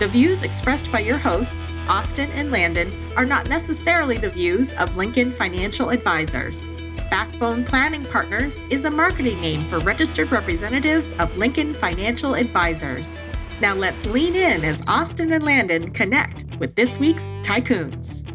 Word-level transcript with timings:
The 0.00 0.08
views 0.08 0.44
expressed 0.44 0.90
by 0.90 1.00
your 1.00 1.18
hosts, 1.18 1.74
Austin 1.86 2.30
and 2.30 2.50
Landon, 2.50 3.12
are 3.16 3.26
not 3.26 3.50
necessarily 3.50 4.16
the 4.16 4.30
views 4.30 4.72
of 4.72 4.96
Lincoln 4.96 5.30
Financial 5.30 5.90
Advisors. 5.90 6.68
Backbone 7.10 7.66
Planning 7.66 8.06
Partners 8.06 8.62
is 8.70 8.86
a 8.86 8.90
marketing 8.90 9.42
name 9.42 9.68
for 9.68 9.78
registered 9.80 10.32
representatives 10.32 11.12
of 11.18 11.36
Lincoln 11.36 11.74
Financial 11.74 12.34
Advisors. 12.34 13.18
Now 13.60 13.74
let's 13.74 14.06
lean 14.06 14.34
in 14.36 14.64
as 14.64 14.82
Austin 14.86 15.34
and 15.34 15.44
Landon 15.44 15.90
connect 15.90 16.46
with 16.58 16.74
this 16.76 16.98
week's 16.98 17.34
Tycoons. 17.42 18.26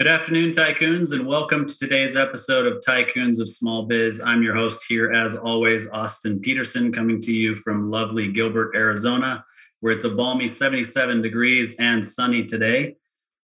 Good 0.00 0.08
afternoon, 0.08 0.50
Tycoons, 0.50 1.12
and 1.12 1.28
welcome 1.28 1.64
to 1.64 1.76
today's 1.76 2.16
episode 2.16 2.66
of 2.66 2.82
Tycoons 2.84 3.40
of 3.40 3.48
Small 3.48 3.86
Biz. 3.86 4.20
I'm 4.26 4.42
your 4.42 4.56
host 4.56 4.84
here, 4.88 5.12
as 5.12 5.36
always, 5.36 5.88
Austin 5.90 6.40
Peterson, 6.40 6.90
coming 6.90 7.20
to 7.20 7.32
you 7.32 7.54
from 7.54 7.88
lovely 7.88 8.32
Gilbert, 8.32 8.74
Arizona 8.74 9.44
where 9.80 9.92
it's 9.92 10.04
a 10.04 10.10
balmy 10.10 10.48
77 10.48 11.22
degrees 11.22 11.78
and 11.80 12.04
sunny 12.04 12.44
today. 12.44 12.96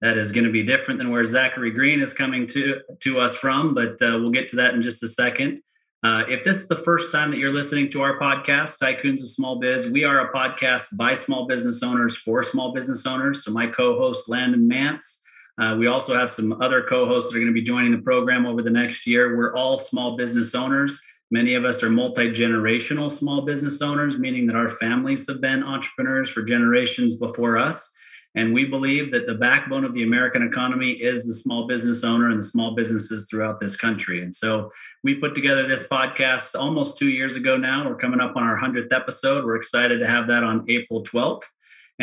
That 0.00 0.18
is 0.18 0.32
going 0.32 0.44
to 0.44 0.50
be 0.50 0.64
different 0.64 0.98
than 0.98 1.10
where 1.10 1.24
Zachary 1.24 1.70
Green 1.70 2.00
is 2.00 2.12
coming 2.12 2.46
to 2.48 2.80
to 3.00 3.20
us 3.20 3.36
from, 3.36 3.74
but 3.74 3.92
uh, 4.02 4.18
we'll 4.18 4.30
get 4.30 4.48
to 4.48 4.56
that 4.56 4.74
in 4.74 4.82
just 4.82 5.02
a 5.02 5.08
second. 5.08 5.60
Uh, 6.04 6.24
if 6.28 6.42
this 6.42 6.56
is 6.56 6.66
the 6.66 6.74
first 6.74 7.12
time 7.12 7.30
that 7.30 7.38
you're 7.38 7.52
listening 7.52 7.88
to 7.88 8.02
our 8.02 8.18
podcast, 8.18 8.82
Tycoons 8.82 9.20
of 9.20 9.28
Small 9.28 9.60
Biz, 9.60 9.92
we 9.92 10.02
are 10.02 10.26
a 10.26 10.32
podcast 10.32 10.96
by 10.96 11.14
small 11.14 11.46
business 11.46 11.84
owners 11.84 12.16
for 12.16 12.42
small 12.42 12.72
business 12.72 13.06
owners. 13.06 13.44
So 13.44 13.52
my 13.52 13.68
co-host 13.68 14.28
Landon 14.28 14.66
Nance. 14.66 15.24
Uh, 15.60 15.76
we 15.78 15.86
also 15.86 16.16
have 16.16 16.30
some 16.30 16.60
other 16.60 16.82
co-hosts 16.82 17.30
that 17.30 17.36
are 17.36 17.40
going 17.40 17.54
to 17.54 17.60
be 17.60 17.62
joining 17.62 17.92
the 17.92 17.98
program 17.98 18.46
over 18.46 18.62
the 18.62 18.70
next 18.70 19.06
year. 19.06 19.36
We're 19.36 19.54
all 19.54 19.78
small 19.78 20.16
business 20.16 20.56
owners 20.56 21.00
Many 21.32 21.54
of 21.54 21.64
us 21.64 21.82
are 21.82 21.88
multi 21.88 22.30
generational 22.30 23.10
small 23.10 23.40
business 23.40 23.80
owners, 23.80 24.18
meaning 24.18 24.46
that 24.48 24.54
our 24.54 24.68
families 24.68 25.26
have 25.28 25.40
been 25.40 25.62
entrepreneurs 25.62 26.28
for 26.28 26.42
generations 26.42 27.16
before 27.16 27.56
us. 27.56 27.90
And 28.34 28.52
we 28.52 28.66
believe 28.66 29.10
that 29.12 29.26
the 29.26 29.36
backbone 29.36 29.86
of 29.86 29.94
the 29.94 30.02
American 30.02 30.42
economy 30.42 30.90
is 30.90 31.26
the 31.26 31.32
small 31.32 31.66
business 31.66 32.04
owner 32.04 32.28
and 32.28 32.38
the 32.38 32.42
small 32.42 32.74
businesses 32.74 33.30
throughout 33.30 33.60
this 33.60 33.76
country. 33.76 34.22
And 34.22 34.34
so 34.34 34.70
we 35.04 35.14
put 35.14 35.34
together 35.34 35.66
this 35.66 35.88
podcast 35.88 36.54
almost 36.54 36.98
two 36.98 37.08
years 37.08 37.34
ago 37.34 37.56
now. 37.56 37.88
We're 37.88 37.96
coming 37.96 38.20
up 38.20 38.36
on 38.36 38.42
our 38.42 38.58
100th 38.58 38.92
episode. 38.92 39.46
We're 39.46 39.56
excited 39.56 40.00
to 40.00 40.06
have 40.06 40.28
that 40.28 40.44
on 40.44 40.66
April 40.68 41.02
12th. 41.02 41.44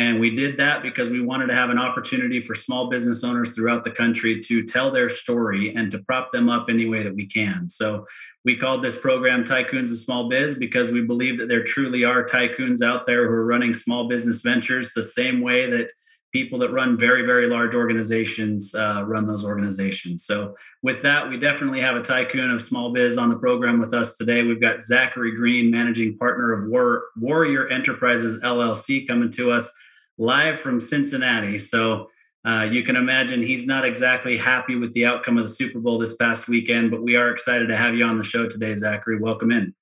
And 0.00 0.18
we 0.18 0.34
did 0.34 0.56
that 0.56 0.82
because 0.82 1.10
we 1.10 1.20
wanted 1.20 1.48
to 1.48 1.54
have 1.54 1.68
an 1.68 1.78
opportunity 1.78 2.40
for 2.40 2.54
small 2.54 2.88
business 2.88 3.22
owners 3.22 3.54
throughout 3.54 3.84
the 3.84 3.90
country 3.90 4.40
to 4.40 4.62
tell 4.62 4.90
their 4.90 5.10
story 5.10 5.74
and 5.74 5.90
to 5.90 5.98
prop 6.04 6.32
them 6.32 6.48
up 6.48 6.70
any 6.70 6.86
way 6.86 7.02
that 7.02 7.14
we 7.14 7.26
can. 7.26 7.68
So 7.68 8.06
we 8.42 8.56
called 8.56 8.82
this 8.82 8.98
program 8.98 9.44
Tycoons 9.44 9.90
of 9.90 9.98
Small 9.98 10.30
Biz 10.30 10.58
because 10.58 10.90
we 10.90 11.02
believe 11.02 11.36
that 11.36 11.50
there 11.50 11.62
truly 11.62 12.02
are 12.02 12.24
tycoons 12.24 12.80
out 12.82 13.04
there 13.04 13.28
who 13.28 13.34
are 13.34 13.44
running 13.44 13.74
small 13.74 14.08
business 14.08 14.40
ventures 14.40 14.94
the 14.94 15.02
same 15.02 15.42
way 15.42 15.68
that 15.68 15.90
people 16.32 16.58
that 16.60 16.72
run 16.72 16.96
very, 16.96 17.26
very 17.26 17.46
large 17.46 17.74
organizations 17.74 18.74
uh, 18.74 19.04
run 19.06 19.26
those 19.26 19.44
organizations. 19.44 20.24
So, 20.24 20.56
with 20.82 21.02
that, 21.02 21.28
we 21.28 21.36
definitely 21.36 21.80
have 21.80 21.96
a 21.96 22.02
tycoon 22.02 22.50
of 22.50 22.62
small 22.62 22.90
biz 22.90 23.18
on 23.18 23.28
the 23.28 23.36
program 23.36 23.78
with 23.78 23.92
us 23.92 24.16
today. 24.16 24.44
We've 24.44 24.62
got 24.62 24.80
Zachary 24.80 25.36
Green, 25.36 25.70
managing 25.70 26.16
partner 26.16 26.54
of 26.54 26.70
War- 26.70 27.08
Warrior 27.16 27.68
Enterprises 27.68 28.40
LLC, 28.40 29.06
coming 29.06 29.30
to 29.32 29.50
us 29.50 29.76
live 30.20 30.60
from 30.60 30.78
Cincinnati. 30.78 31.58
So 31.58 32.10
uh, 32.44 32.68
you 32.70 32.82
can 32.82 32.94
imagine 32.94 33.42
he's 33.42 33.66
not 33.66 33.84
exactly 33.84 34.36
happy 34.36 34.76
with 34.76 34.92
the 34.92 35.06
outcome 35.06 35.38
of 35.38 35.44
the 35.44 35.48
Super 35.48 35.80
Bowl 35.80 35.98
this 35.98 36.16
past 36.16 36.48
weekend, 36.48 36.90
but 36.90 37.02
we 37.02 37.16
are 37.16 37.30
excited 37.30 37.68
to 37.68 37.76
have 37.76 37.94
you 37.94 38.04
on 38.04 38.18
the 38.18 38.24
show 38.24 38.46
today, 38.46 38.76
Zachary. 38.76 39.18
Welcome 39.18 39.50
in. 39.50 39.74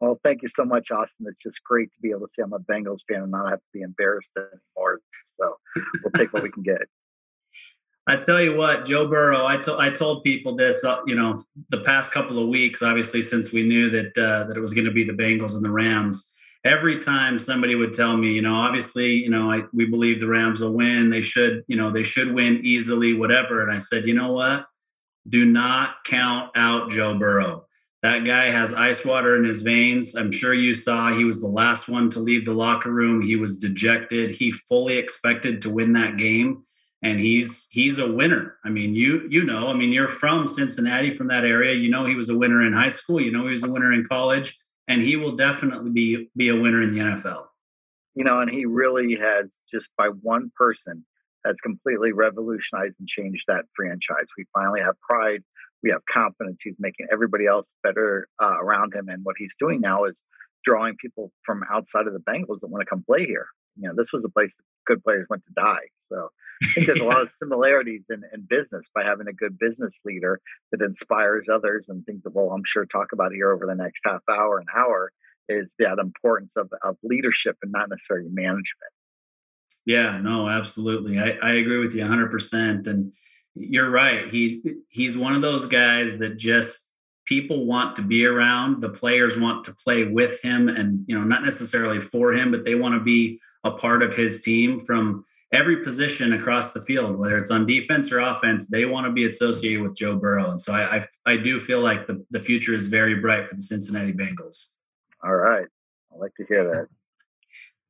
Well, 0.00 0.20
thank 0.22 0.42
you 0.42 0.48
so 0.48 0.64
much, 0.64 0.90
Austin. 0.90 1.26
It's 1.28 1.42
just 1.42 1.64
great 1.64 1.92
to 1.92 2.00
be 2.00 2.10
able 2.10 2.26
to 2.26 2.28
say 2.28 2.42
I'm 2.42 2.52
a 2.52 2.60
Bengals 2.60 3.00
fan 3.08 3.22
and 3.22 3.30
not 3.30 3.50
have 3.50 3.58
to 3.58 3.66
be 3.72 3.82
embarrassed 3.82 4.30
anymore. 4.36 5.00
So 5.24 5.56
we'll 6.02 6.12
take 6.16 6.32
what 6.32 6.42
we 6.42 6.50
can 6.50 6.62
get. 6.62 6.82
I 8.08 8.16
tell 8.16 8.40
you 8.40 8.56
what, 8.56 8.84
Joe 8.84 9.08
Burrow. 9.08 9.46
I, 9.46 9.56
to, 9.56 9.78
I 9.78 9.90
told 9.90 10.22
people 10.22 10.54
this, 10.54 10.84
uh, 10.84 11.00
you 11.06 11.16
know, 11.16 11.36
the 11.70 11.80
past 11.80 12.12
couple 12.12 12.38
of 12.38 12.46
weeks. 12.46 12.80
Obviously, 12.80 13.20
since 13.20 13.52
we 13.52 13.64
knew 13.64 13.90
that 13.90 14.16
uh, 14.16 14.44
that 14.44 14.56
it 14.56 14.60
was 14.60 14.74
going 14.74 14.84
to 14.84 14.92
be 14.92 15.02
the 15.02 15.12
Bengals 15.12 15.56
and 15.56 15.64
the 15.64 15.72
Rams, 15.72 16.35
every 16.66 16.98
time 16.98 17.38
somebody 17.38 17.74
would 17.74 17.92
tell 17.92 18.16
me, 18.16 18.32
you 18.32 18.42
know, 18.42 18.54
obviously, 18.54 19.14
you 19.14 19.30
know, 19.30 19.50
I, 19.50 19.62
we 19.72 19.86
believe 19.86 20.20
the 20.20 20.28
Rams 20.28 20.60
will 20.60 20.74
win. 20.74 21.10
They 21.10 21.20
should, 21.20 21.64
you 21.68 21.76
know, 21.76 21.90
they 21.90 22.02
should 22.02 22.32
win 22.32 22.60
easily, 22.64 23.14
whatever. 23.14 23.62
And 23.62 23.70
I 23.70 23.78
said, 23.78 24.06
you 24.06 24.14
know 24.14 24.32
what? 24.32 24.66
Do 25.28 25.44
not 25.44 26.04
count 26.04 26.50
out 26.54 26.90
Joe 26.90 27.18
Burrow. 27.18 27.66
That 28.02 28.24
guy 28.24 28.46
has 28.46 28.74
ice 28.74 29.04
water 29.04 29.36
in 29.36 29.44
his 29.44 29.62
veins. 29.62 30.14
I'm 30.14 30.30
sure 30.30 30.54
you 30.54 30.74
saw 30.74 31.12
he 31.12 31.24
was 31.24 31.40
the 31.40 31.48
last 31.48 31.88
one 31.88 32.10
to 32.10 32.20
leave 32.20 32.44
the 32.44 32.52
locker 32.52 32.92
room. 32.92 33.22
He 33.22 33.36
was 33.36 33.58
dejected. 33.58 34.30
He 34.30 34.52
fully 34.52 34.96
expected 34.96 35.62
to 35.62 35.70
win 35.70 35.92
that 35.94 36.16
game 36.16 36.62
and 37.02 37.20
he's 37.20 37.68
he's 37.72 37.98
a 37.98 38.10
winner. 38.10 38.56
I 38.64 38.70
mean, 38.70 38.94
you 38.94 39.26
you 39.28 39.44
know, 39.44 39.68
I 39.68 39.74
mean, 39.74 39.92
you're 39.92 40.08
from 40.08 40.48
Cincinnati 40.48 41.10
from 41.10 41.28
that 41.28 41.44
area. 41.44 41.74
You 41.74 41.90
know 41.90 42.06
he 42.06 42.14
was 42.14 42.30
a 42.30 42.38
winner 42.38 42.62
in 42.62 42.72
high 42.72 42.88
school, 42.88 43.20
you 43.20 43.30
know 43.30 43.44
he 43.44 43.50
was 43.50 43.64
a 43.64 43.72
winner 43.72 43.92
in 43.92 44.06
college 44.06 44.56
and 44.88 45.02
he 45.02 45.16
will 45.16 45.36
definitely 45.36 45.90
be 45.90 46.30
be 46.36 46.48
a 46.48 46.56
winner 46.56 46.82
in 46.82 46.94
the 46.94 47.00
NFL. 47.00 47.46
You 48.14 48.24
know, 48.24 48.40
and 48.40 48.50
he 48.50 48.64
really 48.64 49.16
has 49.16 49.60
just 49.70 49.90
by 49.96 50.08
one 50.08 50.50
person 50.56 51.04
has 51.44 51.60
completely 51.60 52.12
revolutionized 52.12 52.98
and 52.98 53.08
changed 53.08 53.44
that 53.46 53.66
franchise. 53.74 54.26
We 54.36 54.46
finally 54.52 54.80
have 54.80 55.00
pride. 55.00 55.42
We 55.82 55.90
have 55.90 56.00
confidence. 56.12 56.62
He's 56.62 56.74
making 56.78 57.06
everybody 57.12 57.46
else 57.46 57.72
better 57.82 58.28
uh, 58.42 58.56
around 58.60 58.94
him. 58.94 59.08
And 59.08 59.24
what 59.24 59.36
he's 59.38 59.54
doing 59.58 59.80
now 59.80 60.04
is 60.04 60.22
drawing 60.64 60.96
people 60.96 61.30
from 61.44 61.62
outside 61.70 62.06
of 62.06 62.12
the 62.12 62.18
Bengals 62.18 62.60
that 62.60 62.68
want 62.68 62.82
to 62.82 62.90
come 62.90 63.04
play 63.06 63.26
here. 63.26 63.46
You 63.78 63.88
know, 63.88 63.94
this 63.96 64.12
was 64.12 64.24
a 64.24 64.28
place 64.28 64.56
that 64.56 64.64
good 64.86 65.02
players 65.04 65.26
went 65.28 65.44
to 65.46 65.52
die. 65.54 65.88
So 66.08 66.30
I 66.62 66.66
think 66.68 66.86
there's 66.86 67.00
a 67.00 67.04
lot 67.04 67.20
of 67.20 67.30
similarities 67.30 68.06
in, 68.10 68.22
in 68.32 68.46
business 68.48 68.88
by 68.94 69.04
having 69.04 69.28
a 69.28 69.32
good 69.32 69.58
business 69.58 70.00
leader 70.04 70.40
that 70.72 70.82
inspires 70.82 71.46
others 71.52 71.88
and 71.88 72.04
things 72.04 72.22
that 72.24 72.34
we'll, 72.34 72.50
I'm 72.50 72.62
sure, 72.64 72.86
talk 72.86 73.12
about 73.12 73.32
here 73.32 73.52
over 73.52 73.66
the 73.66 73.74
next 73.74 74.02
half 74.04 74.22
hour 74.30 74.58
and 74.58 74.68
hour 74.76 75.12
is 75.48 75.74
that 75.78 75.98
importance 75.98 76.56
of, 76.56 76.70
of 76.82 76.96
leadership 77.02 77.56
and 77.62 77.72
not 77.72 77.88
necessarily 77.88 78.30
management. 78.30 78.92
Yeah, 79.84 80.18
no, 80.18 80.48
absolutely. 80.48 81.20
I, 81.20 81.38
I 81.42 81.52
agree 81.52 81.78
with 81.78 81.94
you 81.94 82.04
100%. 82.04 82.86
And 82.88 83.12
you're 83.54 83.90
right. 83.90 84.30
He 84.30 84.62
He's 84.90 85.16
one 85.16 85.34
of 85.34 85.42
those 85.42 85.68
guys 85.68 86.18
that 86.18 86.36
just 86.36 86.92
people 87.24 87.66
want 87.66 87.96
to 87.96 88.02
be 88.02 88.26
around. 88.26 88.80
The 88.80 88.90
players 88.90 89.40
want 89.40 89.64
to 89.64 89.74
play 89.74 90.04
with 90.04 90.42
him 90.42 90.68
and, 90.68 91.04
you 91.06 91.18
know, 91.18 91.24
not 91.24 91.44
necessarily 91.44 92.00
for 92.00 92.32
him, 92.32 92.50
but 92.50 92.64
they 92.64 92.74
want 92.74 92.94
to 92.94 93.00
be 93.00 93.40
a 93.66 93.72
part 93.72 94.02
of 94.02 94.14
his 94.14 94.42
team 94.42 94.80
from 94.80 95.24
every 95.52 95.82
position 95.82 96.32
across 96.32 96.72
the 96.72 96.80
field, 96.80 97.16
whether 97.16 97.38
it's 97.38 97.50
on 97.50 97.66
defense 97.66 98.12
or 98.12 98.20
offense, 98.20 98.68
they 98.68 98.84
want 98.84 99.06
to 99.06 99.12
be 99.12 99.24
associated 99.24 99.82
with 99.82 99.96
Joe 99.96 100.16
Burrow. 100.16 100.50
And 100.50 100.60
so 100.60 100.72
I, 100.72 100.96
I, 100.96 101.06
I 101.26 101.36
do 101.36 101.58
feel 101.58 101.80
like 101.80 102.06
the, 102.06 102.24
the 102.30 102.40
future 102.40 102.74
is 102.74 102.88
very 102.88 103.14
bright 103.16 103.48
for 103.48 103.54
the 103.54 103.60
Cincinnati 103.60 104.12
Bengals. 104.12 104.76
All 105.22 105.34
right. 105.34 105.66
I 106.12 106.18
like 106.18 106.34
to 106.36 106.44
hear 106.46 106.64
that. 106.64 106.88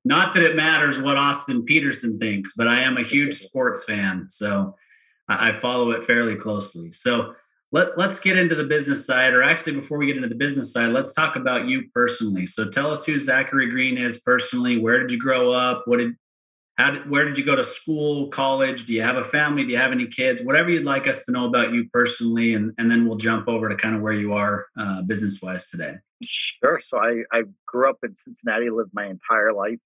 Not 0.04 0.34
that 0.34 0.42
it 0.42 0.54
matters 0.54 1.00
what 1.00 1.16
Austin 1.16 1.64
Peterson 1.64 2.18
thinks, 2.18 2.54
but 2.56 2.68
I 2.68 2.80
am 2.80 2.96
a 2.96 3.02
huge 3.02 3.34
sports 3.34 3.84
fan. 3.84 4.26
So 4.28 4.76
I, 5.28 5.48
I 5.48 5.52
follow 5.52 5.90
it 5.90 6.04
fairly 6.04 6.36
closely. 6.36 6.92
So 6.92 7.34
let, 7.76 7.98
let's 7.98 8.18
get 8.20 8.38
into 8.38 8.54
the 8.54 8.64
business 8.64 9.06
side, 9.06 9.34
or 9.34 9.42
actually, 9.42 9.76
before 9.76 9.98
we 9.98 10.06
get 10.06 10.16
into 10.16 10.28
the 10.28 10.34
business 10.34 10.72
side, 10.72 10.92
let's 10.92 11.12
talk 11.12 11.36
about 11.36 11.68
you 11.68 11.90
personally. 11.92 12.46
So 12.46 12.70
tell 12.70 12.90
us 12.90 13.04
who 13.04 13.18
Zachary 13.18 13.68
Green 13.70 13.98
is 13.98 14.22
personally. 14.22 14.78
Where 14.78 14.98
did 15.00 15.10
you 15.10 15.18
grow 15.18 15.50
up? 15.50 15.82
What 15.84 15.98
did 15.98 16.14
how 16.78 16.90
did, 16.90 17.08
where 17.08 17.24
did 17.24 17.38
you 17.38 17.44
go 17.44 17.56
to 17.56 17.64
school, 17.64 18.28
college? 18.28 18.84
Do 18.86 18.92
you 18.94 19.02
have 19.02 19.16
a 19.16 19.24
family? 19.24 19.64
Do 19.64 19.72
you 19.72 19.78
have 19.78 19.92
any 19.92 20.06
kids? 20.06 20.42
Whatever 20.42 20.70
you'd 20.70 20.84
like 20.84 21.06
us 21.06 21.24
to 21.26 21.32
know 21.32 21.46
about 21.46 21.72
you 21.72 21.88
personally, 21.90 22.54
and, 22.54 22.72
and 22.78 22.90
then 22.90 23.06
we'll 23.06 23.16
jump 23.16 23.48
over 23.48 23.68
to 23.68 23.76
kind 23.76 23.94
of 23.94 24.02
where 24.02 24.12
you 24.12 24.34
are 24.34 24.66
uh, 24.78 25.02
business 25.02 25.40
wise 25.42 25.70
today. 25.70 25.94
Sure. 26.22 26.78
So 26.80 26.98
I, 26.98 27.24
I 27.32 27.42
grew 27.66 27.88
up 27.88 27.98
in 28.02 28.14
Cincinnati, 28.14 28.68
lived 28.70 28.90
my 28.92 29.06
entire 29.06 29.54
life 29.54 29.78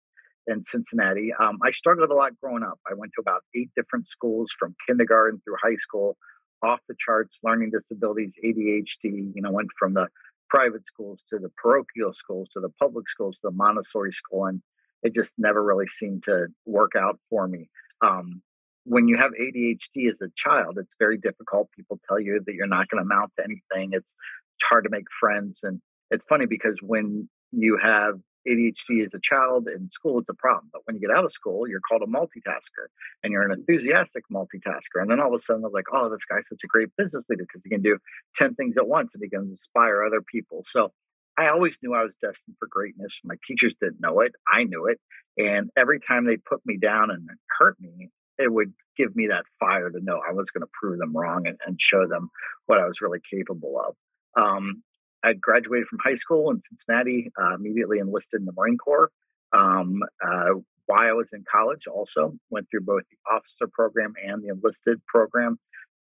in 0.48 0.64
Cincinnati. 0.64 1.32
Um, 1.40 1.58
I 1.64 1.70
struggled 1.70 2.10
a 2.10 2.14
lot 2.14 2.32
growing 2.40 2.64
up. 2.64 2.78
I 2.90 2.94
went 2.94 3.12
to 3.16 3.20
about 3.20 3.42
eight 3.54 3.70
different 3.76 4.08
schools 4.08 4.52
from 4.58 4.74
kindergarten 4.86 5.40
through 5.44 5.56
high 5.62 5.76
school, 5.76 6.16
off 6.62 6.80
the 6.88 6.94
charts, 6.98 7.40
learning 7.42 7.70
disabilities, 7.70 8.36
ADHD. 8.44 9.32
You 9.34 9.42
know, 9.42 9.50
went 9.50 9.68
from 9.78 9.94
the 9.94 10.08
private 10.48 10.86
schools 10.86 11.24
to 11.28 11.38
the 11.38 11.50
parochial 11.56 12.12
schools 12.12 12.48
to 12.52 12.60
the 12.60 12.70
public 12.80 13.08
schools 13.08 13.36
to 13.36 13.48
the 13.48 13.56
Montessori 13.56 14.12
school, 14.12 14.46
and 14.46 14.62
it 15.02 15.14
just 15.14 15.34
never 15.38 15.62
really 15.62 15.86
seemed 15.86 16.24
to 16.24 16.48
work 16.66 16.92
out 16.96 17.18
for 17.28 17.46
me. 17.46 17.68
Um, 18.02 18.42
when 18.84 19.08
you 19.08 19.16
have 19.18 19.32
ADHD 19.32 20.08
as 20.10 20.20
a 20.20 20.30
child, 20.36 20.78
it's 20.78 20.96
very 20.98 21.18
difficult. 21.18 21.70
People 21.76 22.00
tell 22.08 22.18
you 22.18 22.40
that 22.44 22.54
you're 22.54 22.66
not 22.66 22.88
going 22.88 23.02
to 23.02 23.04
amount 23.04 23.32
to 23.38 23.44
anything. 23.44 23.90
It's, 23.92 24.14
it's 24.56 24.68
hard 24.68 24.84
to 24.84 24.90
make 24.90 25.04
friends. 25.18 25.62
And 25.62 25.80
it's 26.10 26.24
funny 26.24 26.46
because 26.46 26.78
when 26.82 27.28
you 27.52 27.78
have 27.82 28.14
ADHD 28.48 29.04
as 29.04 29.14
a 29.14 29.20
child 29.20 29.68
in 29.68 29.90
school, 29.90 30.18
it's 30.18 30.30
a 30.30 30.34
problem. 30.34 30.70
But 30.72 30.82
when 30.84 30.96
you 30.96 31.00
get 31.00 31.16
out 31.16 31.24
of 31.24 31.32
school, 31.32 31.68
you're 31.68 31.80
called 31.80 32.02
a 32.02 32.06
multitasker 32.06 32.86
and 33.22 33.32
you're 33.32 33.42
an 33.42 33.52
enthusiastic 33.52 34.24
multitasker. 34.32 35.00
And 35.00 35.10
then 35.10 35.20
all 35.20 35.28
of 35.28 35.34
a 35.34 35.38
sudden, 35.38 35.62
they're 35.62 35.70
like, 35.70 35.92
oh, 35.92 36.08
this 36.08 36.24
guy's 36.24 36.48
such 36.48 36.60
a 36.64 36.68
great 36.68 36.88
business 36.96 37.26
leader 37.28 37.44
because 37.44 37.62
he 37.62 37.70
can 37.70 37.82
do 37.82 37.98
10 38.36 38.54
things 38.54 38.78
at 38.78 38.88
once 38.88 39.14
and 39.14 39.22
he 39.22 39.30
can 39.30 39.48
inspire 39.50 40.02
other 40.02 40.22
people. 40.22 40.62
So 40.64 40.92
I 41.38 41.48
always 41.48 41.78
knew 41.82 41.94
I 41.94 42.04
was 42.04 42.16
destined 42.16 42.56
for 42.58 42.68
greatness. 42.68 43.20
My 43.24 43.36
teachers 43.46 43.74
didn't 43.80 44.00
know 44.00 44.20
it. 44.20 44.32
I 44.50 44.64
knew 44.64 44.86
it. 44.86 45.00
And 45.38 45.70
every 45.76 46.00
time 46.00 46.26
they 46.26 46.36
put 46.36 46.60
me 46.66 46.76
down 46.76 47.10
and 47.10 47.28
hurt 47.58 47.76
me, 47.80 48.10
it 48.38 48.52
would 48.52 48.72
give 48.96 49.14
me 49.14 49.28
that 49.28 49.44
fire 49.58 49.90
to 49.90 50.00
know 50.02 50.20
I 50.26 50.32
was 50.32 50.50
going 50.50 50.62
to 50.62 50.70
prove 50.72 50.98
them 50.98 51.16
wrong 51.16 51.46
and, 51.46 51.58
and, 51.66 51.80
show 51.80 52.06
them 52.06 52.30
what 52.66 52.80
I 52.80 52.86
was 52.86 53.00
really 53.00 53.20
capable 53.30 53.80
of. 53.80 53.94
Um, 54.42 54.82
I 55.22 55.34
graduated 55.34 55.86
from 55.88 55.98
high 56.02 56.14
school 56.14 56.50
in 56.50 56.60
Cincinnati, 56.60 57.30
uh, 57.40 57.54
immediately 57.54 57.98
enlisted 57.98 58.40
in 58.40 58.46
the 58.46 58.52
Marine 58.52 58.78
Corps. 58.78 59.10
Um, 59.52 60.00
uh, 60.24 60.54
while 60.86 61.00
I 61.00 61.12
was 61.12 61.32
in 61.32 61.44
college, 61.50 61.86
also 61.86 62.34
went 62.50 62.68
through 62.70 62.82
both 62.82 63.02
the 63.10 63.32
officer 63.32 63.68
program 63.72 64.14
and 64.24 64.42
the 64.42 64.48
enlisted 64.48 65.04
program. 65.06 65.58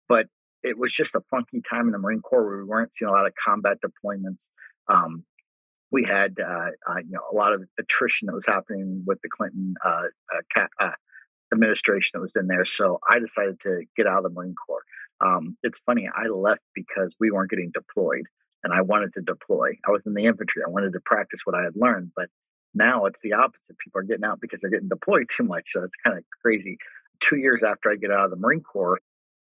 But 0.07 0.27
it 0.63 0.77
was 0.77 0.93
just 0.93 1.15
a 1.15 1.21
funky 1.29 1.61
time 1.69 1.87
in 1.87 1.91
the 1.91 1.99
Marine 1.99 2.21
Corps 2.21 2.45
where 2.45 2.57
we 2.57 2.63
weren't 2.63 2.93
seeing 2.93 3.09
a 3.09 3.11
lot 3.11 3.27
of 3.27 3.33
combat 3.43 3.77
deployments. 3.81 4.49
Um, 4.87 5.23
we 5.91 6.03
had 6.03 6.37
uh, 6.39 6.71
uh, 6.89 6.99
you 7.03 7.11
know 7.11 7.21
a 7.31 7.35
lot 7.35 7.53
of 7.53 7.63
attrition 7.79 8.27
that 8.27 8.35
was 8.35 8.45
happening 8.45 9.03
with 9.05 9.21
the 9.21 9.29
Clinton 9.29 9.75
uh, 9.83 10.03
uh, 10.79 10.91
administration 11.53 12.11
that 12.13 12.21
was 12.21 12.35
in 12.35 12.47
there. 12.47 12.65
So 12.65 12.99
I 13.09 13.19
decided 13.19 13.59
to 13.61 13.83
get 13.95 14.07
out 14.07 14.17
of 14.17 14.23
the 14.23 14.29
Marine 14.29 14.55
Corps. 14.55 14.83
Um, 15.19 15.57
it's 15.63 15.79
funny, 15.79 16.07
I 16.13 16.27
left 16.27 16.61
because 16.75 17.15
we 17.19 17.31
weren't 17.31 17.49
getting 17.49 17.71
deployed 17.73 18.25
and 18.63 18.73
I 18.73 18.81
wanted 18.81 19.13
to 19.13 19.21
deploy. 19.21 19.77
I 19.87 19.91
was 19.91 20.03
in 20.05 20.13
the 20.13 20.25
infantry. 20.25 20.63
I 20.65 20.69
wanted 20.69 20.93
to 20.93 20.99
practice 20.99 21.41
what 21.45 21.55
I 21.55 21.63
had 21.63 21.75
learned, 21.75 22.11
but 22.15 22.29
now 22.73 23.05
it's 23.05 23.21
the 23.21 23.33
opposite. 23.33 23.77
People 23.79 24.01
are 24.01 24.03
getting 24.03 24.25
out 24.25 24.41
because 24.41 24.61
they're 24.61 24.71
getting 24.71 24.89
deployed 24.89 25.27
too 25.35 25.43
much. 25.43 25.69
So 25.71 25.83
it's 25.83 25.95
kind 25.97 26.17
of 26.17 26.23
crazy. 26.41 26.77
Two 27.19 27.37
years 27.37 27.63
after 27.63 27.89
I 27.89 27.95
get 27.95 28.11
out 28.11 28.25
of 28.25 28.31
the 28.31 28.37
Marine 28.37 28.61
Corps, 28.61 28.99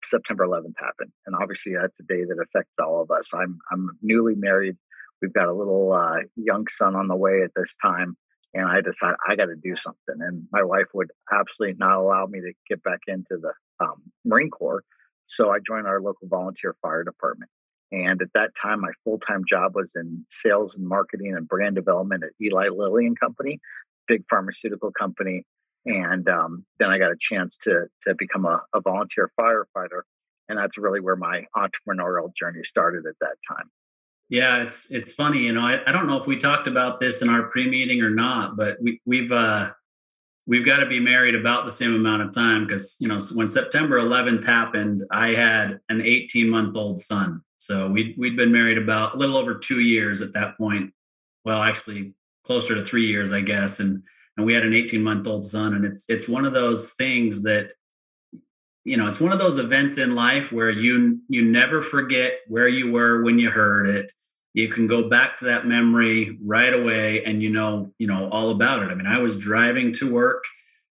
September 0.04 0.46
11th 0.46 0.74
happened, 0.78 1.12
and 1.26 1.36
obviously 1.36 1.74
that's 1.74 2.00
a 2.00 2.02
day 2.04 2.24
that 2.24 2.42
affected 2.42 2.82
all 2.82 3.02
of 3.02 3.10
us. 3.10 3.32
I'm 3.34 3.58
I'm 3.70 3.98
newly 4.02 4.34
married. 4.34 4.76
We've 5.20 5.32
got 5.32 5.48
a 5.48 5.52
little 5.52 5.92
uh, 5.92 6.20
young 6.36 6.66
son 6.68 6.96
on 6.96 7.08
the 7.08 7.16
way 7.16 7.42
at 7.42 7.50
this 7.54 7.76
time, 7.82 8.16
and 8.54 8.66
I 8.66 8.80
decided 8.80 9.16
I 9.28 9.36
got 9.36 9.46
to 9.46 9.56
do 9.56 9.76
something. 9.76 10.16
And 10.20 10.46
my 10.50 10.62
wife 10.62 10.86
would 10.94 11.10
absolutely 11.30 11.76
not 11.78 11.98
allow 11.98 12.26
me 12.26 12.40
to 12.40 12.52
get 12.68 12.82
back 12.82 13.00
into 13.06 13.36
the 13.40 13.52
um, 13.84 14.02
Marine 14.24 14.50
Corps, 14.50 14.82
so 15.26 15.50
I 15.50 15.58
joined 15.58 15.86
our 15.86 16.00
local 16.00 16.28
volunteer 16.28 16.74
fire 16.80 17.04
department. 17.04 17.50
And 17.92 18.22
at 18.22 18.32
that 18.34 18.52
time, 18.60 18.80
my 18.80 18.92
full 19.04 19.18
time 19.18 19.42
job 19.48 19.74
was 19.74 19.92
in 19.96 20.24
sales 20.30 20.76
and 20.76 20.86
marketing 20.86 21.34
and 21.34 21.48
brand 21.48 21.74
development 21.74 22.24
at 22.24 22.30
Eli 22.40 22.68
Lilly 22.68 23.06
and 23.06 23.18
Company, 23.18 23.58
big 24.06 24.24
pharmaceutical 24.30 24.92
company. 24.92 25.44
And 25.86 26.28
um, 26.28 26.64
then 26.78 26.90
I 26.90 26.98
got 26.98 27.10
a 27.10 27.16
chance 27.18 27.56
to 27.62 27.86
to 28.02 28.14
become 28.14 28.44
a, 28.44 28.62
a 28.74 28.80
volunteer 28.80 29.30
firefighter, 29.38 30.02
and 30.48 30.58
that's 30.58 30.76
really 30.76 31.00
where 31.00 31.16
my 31.16 31.46
entrepreneurial 31.56 32.34
journey 32.36 32.62
started 32.64 33.06
at 33.06 33.14
that 33.20 33.36
time. 33.48 33.70
Yeah, 34.28 34.62
it's 34.62 34.92
it's 34.92 35.14
funny, 35.14 35.40
you 35.40 35.52
know. 35.52 35.62
I, 35.62 35.80
I 35.86 35.92
don't 35.92 36.06
know 36.06 36.18
if 36.18 36.26
we 36.26 36.36
talked 36.36 36.68
about 36.68 37.00
this 37.00 37.22
in 37.22 37.28
our 37.28 37.44
pre-meeting 37.44 38.02
or 38.02 38.10
not, 38.10 38.56
but 38.56 38.76
we 38.80 39.00
we've 39.04 39.32
uh 39.32 39.70
we've 40.46 40.66
got 40.66 40.80
to 40.80 40.86
be 40.86 41.00
married 41.00 41.34
about 41.34 41.64
the 41.64 41.70
same 41.70 41.94
amount 41.94 42.22
of 42.22 42.32
time 42.32 42.66
because 42.66 42.96
you 43.00 43.08
know 43.08 43.18
when 43.34 43.48
September 43.48 43.98
11th 43.98 44.44
happened, 44.44 45.02
I 45.10 45.28
had 45.28 45.80
an 45.88 46.02
18 46.02 46.48
month 46.48 46.76
old 46.76 47.00
son. 47.00 47.42
So 47.70 47.88
we'd 47.88 48.16
we'd 48.18 48.36
been 48.36 48.50
married 48.50 48.78
about 48.78 49.14
a 49.14 49.16
little 49.16 49.36
over 49.36 49.54
two 49.54 49.78
years 49.78 50.22
at 50.22 50.32
that 50.32 50.58
point. 50.58 50.92
Well, 51.44 51.62
actually 51.62 52.14
closer 52.42 52.74
to 52.74 52.82
three 52.82 53.06
years, 53.06 53.32
I 53.32 53.42
guess, 53.42 53.78
and 53.78 54.02
and 54.36 54.44
we 54.44 54.54
had 54.54 54.64
an 54.64 54.74
18 54.74 55.00
month 55.04 55.28
old 55.28 55.44
son, 55.44 55.74
and 55.74 55.84
it's 55.84 56.10
it's 56.10 56.28
one 56.28 56.44
of 56.44 56.52
those 56.52 56.94
things 56.94 57.44
that 57.44 57.72
you 58.82 58.96
know 58.96 59.06
it's 59.06 59.20
one 59.20 59.30
of 59.30 59.38
those 59.38 59.58
events 59.58 59.98
in 59.98 60.16
life 60.16 60.50
where 60.50 60.68
you 60.68 61.20
you 61.28 61.44
never 61.44 61.80
forget 61.80 62.40
where 62.48 62.66
you 62.66 62.90
were 62.90 63.22
when 63.22 63.38
you 63.38 63.50
heard 63.50 63.86
it. 63.86 64.10
You 64.52 64.68
can 64.68 64.88
go 64.88 65.08
back 65.08 65.36
to 65.36 65.44
that 65.44 65.64
memory 65.64 66.38
right 66.42 66.74
away 66.74 67.22
and 67.22 67.40
you 67.40 67.50
know 67.50 67.92
you 67.98 68.08
know 68.08 68.28
all 68.30 68.50
about 68.50 68.82
it. 68.82 68.90
I 68.90 68.96
mean 68.96 69.06
i 69.06 69.18
was 69.18 69.38
driving 69.38 69.92
to 69.92 70.12
work. 70.12 70.42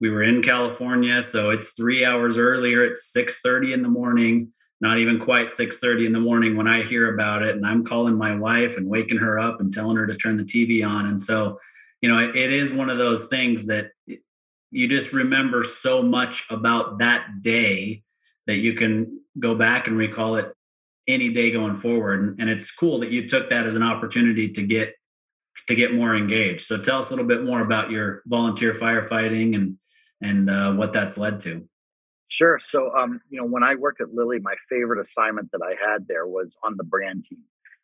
We 0.00 0.08
were 0.08 0.22
in 0.22 0.40
california 0.40 1.20
so 1.20 1.50
it's 1.50 1.74
three 1.74 2.02
hours 2.02 2.38
earlier. 2.38 2.82
It's 2.82 3.12
6.30 3.14 3.74
in 3.74 3.82
the 3.82 3.90
morning 3.90 4.52
not 4.82 4.98
even 4.98 5.18
quite 5.18 5.46
6.30 5.46 6.06
in 6.06 6.12
the 6.12 6.20
morning 6.20 6.56
when 6.56 6.68
i 6.68 6.82
hear 6.82 7.14
about 7.14 7.42
it. 7.42 7.56
And 7.56 7.64
i'm 7.64 7.84
calling 7.84 8.18
my 8.18 8.34
wife 8.34 8.76
and 8.76 8.88
waking 8.88 9.18
her 9.18 9.38
up 9.38 9.60
and 9.60 9.72
telling 9.72 9.96
her 9.96 10.06
to 10.06 10.16
turn 10.16 10.36
the 10.36 10.44
tv 10.44 10.86
on. 10.86 11.06
And 11.06 11.20
so 11.20 11.58
you 12.02 12.10
know 12.10 12.18
it, 12.18 12.36
it 12.36 12.52
is 12.52 12.72
one 12.72 12.90
of 12.90 12.98
those 12.98 13.28
things 13.28 13.66
that 13.68 13.92
you 14.72 14.88
just 14.88 15.12
remember 15.12 15.62
so 15.62 16.02
much 16.02 16.46
about 16.50 16.98
that 16.98 17.42
day 17.42 18.02
that 18.46 18.56
you 18.56 18.74
can 18.74 19.20
go 19.38 19.54
back 19.54 19.86
and 19.86 19.96
recall 19.96 20.36
it 20.36 20.52
any 21.06 21.30
day 21.32 21.50
going 21.50 21.76
forward. 21.76 22.36
And 22.38 22.48
it's 22.48 22.74
cool 22.74 23.00
that 23.00 23.10
you 23.10 23.28
took 23.28 23.50
that 23.50 23.66
as 23.66 23.76
an 23.76 23.82
opportunity 23.82 24.50
to 24.50 24.62
get 24.62 24.94
to 25.68 25.74
get 25.74 25.94
more 25.94 26.16
engaged. 26.16 26.62
So 26.62 26.80
tell 26.80 26.98
us 26.98 27.10
a 27.10 27.14
little 27.14 27.28
bit 27.28 27.44
more 27.44 27.60
about 27.60 27.90
your 27.90 28.22
volunteer 28.26 28.72
firefighting 28.72 29.54
and 29.54 29.78
and 30.22 30.48
uh, 30.48 30.72
what 30.72 30.92
that's 30.92 31.18
led 31.18 31.40
to 31.40 31.68
sure 32.32 32.58
so 32.58 32.94
um 32.96 33.20
you 33.30 33.40
know 33.40 33.46
when 33.46 33.62
i 33.62 33.74
worked 33.74 34.00
at 34.00 34.14
lilly 34.14 34.38
my 34.40 34.54
favorite 34.68 35.00
assignment 35.00 35.50
that 35.52 35.60
i 35.62 35.74
had 35.90 36.06
there 36.08 36.26
was 36.26 36.56
on 36.62 36.76
the 36.76 36.84
brand 36.84 37.24
team 37.24 37.42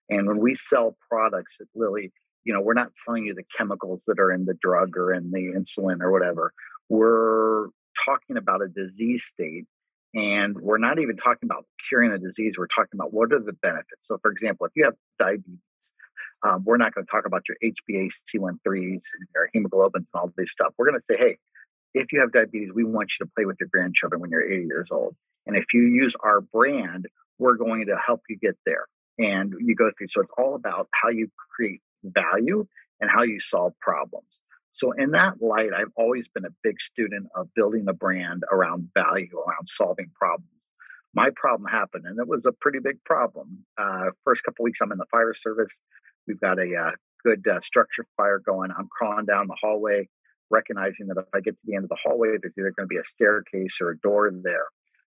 and 0.08 0.26
when 0.26 0.38
we 0.38 0.54
sell 0.54 0.96
products 1.08 1.58
at 1.60 1.66
lilly 1.74 2.10
you 2.44 2.52
know 2.52 2.60
we're 2.60 2.74
not 2.74 2.96
selling 2.96 3.24
you 3.24 3.34
the 3.34 3.44
chemicals 3.56 4.04
that 4.06 4.18
are 4.18 4.32
in 4.32 4.44
the 4.44 4.54
drug 4.62 4.96
or 4.96 5.12
in 5.12 5.30
the 5.30 5.52
insulin 5.56 6.00
or 6.00 6.10
whatever 6.10 6.52
we're 6.88 7.66
talking 8.04 8.36
about 8.36 8.62
a 8.62 8.68
disease 8.68 9.24
state 9.24 9.66
and 10.14 10.58
we're 10.58 10.78
not 10.78 10.98
even 10.98 11.16
talking 11.16 11.48
about 11.48 11.66
curing 11.88 12.10
the 12.10 12.18
disease. 12.18 12.54
We're 12.56 12.66
talking 12.68 12.94
about 12.94 13.12
what 13.12 13.32
are 13.32 13.40
the 13.40 13.52
benefits. 13.52 14.00
So, 14.00 14.18
for 14.22 14.30
example, 14.30 14.66
if 14.66 14.72
you 14.74 14.84
have 14.84 14.94
diabetes, 15.18 15.58
um, 16.46 16.64
we're 16.64 16.78
not 16.78 16.94
going 16.94 17.04
to 17.06 17.10
talk 17.10 17.26
about 17.26 17.42
your 17.48 17.56
HbA1c3s 17.62 18.64
and 18.64 19.28
your 19.34 19.50
hemoglobins 19.54 19.94
and 19.94 20.06
all 20.14 20.32
this 20.36 20.52
stuff. 20.52 20.72
We're 20.78 20.88
going 20.88 21.00
to 21.00 21.04
say, 21.04 21.18
hey, 21.18 21.36
if 21.94 22.12
you 22.12 22.20
have 22.20 22.32
diabetes, 22.32 22.70
we 22.74 22.84
want 22.84 23.12
you 23.18 23.26
to 23.26 23.32
play 23.34 23.44
with 23.44 23.56
your 23.60 23.68
grandchildren 23.72 24.20
when 24.20 24.30
you're 24.30 24.48
80 24.48 24.64
years 24.64 24.88
old. 24.90 25.16
And 25.46 25.56
if 25.56 25.64
you 25.72 25.86
use 25.86 26.14
our 26.22 26.40
brand, 26.40 27.06
we're 27.38 27.56
going 27.56 27.86
to 27.86 27.96
help 28.04 28.22
you 28.28 28.36
get 28.36 28.56
there. 28.66 28.86
And 29.18 29.54
you 29.60 29.74
go 29.74 29.90
through. 29.96 30.08
So 30.08 30.20
it's 30.20 30.30
all 30.38 30.54
about 30.54 30.88
how 30.92 31.08
you 31.08 31.28
create 31.54 31.80
value 32.04 32.66
and 33.00 33.10
how 33.10 33.22
you 33.22 33.40
solve 33.40 33.72
problems. 33.80 34.40
So, 34.72 34.92
in 34.92 35.10
that 35.12 35.42
light, 35.42 35.70
I've 35.76 35.92
always 35.96 36.28
been 36.28 36.44
a 36.44 36.54
big 36.62 36.80
student 36.80 37.26
of 37.34 37.52
building 37.54 37.86
a 37.88 37.92
brand 37.92 38.44
around 38.52 38.90
value, 38.94 39.36
around 39.36 39.66
solving 39.68 40.10
problems. 40.14 40.52
My 41.14 41.30
problem 41.34 41.68
happened, 41.68 42.04
and 42.06 42.18
it 42.20 42.28
was 42.28 42.46
a 42.46 42.52
pretty 42.52 42.78
big 42.78 43.02
problem. 43.04 43.64
Uh, 43.76 44.10
first 44.24 44.44
couple 44.44 44.62
weeks, 44.62 44.80
I'm 44.80 44.92
in 44.92 44.98
the 44.98 45.06
fire 45.10 45.34
service. 45.34 45.80
We've 46.28 46.40
got 46.40 46.60
a 46.60 46.76
uh, 46.76 46.90
good 47.24 47.44
uh, 47.48 47.58
structure 47.60 48.04
fire 48.16 48.38
going. 48.38 48.70
I'm 48.70 48.88
crawling 48.88 49.24
down 49.24 49.48
the 49.48 49.56
hallway, 49.60 50.08
recognizing 50.50 51.08
that 51.08 51.18
if 51.18 51.24
I 51.34 51.40
get 51.40 51.52
to 51.52 51.60
the 51.64 51.74
end 51.74 51.84
of 51.84 51.90
the 51.90 51.98
hallway, 52.02 52.36
there's 52.40 52.54
either 52.58 52.72
going 52.72 52.88
to 52.88 52.94
be 52.94 52.98
a 52.98 53.04
staircase 53.04 53.78
or 53.80 53.90
a 53.90 53.98
door 53.98 54.30
there. 54.32 54.66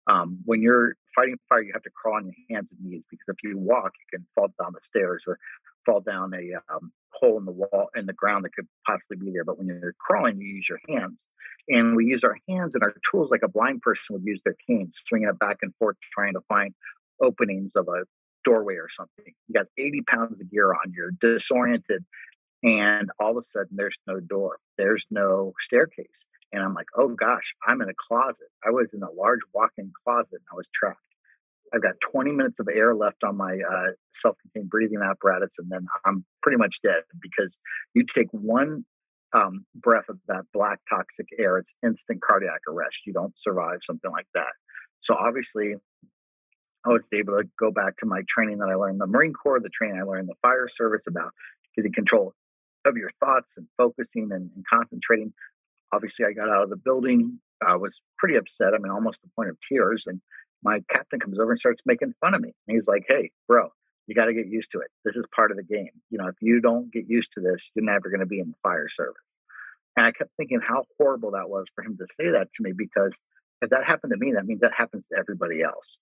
Um, 0.07 0.39
when 0.45 0.61
you're 0.61 0.95
fighting 1.15 1.37
fire, 1.47 1.61
you 1.61 1.71
have 1.73 1.83
to 1.83 1.89
crawl 1.89 2.15
on 2.15 2.25
your 2.25 2.33
hands 2.49 2.71
and 2.71 2.83
knees 2.83 3.05
because 3.09 3.25
if 3.27 3.43
you 3.43 3.57
walk, 3.57 3.91
you 3.99 4.17
can 4.17 4.25
fall 4.33 4.47
down 4.59 4.73
the 4.73 4.79
stairs 4.81 5.23
or 5.27 5.37
fall 5.85 6.01
down 6.01 6.33
a 6.33 6.73
um, 6.73 6.91
hole 7.11 7.37
in 7.37 7.45
the 7.45 7.51
wall 7.51 7.89
in 7.95 8.05
the 8.05 8.13
ground 8.13 8.45
that 8.45 8.53
could 8.53 8.67
possibly 8.87 9.17
be 9.17 9.31
there. 9.31 9.43
But 9.43 9.57
when 9.57 9.67
you're 9.67 9.93
crawling, 9.99 10.39
you 10.39 10.47
use 10.47 10.67
your 10.67 10.79
hands, 10.89 11.27
and 11.67 11.95
we 11.95 12.05
use 12.05 12.23
our 12.23 12.37
hands 12.47 12.75
and 12.75 12.83
our 12.83 12.93
tools 13.09 13.29
like 13.29 13.43
a 13.43 13.47
blind 13.47 13.81
person 13.81 14.15
would 14.15 14.25
use 14.25 14.41
their 14.43 14.55
cane, 14.67 14.89
swinging 14.91 15.29
it 15.29 15.39
back 15.39 15.57
and 15.61 15.73
forth, 15.75 15.97
trying 16.13 16.33
to 16.33 16.41
find 16.47 16.73
openings 17.21 17.73
of 17.75 17.87
a 17.87 18.05
doorway 18.45 18.75
or 18.75 18.89
something. 18.89 19.33
You 19.47 19.53
got 19.53 19.67
80 19.77 20.01
pounds 20.03 20.41
of 20.41 20.49
gear 20.49 20.71
on, 20.71 20.93
you're 20.95 21.11
disoriented, 21.11 22.05
and 22.63 23.09
all 23.19 23.31
of 23.31 23.37
a 23.37 23.41
sudden 23.41 23.69
there's 23.71 23.97
no 24.07 24.19
door, 24.19 24.57
there's 24.77 25.05
no 25.09 25.53
staircase. 25.59 26.27
And 26.51 26.63
I'm 26.63 26.73
like, 26.73 26.87
oh 26.97 27.09
gosh, 27.09 27.55
I'm 27.67 27.81
in 27.81 27.89
a 27.89 27.93
closet. 27.93 28.47
I 28.65 28.71
was 28.71 28.91
in 28.93 29.03
a 29.03 29.11
large 29.11 29.39
walk 29.53 29.71
in 29.77 29.91
closet 30.03 30.27
and 30.31 30.47
I 30.51 30.55
was 30.55 30.67
trapped. 30.73 30.99
I've 31.73 31.83
got 31.83 31.95
20 32.01 32.31
minutes 32.31 32.59
of 32.59 32.67
air 32.73 32.95
left 32.95 33.23
on 33.23 33.37
my 33.37 33.59
uh, 33.59 33.91
self-contained 34.11 34.71
breathing 34.71 35.01
apparatus, 35.03 35.59
and 35.59 35.69
then 35.69 35.85
I'm 36.03 36.25
pretty 36.41 36.57
much 36.57 36.81
dead 36.81 37.03
because 37.21 37.59
you 37.93 38.05
take 38.05 38.27
one 38.31 38.85
um, 39.33 39.65
breath 39.75 40.09
of 40.09 40.17
that 40.27 40.45
black 40.51 40.79
toxic 40.89 41.27
air, 41.37 41.59
it's 41.59 41.75
instant 41.85 42.21
cardiac 42.21 42.61
arrest. 42.67 43.01
You 43.05 43.13
don't 43.13 43.37
survive 43.37 43.79
something 43.81 44.09
like 44.09 44.25
that. 44.33 44.51
So 45.01 45.15
obviously, 45.15 45.75
I 46.85 46.89
was 46.89 47.07
able 47.13 47.37
to 47.37 47.47
go 47.59 47.71
back 47.71 47.97
to 47.97 48.05
my 48.05 48.21
training 48.27 48.57
that 48.59 48.69
I 48.69 48.75
learned 48.75 48.95
in 48.95 48.99
the 48.99 49.07
Marine 49.07 49.33
Corps, 49.33 49.59
the 49.59 49.69
training 49.69 49.99
I 49.99 50.03
learned 50.03 50.21
in 50.21 50.27
the 50.27 50.35
fire 50.41 50.67
service 50.67 51.03
about 51.07 51.31
getting 51.75 51.93
control 51.93 52.33
of 52.89 52.97
your 52.97 53.11
thoughts 53.19 53.57
and 53.57 53.67
focusing 53.77 54.29
and, 54.31 54.49
and 54.55 54.65
concentrating. 54.71 55.33
Obviously, 55.93 56.25
I 56.25 56.33
got 56.33 56.49
out 56.49 56.63
of 56.63 56.69
the 56.69 56.75
building, 56.75 57.39
I 57.65 57.75
was 57.75 58.01
pretty 58.17 58.37
upset. 58.37 58.73
I 58.73 58.77
mean, 58.77 58.91
almost 58.91 59.21
the 59.21 59.29
point 59.35 59.49
of 59.49 59.57
tears. 59.67 60.05
And 60.07 60.21
my 60.63 60.81
captain 60.89 61.19
comes 61.19 61.39
over 61.39 61.51
and 61.51 61.59
starts 61.59 61.81
making 61.85 62.13
fun 62.21 62.33
of 62.33 62.41
me. 62.41 62.53
And 62.67 62.75
he's 62.75 62.87
like, 62.87 63.05
"Hey, 63.07 63.31
bro, 63.47 63.69
you 64.07 64.15
got 64.15 64.25
to 64.25 64.33
get 64.33 64.47
used 64.47 64.71
to 64.71 64.79
it. 64.79 64.91
This 65.05 65.15
is 65.15 65.25
part 65.35 65.51
of 65.51 65.57
the 65.57 65.63
game. 65.63 65.91
You 66.09 66.17
know, 66.17 66.27
if 66.27 66.35
you 66.41 66.61
don't 66.61 66.91
get 66.91 67.05
used 67.07 67.31
to 67.33 67.41
this, 67.41 67.71
you're 67.75 67.85
never 67.85 68.09
going 68.09 68.19
to 68.19 68.25
be 68.25 68.39
in 68.39 68.49
the 68.49 68.57
fire 68.63 68.89
service." 68.89 69.23
And 69.97 70.05
I 70.05 70.11
kept 70.11 70.31
thinking 70.37 70.61
how 70.61 70.85
horrible 70.97 71.31
that 71.31 71.49
was 71.49 71.65
for 71.75 71.83
him 71.83 71.97
to 71.97 72.07
say 72.19 72.31
that 72.31 72.47
to 72.53 72.63
me 72.63 72.71
because 72.75 73.19
if 73.61 73.69
that 73.71 73.83
happened 73.83 74.13
to 74.13 74.17
me, 74.17 74.33
that 74.33 74.45
means 74.45 74.61
that 74.61 74.73
happens 74.73 75.07
to 75.07 75.17
everybody 75.17 75.61
else. 75.61 75.99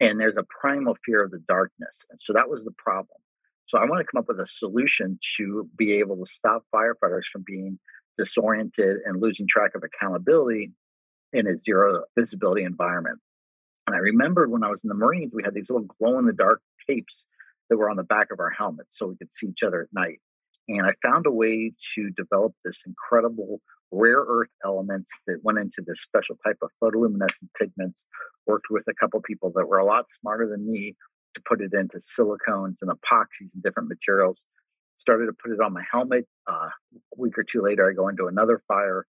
And 0.00 0.18
there's 0.18 0.36
a 0.36 0.44
primal 0.60 0.96
fear 1.04 1.22
of 1.22 1.30
the 1.30 1.38
darkness. 1.46 2.04
And 2.10 2.20
so 2.20 2.32
that 2.32 2.48
was 2.48 2.64
the 2.64 2.72
problem. 2.72 3.18
So 3.66 3.78
I 3.78 3.84
want 3.84 4.00
to 4.00 4.04
come 4.04 4.20
up 4.20 4.28
with 4.28 4.40
a 4.40 4.46
solution 4.46 5.18
to 5.36 5.68
be 5.76 5.92
able 5.94 6.16
to 6.16 6.26
stop 6.26 6.64
firefighters 6.74 7.24
from 7.32 7.44
being 7.46 7.78
disoriented 8.18 8.98
and 9.06 9.20
losing 9.22 9.46
track 9.48 9.72
of 9.74 9.82
accountability 9.82 10.72
in 11.32 11.46
a 11.46 11.56
zero 11.56 12.04
visibility 12.18 12.64
environment. 12.64 13.18
And 13.86 13.96
I 13.96 13.98
remembered 13.98 14.50
when 14.50 14.62
I 14.62 14.68
was 14.68 14.84
in 14.84 14.88
the 14.88 14.94
Marines, 14.94 15.32
we 15.34 15.42
had 15.42 15.54
these 15.54 15.70
little 15.70 15.88
glow 15.98 16.18
in 16.18 16.26
the 16.26 16.32
dark 16.32 16.60
tapes 16.88 17.26
that 17.70 17.76
were 17.76 17.90
on 17.90 17.96
the 17.96 18.04
back 18.04 18.28
of 18.30 18.38
our 18.38 18.50
helmets 18.50 18.98
so 18.98 19.06
we 19.06 19.16
could 19.16 19.32
see 19.32 19.46
each 19.46 19.62
other 19.62 19.82
at 19.82 19.88
night. 19.92 20.20
And 20.68 20.86
I 20.86 20.92
found 21.02 21.26
a 21.26 21.30
way 21.30 21.72
to 21.94 22.10
develop 22.10 22.52
this 22.64 22.82
incredible 22.86 23.60
rare 23.90 24.24
earth 24.26 24.50
elements 24.64 25.18
that 25.26 25.40
went 25.42 25.58
into 25.58 25.82
this 25.86 26.00
special 26.00 26.36
type 26.44 26.58
of 26.62 26.70
photoluminescent 26.82 27.48
pigments. 27.58 28.04
Worked 28.46 28.66
with 28.70 28.84
a 28.88 28.94
couple 28.94 29.20
people 29.22 29.52
that 29.54 29.68
were 29.68 29.78
a 29.78 29.84
lot 29.84 30.10
smarter 30.10 30.48
than 30.48 30.70
me 30.70 30.96
to 31.34 31.42
put 31.46 31.60
it 31.60 31.72
into 31.72 31.98
silicones 31.98 32.76
and 32.82 32.90
epoxies 32.90 33.54
and 33.54 33.62
different 33.62 33.88
materials. 33.88 34.42
Started 34.98 35.26
to 35.26 35.32
put 35.32 35.52
it 35.52 35.60
on 35.60 35.72
my 35.72 35.82
helmet. 35.90 36.26
Uh, 36.48 36.68
a 36.94 37.16
week 37.16 37.36
or 37.38 37.44
two 37.44 37.62
later, 37.62 37.88
I 37.88 37.94
go 37.94 38.08
into 38.08 38.26
another 38.26 38.62
fire. 38.68 39.06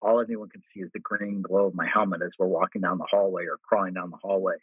All 0.00 0.20
anyone 0.20 0.48
can 0.48 0.62
see 0.62 0.80
is 0.80 0.90
the 0.92 1.00
green 1.00 1.42
glow 1.42 1.66
of 1.66 1.74
my 1.74 1.86
helmet 1.86 2.22
as 2.22 2.34
we're 2.38 2.48
walking 2.48 2.80
down 2.80 2.98
the 2.98 3.06
hallway 3.08 3.44
or 3.44 3.58
crawling 3.62 3.94
down 3.94 4.10
the 4.10 4.18
hallway. 4.20 4.56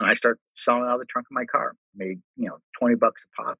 And 0.00 0.10
I 0.10 0.14
start 0.14 0.40
selling 0.54 0.82
out 0.82 0.94
of 0.94 1.00
the 1.00 1.06
trunk 1.06 1.28
of 1.30 1.34
my 1.34 1.44
car. 1.44 1.74
Made 1.94 2.20
you 2.36 2.48
know 2.48 2.58
twenty 2.78 2.96
bucks 2.96 3.24
a 3.24 3.42
pop. 3.42 3.58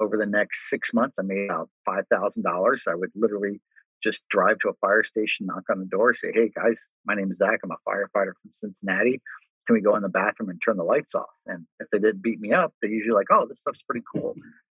Over 0.00 0.16
the 0.16 0.26
next 0.26 0.68
six 0.68 0.92
months, 0.92 1.20
I 1.20 1.22
made 1.22 1.44
about 1.48 1.68
five 1.84 2.04
thousand 2.10 2.42
dollars. 2.42 2.84
I 2.88 2.96
would 2.96 3.10
literally 3.14 3.60
just 4.02 4.24
drive 4.28 4.58
to 4.60 4.70
a 4.70 4.74
fire 4.80 5.04
station, 5.04 5.46
knock 5.46 5.62
on 5.70 5.78
the 5.78 5.86
door, 5.86 6.12
say, 6.14 6.32
"Hey 6.34 6.50
guys, 6.52 6.88
my 7.06 7.14
name 7.14 7.30
is 7.30 7.38
Zach. 7.38 7.60
I'm 7.62 7.70
a 7.70 7.76
firefighter 7.88 8.32
from 8.42 8.50
Cincinnati 8.50 9.20
can 9.66 9.74
we 9.74 9.80
go 9.80 9.96
in 9.96 10.02
the 10.02 10.08
bathroom 10.08 10.50
and 10.50 10.60
turn 10.62 10.76
the 10.76 10.84
lights 10.84 11.14
off? 11.14 11.30
And 11.46 11.66
if 11.80 11.88
they 11.90 11.98
didn't 11.98 12.22
beat 12.22 12.40
me 12.40 12.52
up, 12.52 12.74
they 12.82 12.88
usually 12.88 13.14
like, 13.14 13.28
oh, 13.30 13.46
this 13.48 13.60
stuff's 13.60 13.82
pretty 13.82 14.04
cool. 14.12 14.34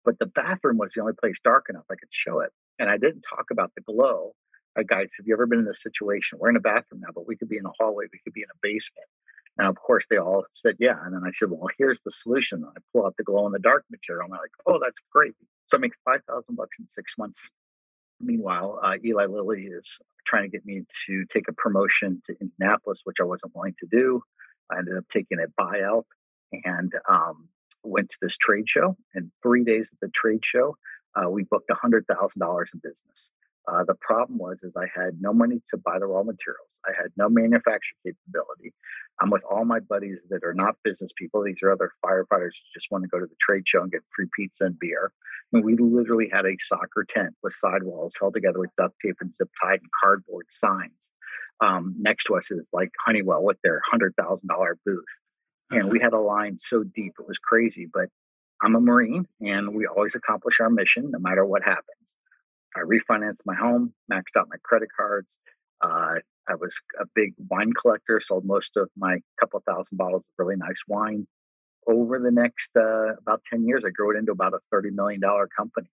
But 0.05 0.19
the 0.19 0.27
bathroom 0.27 0.77
was 0.77 0.93
the 0.93 1.01
only 1.01 1.15
place 1.15 1.41
dark 1.43 1.67
enough 1.71 1.85
I 1.91 1.95
could 1.95 2.11
show 2.11 2.41
it. 2.41 2.51
And 2.79 2.91
I 2.91 2.99
didn't 2.99 3.25
talk 3.29 3.47
about 3.51 3.73
the 3.75 3.83
glow. 3.83 4.35
Uh, 4.79 4.83
guys, 4.83 5.15
have 5.17 5.27
you 5.27 5.35
ever 5.35 5.47
been 5.47 5.61
in 5.61 5.65
this 5.65 5.83
situation? 5.83 6.39
We're 6.39 6.51
in 6.51 6.57
a 6.57 6.61
bathroom 6.61 7.01
now, 7.01 7.13
but 7.15 7.27
we 7.27 7.37
could 7.37 7.49
be 7.49 7.57
in 7.57 7.65
a 7.65 7.73
hallway, 7.79 8.07
we 8.13 8.19
could 8.25 8.35
be 8.35 8.43
in 8.43 8.51
a 8.51 8.59
basement. 8.61 9.07
And 9.57 9.69
of 9.69 9.77
course, 9.77 10.05
they 10.11 10.17
all 10.17 10.45
said, 10.53 10.77
yeah. 10.81 10.97
And 11.05 11.15
then 11.15 11.23
I 11.25 11.31
said, 11.33 11.49
well, 11.51 11.69
here's 11.79 12.01
the 12.05 12.11
solution. 12.11 12.59
And 12.59 12.73
I 12.77 12.81
pull 12.93 13.07
out 13.07 13.15
the 13.17 13.25
glow 13.25 13.47
in 13.47 13.53
the 13.53 13.61
dark 13.61 13.85
material. 13.91 14.25
And 14.25 14.35
I'm 14.35 14.41
like, 14.41 14.51
oh, 14.67 14.81
that's 14.83 15.01
great. 15.13 15.35
So 15.69 15.77
I 15.77 15.81
make 15.81 15.93
5000 16.05 16.57
bucks 16.57 16.79
in 16.79 16.89
six 16.89 17.17
months. 17.17 17.51
Meanwhile, 18.21 18.81
uh, 18.83 18.97
Eli 19.05 19.27
Lilly 19.27 19.63
is 19.67 19.99
trying 20.27 20.43
to 20.43 20.49
get 20.49 20.67
me 20.67 20.85
to 21.07 21.25
take 21.33 21.49
a 21.49 21.53
promotion 21.53 22.21
to 22.27 22.35
Indianapolis, 22.41 23.03
which 23.05 23.19
I 23.21 23.25
wasn't 23.25 23.55
willing 23.55 23.75
to 23.79 23.87
do. 23.87 24.23
I 24.71 24.79
ended 24.79 24.97
up 24.97 25.05
taking 25.11 25.39
a 25.39 25.63
buyout 25.63 26.05
and 26.65 26.93
um, 27.09 27.49
went 27.83 28.11
to 28.11 28.19
this 28.21 28.37
trade 28.37 28.69
show. 28.69 28.97
And 29.15 29.31
three 29.43 29.65
days 29.65 29.91
at 29.93 30.01
the 30.01 30.09
trade 30.15 30.45
show, 30.45 30.77
uh, 31.15 31.31
we 31.31 31.45
booked 31.45 31.71
$100,000 31.71 32.75
in 32.75 32.81
business. 32.83 33.31
Uh, 33.67 33.83
the 33.85 33.95
problem 33.95 34.39
was 34.39 34.63
is 34.63 34.75
I 34.77 34.87
had 34.95 35.21
no 35.21 35.33
money 35.33 35.63
to 35.71 35.79
buy 35.79 35.99
the 35.99 36.07
raw 36.07 36.23
materials. 36.23 36.69
I 36.87 36.91
had 36.95 37.13
no 37.17 37.31
manufacturing 37.31 37.97
capability. 38.05 38.75
I'm 39.21 39.31
with 39.31 39.43
all 39.51 39.65
my 39.65 39.81
buddies 39.81 40.23
that 40.29 40.45
are 40.45 40.53
not 40.53 40.77
business 40.85 41.13
people. 41.17 41.43
These 41.43 41.63
are 41.63 41.71
other 41.71 41.91
firefighters 42.05 42.53
who 42.53 42.75
just 42.75 42.91
want 42.91 43.05
to 43.05 43.09
go 43.09 43.19
to 43.19 43.27
the 43.27 43.37
trade 43.41 43.67
show 43.67 43.81
and 43.81 43.91
get 43.91 44.03
free 44.15 44.27
pizza 44.37 44.65
and 44.65 44.79
beer. 44.79 45.13
I 45.53 45.57
mean, 45.57 45.65
we 45.65 45.77
literally 45.77 46.29
had 46.31 46.45
a 46.45 46.59
soccer 46.59 47.07
tent 47.09 47.35
with 47.43 47.55
sidewalls 47.55 48.17
held 48.21 48.35
together 48.35 48.59
with 48.59 48.77
duct 48.77 48.97
tape 49.03 49.17
and 49.21 49.33
zip 49.33 49.49
tied 49.63 49.81
and 49.81 49.91
cardboard 50.03 50.47
signs. 50.51 51.11
Um, 51.61 51.95
next 51.99 52.25
to 52.25 52.37
us 52.37 52.51
is 52.51 52.69
like 52.73 52.91
Honeywell 53.05 53.45
with 53.45 53.59
their 53.63 53.81
hundred 53.91 54.15
thousand 54.17 54.49
dollar 54.49 54.77
booth, 54.85 55.05
and 55.71 55.91
we 55.91 56.01
had 56.01 56.13
a 56.13 56.21
line 56.21 56.59
so 56.59 56.83
deep 56.83 57.15
it 57.19 57.27
was 57.27 57.39
crazy. 57.39 57.87
But 57.93 58.09
I'm 58.63 58.75
a 58.77 58.81
Marine, 58.81 59.27
and 59.41 59.75
we 59.75 59.87
always 59.87 60.15
accomplish 60.15 60.61
our 60.61 60.71
mission 60.71 61.11
no 61.11 61.19
matter 61.19 61.45
what 61.45 61.63
happens. 61.63 62.15
I 62.77 62.81
refinanced 62.81 63.43
my 63.47 63.55
home, 63.55 63.93
maxed 64.11 64.37
out 64.37 64.49
my 64.51 64.57
credit 64.65 64.89
cards. 64.97 65.39
Uh, 65.81 66.17
I 66.49 66.55
was 66.55 66.79
a 67.01 67.05
big 67.15 67.35
wine 67.51 67.73
collector, 67.73 68.21
sold 68.21 68.45
most 68.45 68.77
of 68.77 68.91
my 68.97 69.19
couple 69.41 69.63
thousand 69.67 69.97
bottles 69.97 70.23
of 70.23 70.45
really 70.45 70.57
nice 70.57 70.83
wine. 70.87 71.27
Over 71.87 72.19
the 72.19 72.31
next 72.31 72.71
uh, 72.77 73.15
about 73.17 73.43
10 73.51 73.67
years, 73.67 73.85
I 73.85 73.91
grew 73.91 74.15
it 74.15 74.19
into 74.19 74.33
about 74.33 74.55
a 74.55 74.61
$30 74.75 74.93
million 74.93 75.21
company. 75.57 75.89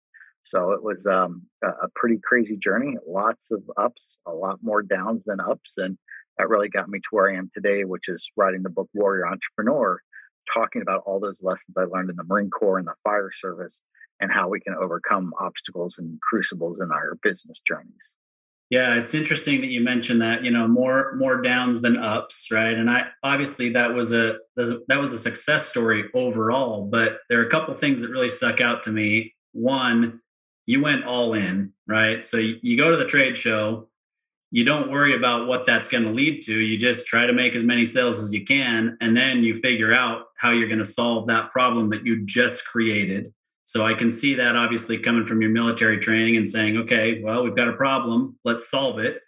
So 0.46 0.70
it 0.70 0.82
was 0.82 1.06
um, 1.06 1.42
a, 1.64 1.88
pretty 1.96 2.18
crazy 2.22 2.56
journey, 2.56 2.96
lots 3.04 3.50
of 3.50 3.62
ups, 3.76 4.18
a 4.26 4.32
lot 4.32 4.60
more 4.62 4.80
downs 4.80 5.24
than 5.24 5.40
ups. 5.40 5.74
And 5.76 5.98
that 6.38 6.48
really 6.48 6.68
got 6.68 6.88
me 6.88 7.00
to 7.00 7.08
where 7.10 7.28
I 7.28 7.36
am 7.36 7.50
today, 7.52 7.84
which 7.84 8.08
is 8.08 8.30
writing 8.36 8.62
the 8.62 8.70
book 8.70 8.88
Warrior 8.94 9.26
Entrepreneur, 9.26 10.00
talking 10.54 10.82
about 10.82 11.02
all 11.04 11.18
those 11.18 11.40
lessons 11.42 11.76
I 11.76 11.82
learned 11.82 12.10
in 12.10 12.16
the 12.16 12.22
Marine 12.22 12.50
Corps 12.50 12.78
and 12.78 12.86
the 12.86 12.94
fire 13.02 13.32
service 13.32 13.82
and 14.20 14.30
how 14.30 14.48
we 14.48 14.60
can 14.60 14.74
overcome 14.74 15.34
obstacles 15.40 15.98
and 15.98 16.20
crucibles 16.20 16.78
in 16.78 16.92
our 16.92 17.18
business 17.24 17.60
journeys. 17.66 18.14
Yeah, 18.70 18.94
it's 18.94 19.14
interesting 19.14 19.60
that 19.62 19.68
you 19.68 19.80
mentioned 19.80 20.22
that. 20.22 20.44
You 20.44 20.52
know, 20.52 20.66
more 20.66 21.14
more 21.16 21.40
downs 21.40 21.82
than 21.82 21.96
ups, 21.96 22.48
right? 22.52 22.76
And 22.76 22.90
I 22.90 23.06
obviously 23.22 23.70
that 23.70 23.94
was 23.94 24.12
a 24.12 24.38
that 24.56 25.00
was 25.00 25.12
a 25.12 25.18
success 25.18 25.68
story 25.68 26.04
overall. 26.14 26.86
But 26.86 27.18
there 27.28 27.40
are 27.40 27.46
a 27.46 27.50
couple 27.50 27.74
things 27.74 28.02
that 28.02 28.10
really 28.10 28.28
stuck 28.28 28.60
out 28.60 28.82
to 28.84 28.90
me. 28.90 29.34
One, 29.52 30.20
you 30.66 30.82
went 30.82 31.04
all 31.04 31.34
in, 31.34 31.72
right? 31.86 32.26
So 32.26 32.36
you, 32.36 32.58
you 32.62 32.76
go 32.76 32.90
to 32.90 32.96
the 32.96 33.06
trade 33.06 33.36
show, 33.36 33.88
you 34.50 34.64
don't 34.64 34.90
worry 34.90 35.14
about 35.14 35.46
what 35.46 35.64
that's 35.64 35.88
going 35.88 36.04
to 36.04 36.10
lead 36.10 36.42
to. 36.42 36.52
You 36.52 36.76
just 36.78 37.06
try 37.06 37.26
to 37.26 37.32
make 37.32 37.54
as 37.54 37.64
many 37.64 37.86
sales 37.86 38.22
as 38.22 38.32
you 38.32 38.44
can, 38.44 38.96
and 39.00 39.16
then 39.16 39.42
you 39.42 39.54
figure 39.54 39.92
out 39.92 40.26
how 40.36 40.50
you're 40.50 40.68
going 40.68 40.78
to 40.78 40.84
solve 40.84 41.26
that 41.28 41.50
problem 41.50 41.90
that 41.90 42.06
you 42.06 42.24
just 42.24 42.66
created. 42.66 43.32
So 43.64 43.84
I 43.84 43.94
can 43.94 44.10
see 44.10 44.34
that 44.34 44.54
obviously 44.54 44.98
coming 44.98 45.26
from 45.26 45.40
your 45.40 45.50
military 45.50 45.98
training 45.98 46.36
and 46.36 46.48
saying, 46.48 46.76
okay, 46.78 47.20
well, 47.22 47.42
we've 47.42 47.56
got 47.56 47.68
a 47.68 47.72
problem, 47.72 48.38
let's 48.44 48.70
solve 48.70 48.98
it. 48.98 49.20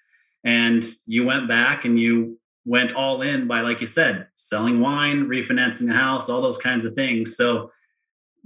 And 0.45 0.85
you 1.07 1.25
went 1.25 1.49
back 1.49 1.85
and 1.85 1.99
you 1.99 2.39
went 2.65 2.93
all 2.93 3.23
in 3.23 3.49
by, 3.49 3.63
like 3.63 3.81
you 3.81 3.89
said, 3.89 4.29
selling 4.37 4.81
wine, 4.81 5.27
refinancing 5.27 5.89
the 5.89 5.95
house, 5.95 6.29
all 6.29 6.41
those 6.41 6.59
kinds 6.59 6.85
of 6.85 6.95
things. 6.95 7.37
So 7.37 7.73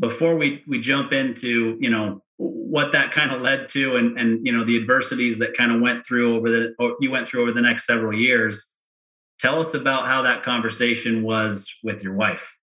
before 0.01 0.37
we 0.37 0.63
we 0.67 0.81
jump 0.81 1.13
into 1.13 1.77
you 1.81 1.91
know 1.91 2.23
what 2.73 2.91
that 2.93 3.13
kind 3.13 3.31
of 3.31 3.43
led 3.43 3.69
to 3.69 3.97
and 3.97 4.19
and 4.19 4.47
you 4.47 4.51
know 4.51 4.65
the 4.65 4.79
adversities 4.79 5.39
that 5.39 5.55
kind 5.55 5.71
of 5.71 5.83
went 5.83 6.07
through 6.07 6.35
over 6.37 6.49
the 6.49 6.75
you 7.01 7.11
went 7.11 7.29
through 7.29 7.43
over 7.43 7.53
the 7.53 7.61
next 7.61 7.85
several 7.85 8.19
years. 8.19 8.79
Tell 9.39 9.61
us 9.61 9.75
about 9.75 10.07
how 10.07 10.23
that 10.23 10.43
conversation 10.43 11.23
was 11.23 11.79
with 11.85 12.03
your 12.03 12.15
wife 12.15 12.59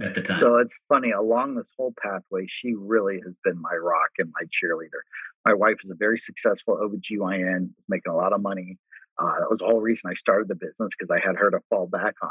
at 0.00 0.14
the 0.14 0.22
time. 0.22 0.38
So 0.38 0.56
it's 0.56 0.76
funny 0.88 1.12
along 1.12 1.54
this 1.54 1.72
whole 1.78 1.94
pathway 2.02 2.46
she 2.48 2.74
really 2.74 3.20
has 3.24 3.34
been 3.44 3.62
my 3.62 3.76
rock 3.76 4.10
and 4.18 4.32
my 4.34 4.46
cheerleader. 4.46 5.02
My 5.46 5.54
wife 5.54 5.76
is 5.84 5.90
a 5.90 5.94
very 5.94 6.18
successful 6.18 6.76
obgyn 6.82 7.70
making 7.88 8.10
a 8.10 8.16
lot 8.16 8.32
of 8.32 8.42
money. 8.42 8.78
Uh, 9.16 9.38
that 9.38 9.48
was 9.48 9.60
the 9.60 9.66
whole 9.66 9.80
reason 9.80 10.10
i 10.10 10.14
started 10.14 10.48
the 10.48 10.56
business 10.56 10.92
because 10.98 11.10
i 11.10 11.24
had 11.24 11.36
her 11.36 11.52
to 11.52 11.60
fall 11.70 11.86
back 11.86 12.16
on. 12.20 12.30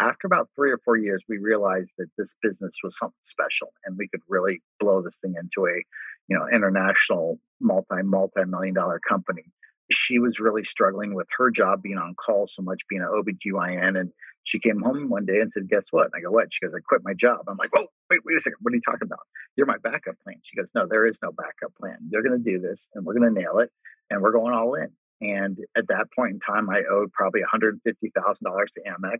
After 0.00 0.26
about 0.26 0.48
three 0.56 0.72
or 0.72 0.78
four 0.78 0.96
years, 0.96 1.22
we 1.28 1.38
realized 1.38 1.92
that 1.98 2.08
this 2.18 2.34
business 2.42 2.78
was 2.82 2.98
something 2.98 3.14
special 3.22 3.72
and 3.84 3.96
we 3.96 4.08
could 4.08 4.22
really 4.28 4.60
blow 4.80 5.00
this 5.02 5.18
thing 5.20 5.34
into 5.38 5.68
a, 5.68 5.84
you 6.28 6.38
know, 6.38 6.46
international 6.52 7.38
multi, 7.60 8.02
multi 8.02 8.44
million 8.46 8.74
dollar 8.74 9.00
company. 9.06 9.44
She 9.90 10.18
was 10.18 10.40
really 10.40 10.64
struggling 10.64 11.14
with 11.14 11.28
her 11.36 11.50
job 11.50 11.82
being 11.82 11.98
on 11.98 12.14
call 12.14 12.46
so 12.48 12.62
much, 12.62 12.80
being 12.88 13.02
an 13.02 13.08
OBGYN. 13.08 14.00
And 14.00 14.10
she 14.44 14.58
came 14.58 14.80
home 14.80 15.10
one 15.10 15.26
day 15.26 15.40
and 15.40 15.52
said, 15.52 15.68
Guess 15.68 15.88
what? 15.90 16.06
And 16.06 16.12
I 16.16 16.20
go, 16.20 16.30
What? 16.30 16.48
She 16.50 16.64
goes, 16.64 16.74
I 16.74 16.80
quit 16.86 17.02
my 17.04 17.12
job. 17.12 17.40
I'm 17.48 17.58
like, 17.58 17.70
Oh, 17.76 17.86
wait, 18.10 18.20
wait 18.24 18.36
a 18.36 18.40
second. 18.40 18.58
What 18.62 18.72
are 18.72 18.76
you 18.76 18.82
talking 18.84 19.06
about? 19.06 19.20
You're 19.56 19.66
my 19.66 19.78
backup 19.82 20.16
plan. 20.24 20.36
She 20.42 20.56
goes, 20.56 20.70
No, 20.74 20.86
there 20.88 21.06
is 21.06 21.18
no 21.22 21.32
backup 21.32 21.74
plan. 21.78 21.98
You're 22.10 22.22
going 22.22 22.42
to 22.42 22.50
do 22.50 22.58
this 22.58 22.88
and 22.94 23.04
we're 23.04 23.18
going 23.18 23.34
to 23.34 23.40
nail 23.40 23.58
it 23.58 23.70
and 24.10 24.22
we're 24.22 24.32
going 24.32 24.54
all 24.54 24.74
in. 24.74 24.90
And 25.20 25.58
at 25.76 25.88
that 25.88 26.06
point 26.16 26.32
in 26.32 26.40
time, 26.40 26.68
I 26.70 26.82
owed 26.90 27.12
probably 27.12 27.40
$150,000 27.42 27.80
to 27.80 28.80
Amex 28.88 29.18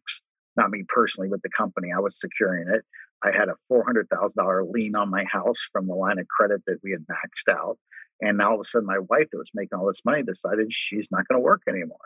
not 0.56 0.70
me 0.70 0.84
personally, 0.88 1.28
but 1.28 1.42
the 1.42 1.50
company. 1.56 1.88
I 1.94 2.00
was 2.00 2.18
securing 2.18 2.68
it. 2.68 2.84
I 3.25 3.31
had 3.37 3.49
a 3.49 3.57
$400,000 3.73 4.73
lien 4.73 4.95
on 4.95 5.11
my 5.11 5.25
house 5.25 5.69
from 5.73 5.87
the 5.87 5.95
line 5.95 6.19
of 6.19 6.28
credit 6.28 6.62
that 6.66 6.78
we 6.83 6.93
had 6.93 7.07
maxed 7.07 7.52
out. 7.52 7.78
And 8.21 8.38
now 8.38 8.50
all 8.50 8.54
of 8.54 8.61
a 8.61 8.64
sudden, 8.64 8.87
my 8.87 8.99
wife 8.99 9.26
that 9.33 9.38
was 9.38 9.50
making 9.54 9.78
all 9.78 9.88
this 9.88 10.02
money 10.04 10.23
decided 10.23 10.66
she's 10.71 11.09
not 11.11 11.26
going 11.28 11.40
to 11.40 11.45
work 11.45 11.62
anymore. 11.69 11.97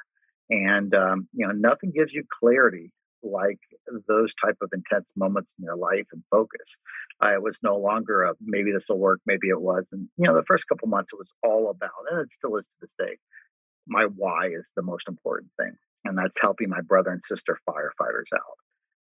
And, 0.50 0.94
um, 0.94 1.28
you 1.32 1.46
know, 1.46 1.52
nothing 1.52 1.92
gives 1.94 2.12
you 2.12 2.24
clarity 2.40 2.92
like 3.22 3.58
those 4.06 4.32
type 4.34 4.56
of 4.62 4.70
intense 4.72 5.06
moments 5.16 5.54
in 5.58 5.64
your 5.64 5.76
life 5.76 6.06
and 6.12 6.22
focus. 6.30 6.78
I 7.20 7.38
was 7.38 7.60
no 7.62 7.76
longer 7.76 8.22
a 8.22 8.34
maybe 8.40 8.72
this 8.72 8.86
will 8.88 8.98
work, 8.98 9.20
maybe 9.26 9.48
it 9.48 9.60
was. 9.60 9.84
And, 9.92 10.08
you 10.16 10.26
know, 10.26 10.34
the 10.34 10.44
first 10.44 10.68
couple 10.68 10.88
months 10.88 11.12
it 11.12 11.18
was 11.18 11.32
all 11.42 11.70
about, 11.70 11.90
and 12.10 12.20
it 12.20 12.32
still 12.32 12.56
is 12.56 12.66
to 12.68 12.76
this 12.80 12.94
day, 12.98 13.16
my 13.86 14.04
why 14.04 14.48
is 14.48 14.70
the 14.76 14.82
most 14.82 15.08
important 15.08 15.50
thing, 15.58 15.72
and 16.04 16.16
that's 16.16 16.40
helping 16.40 16.68
my 16.68 16.80
brother 16.80 17.10
and 17.10 17.24
sister 17.24 17.58
firefighters 17.68 18.32
out. 18.34 18.58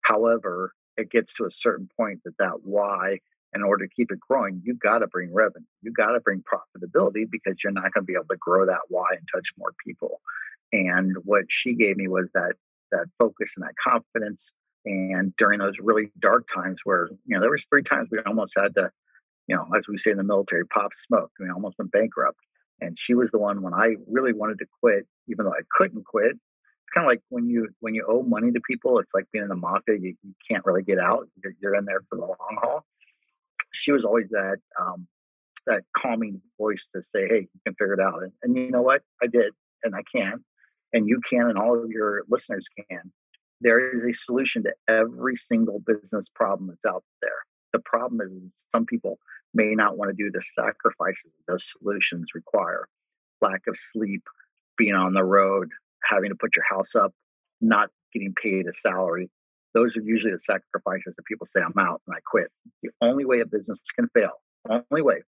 However, 0.02 0.72
it 0.96 1.10
gets 1.10 1.32
to 1.34 1.44
a 1.44 1.50
certain 1.50 1.88
point 1.96 2.20
that 2.24 2.36
that 2.38 2.64
why, 2.64 3.18
in 3.54 3.62
order 3.62 3.86
to 3.86 3.94
keep 3.94 4.10
it 4.10 4.20
growing, 4.20 4.62
you 4.64 4.74
got 4.74 4.98
to 4.98 5.06
bring 5.06 5.32
revenue, 5.32 5.66
you 5.82 5.92
got 5.92 6.12
to 6.12 6.20
bring 6.20 6.42
profitability 6.42 7.24
because 7.30 7.56
you're 7.62 7.72
not 7.72 7.92
going 7.92 8.02
to 8.02 8.02
be 8.02 8.14
able 8.14 8.26
to 8.30 8.36
grow 8.38 8.66
that 8.66 8.80
why 8.88 9.06
and 9.10 9.28
touch 9.32 9.48
more 9.58 9.72
people. 9.84 10.20
And 10.72 11.16
what 11.24 11.44
she 11.48 11.74
gave 11.74 11.96
me 11.96 12.08
was 12.08 12.28
that 12.34 12.54
that 12.92 13.06
focus 13.18 13.54
and 13.56 13.66
that 13.66 13.74
confidence. 13.82 14.52
And 14.84 15.34
during 15.36 15.58
those 15.58 15.74
really 15.80 16.10
dark 16.20 16.48
times 16.52 16.80
where, 16.84 17.08
you 17.26 17.36
know, 17.36 17.40
there 17.40 17.50
was 17.50 17.64
three 17.68 17.82
times 17.82 18.08
we 18.10 18.18
almost 18.26 18.54
had 18.56 18.74
to, 18.76 18.90
you 19.48 19.56
know, 19.56 19.66
as 19.76 19.88
we 19.88 19.98
say 19.98 20.12
in 20.12 20.16
the 20.16 20.24
military, 20.24 20.66
pop 20.66 20.92
smoke. 20.94 21.30
We 21.40 21.50
almost 21.50 21.76
went 21.78 21.92
bankrupt. 21.92 22.38
And 22.80 22.98
she 22.98 23.14
was 23.14 23.30
the 23.30 23.38
one 23.38 23.62
when 23.62 23.74
I 23.74 23.96
really 24.06 24.32
wanted 24.32 24.58
to 24.58 24.66
quit, 24.82 25.06
even 25.28 25.44
though 25.44 25.52
I 25.52 25.62
couldn't 25.76 26.04
quit. 26.04 26.36
Kind 26.94 27.06
of 27.06 27.10
like 27.10 27.22
when 27.28 27.48
you 27.48 27.68
when 27.80 27.94
you 27.94 28.04
owe 28.08 28.22
money 28.22 28.52
to 28.52 28.60
people, 28.60 28.98
it's 28.98 29.14
like 29.14 29.26
being 29.32 29.42
in 29.42 29.48
the 29.48 29.56
mafia. 29.56 29.96
You, 29.96 30.14
you 30.22 30.34
can't 30.48 30.64
really 30.64 30.82
get 30.82 30.98
out. 30.98 31.28
You're, 31.42 31.54
you're 31.60 31.74
in 31.74 31.84
there 31.84 32.00
for 32.08 32.16
the 32.16 32.24
long 32.24 32.58
haul. 32.62 32.84
She 33.72 33.92
was 33.92 34.04
always 34.04 34.30
that 34.30 34.58
um, 34.80 35.06
that 35.66 35.82
calming 35.96 36.40
voice 36.58 36.88
to 36.94 37.02
say, 37.02 37.26
"Hey, 37.28 37.40
you 37.52 37.60
can 37.66 37.74
figure 37.74 37.94
it 37.94 38.00
out." 38.00 38.22
And, 38.22 38.32
and 38.42 38.56
you 38.56 38.70
know 38.70 38.82
what? 38.82 39.02
I 39.22 39.26
did, 39.26 39.52
and 39.82 39.94
I 39.94 40.02
can 40.14 40.42
and 40.92 41.08
you 41.08 41.20
can, 41.28 41.48
and 41.48 41.58
all 41.58 41.78
of 41.82 41.90
your 41.90 42.22
listeners 42.28 42.68
can, 42.74 43.12
there 43.60 43.94
is 43.94 44.04
a 44.04 44.12
solution 44.12 44.62
to 44.64 44.72
every 44.88 45.36
single 45.36 45.80
business 45.80 46.28
problem 46.34 46.68
that's 46.68 46.86
out 46.86 47.04
there. 47.20 47.44
The 47.72 47.80
problem 47.80 48.20
is 48.20 48.66
some 48.70 48.86
people 48.86 49.18
may 49.54 49.74
not 49.74 49.96
want 49.96 50.10
to 50.10 50.16
do 50.16 50.30
the 50.30 50.42
sacrifices 50.42 51.32
those 51.48 51.70
solutions 51.78 52.28
require 52.34 52.88
lack 53.42 53.62
of 53.68 53.76
sleep, 53.76 54.22
being 54.78 54.94
on 54.94 55.12
the 55.12 55.24
road, 55.24 55.70
having 56.08 56.30
to 56.30 56.36
put 56.36 56.56
your 56.56 56.64
house 56.68 56.94
up, 56.94 57.12
not 57.60 57.90
getting 58.12 58.34
paid 58.40 58.66
a 58.66 58.72
salary. 58.72 59.30
Those 59.74 59.96
are 59.96 60.02
usually 60.02 60.32
the 60.32 60.40
sacrifices 60.40 61.16
that 61.16 61.24
people 61.26 61.46
say, 61.46 61.60
I'm 61.60 61.78
out 61.78 62.00
and 62.06 62.16
I 62.16 62.20
quit. 62.24 62.48
The 62.82 62.90
only 63.00 63.24
way 63.24 63.40
a 63.40 63.46
business 63.46 63.82
can 63.94 64.08
fail, 64.14 64.30
only 64.90 65.02
way 65.02 65.22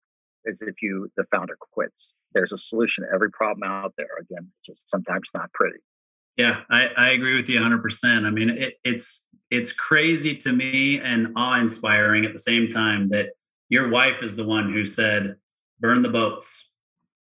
is 0.45 0.63
if 0.63 0.77
you 0.81 1.11
the 1.17 1.25
founder 1.33 1.57
quits. 1.73 2.15
There's 2.35 2.53
a 2.53 2.59
solution 2.59 3.05
to 3.05 3.11
every 3.13 3.31
problem 3.31 3.69
out 3.69 3.95
there. 3.99 4.09
Again, 4.21 4.51
just 4.65 4.89
sometimes 4.89 5.29
not 5.35 5.53
pretty. 5.53 5.79
Yeah, 6.37 6.61
I, 6.71 6.89
I 6.97 7.09
agree 7.11 7.35
with 7.35 7.49
you 7.49 7.59
100%. 7.59 8.25
I 8.25 8.31
mean, 8.31 8.51
it, 8.51 8.75
it's 8.85 9.29
it's 9.51 9.73
crazy 9.73 10.37
to 10.37 10.53
me 10.53 11.01
and 11.01 11.33
awe-inspiring 11.37 12.25
at 12.25 12.33
the 12.33 12.39
same 12.39 12.69
time 12.69 13.09
that 13.11 13.31
your 13.71 13.89
wife 13.89 14.23
is 14.23 14.37
the 14.37 14.47
one 14.47 14.73
who 14.73 14.85
said, 14.85 15.37
"Burn 15.81 16.03
the 16.03 16.09
boats. 16.09 16.77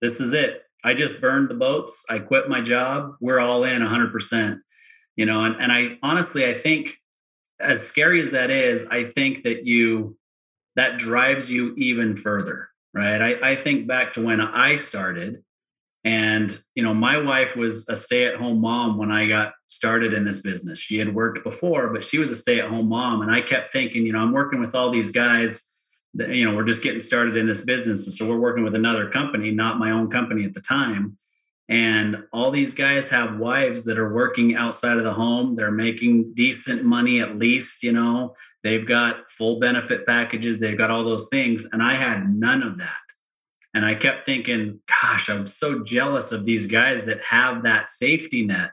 This 0.02 0.20
is 0.20 0.34
it. 0.34 0.62
I 0.84 0.94
just 0.94 1.20
burned 1.20 1.48
the 1.48 1.54
boats. 1.54 2.04
I 2.10 2.18
quit 2.18 2.48
my 2.48 2.60
job. 2.60 3.14
We're 3.20 3.40
all 3.40 3.64
in 3.64 3.82
100%." 3.82 4.60
You 5.16 5.26
know, 5.26 5.44
and 5.44 5.56
and 5.60 5.72
I 5.72 5.98
honestly 6.02 6.46
I 6.46 6.54
think 6.54 6.96
as 7.60 7.86
scary 7.86 8.20
as 8.20 8.30
that 8.30 8.50
is, 8.50 8.86
I 8.90 9.04
think 9.04 9.42
that 9.44 9.66
you 9.66 10.16
that 10.76 10.98
drives 10.98 11.50
you 11.50 11.74
even 11.76 12.16
further 12.16 12.68
right? 12.94 13.20
I, 13.20 13.50
I 13.50 13.56
think 13.56 13.86
back 13.86 14.12
to 14.14 14.24
when 14.24 14.40
I 14.40 14.76
started, 14.76 15.42
and 16.04 16.56
you 16.74 16.82
know, 16.82 16.94
my 16.94 17.18
wife 17.18 17.56
was 17.56 17.88
a 17.88 17.96
stay-at-home 17.96 18.60
mom 18.60 18.98
when 18.98 19.10
I 19.10 19.26
got 19.26 19.52
started 19.68 20.14
in 20.14 20.24
this 20.24 20.42
business. 20.42 20.78
She 20.78 20.98
had 20.98 21.14
worked 21.14 21.44
before, 21.44 21.92
but 21.92 22.04
she 22.04 22.18
was 22.18 22.30
a 22.30 22.36
stay-at-home 22.36 22.88
mom, 22.88 23.22
and 23.22 23.30
I 23.30 23.40
kept 23.40 23.72
thinking, 23.72 24.06
you 24.06 24.12
know, 24.12 24.20
I'm 24.20 24.32
working 24.32 24.60
with 24.60 24.74
all 24.74 24.90
these 24.90 25.12
guys. 25.12 25.76
You 26.14 26.48
know, 26.48 26.56
we're 26.56 26.64
just 26.64 26.82
getting 26.82 27.00
started 27.00 27.36
in 27.36 27.46
this 27.46 27.64
business, 27.64 28.06
and 28.06 28.14
so 28.14 28.28
we're 28.28 28.40
working 28.40 28.64
with 28.64 28.74
another 28.74 29.08
company, 29.08 29.50
not 29.50 29.78
my 29.78 29.90
own 29.90 30.10
company 30.10 30.44
at 30.44 30.54
the 30.54 30.60
time. 30.60 31.18
And 31.68 32.24
all 32.32 32.50
these 32.50 32.72
guys 32.72 33.10
have 33.10 33.38
wives 33.38 33.84
that 33.84 33.98
are 33.98 34.14
working 34.14 34.56
outside 34.56 34.96
of 34.96 35.04
the 35.04 35.12
home. 35.12 35.54
They're 35.54 35.70
making 35.70 36.32
decent 36.32 36.82
money 36.82 37.20
at 37.20 37.38
least, 37.38 37.82
you 37.82 37.92
know. 37.92 38.34
They've 38.62 38.86
got 38.86 39.30
full 39.30 39.60
benefit 39.60 40.06
packages, 40.06 40.58
they've 40.58 40.78
got 40.78 40.90
all 40.90 41.04
those 41.04 41.28
things. 41.28 41.66
And 41.72 41.82
I 41.82 41.94
had 41.94 42.34
none 42.34 42.62
of 42.62 42.78
that. 42.78 43.00
And 43.74 43.84
I 43.84 43.94
kept 43.94 44.24
thinking, 44.24 44.80
gosh, 44.86 45.28
I'm 45.28 45.46
so 45.46 45.84
jealous 45.84 46.32
of 46.32 46.46
these 46.46 46.66
guys 46.66 47.02
that 47.04 47.22
have 47.22 47.62
that 47.64 47.90
safety 47.90 48.46
net. 48.46 48.70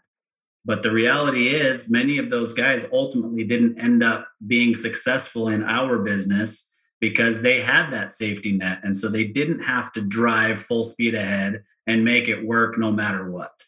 But 0.64 0.82
the 0.82 0.92
reality 0.92 1.50
is, 1.50 1.92
many 1.92 2.18
of 2.18 2.30
those 2.30 2.54
guys 2.54 2.90
ultimately 2.92 3.44
didn't 3.44 3.78
end 3.78 4.04
up 4.04 4.28
being 4.48 4.74
successful 4.74 5.50
in 5.50 5.64
our 5.64 6.00
business 6.00 6.75
because 7.06 7.44
they 7.44 7.62
had 7.62 7.92
that 7.92 8.12
safety 8.12 8.52
net. 8.52 8.80
And 8.82 8.98
so 8.98 9.10
they 9.10 9.26
didn't 9.26 9.60
have 9.60 9.92
to 9.92 10.02
drive 10.02 10.60
full 10.60 10.82
speed 10.82 11.14
ahead 11.14 11.64
and 11.86 12.04
make 12.04 12.28
it 12.28 12.44
work 12.44 12.80
no 12.80 12.92
matter 12.92 13.30
what. 13.30 13.64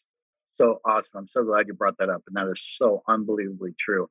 So 0.53 0.79
awesome. 0.83 1.19
I'm 1.19 1.27
so 1.27 1.43
glad 1.43 1.67
you 1.67 1.75
brought 1.75 1.99
that 1.99 2.09
up. 2.09 2.23
And 2.25 2.35
that 2.35 2.51
is 2.51 2.59
so 2.59 3.03
unbelievably 3.07 3.75
true. 3.79 4.09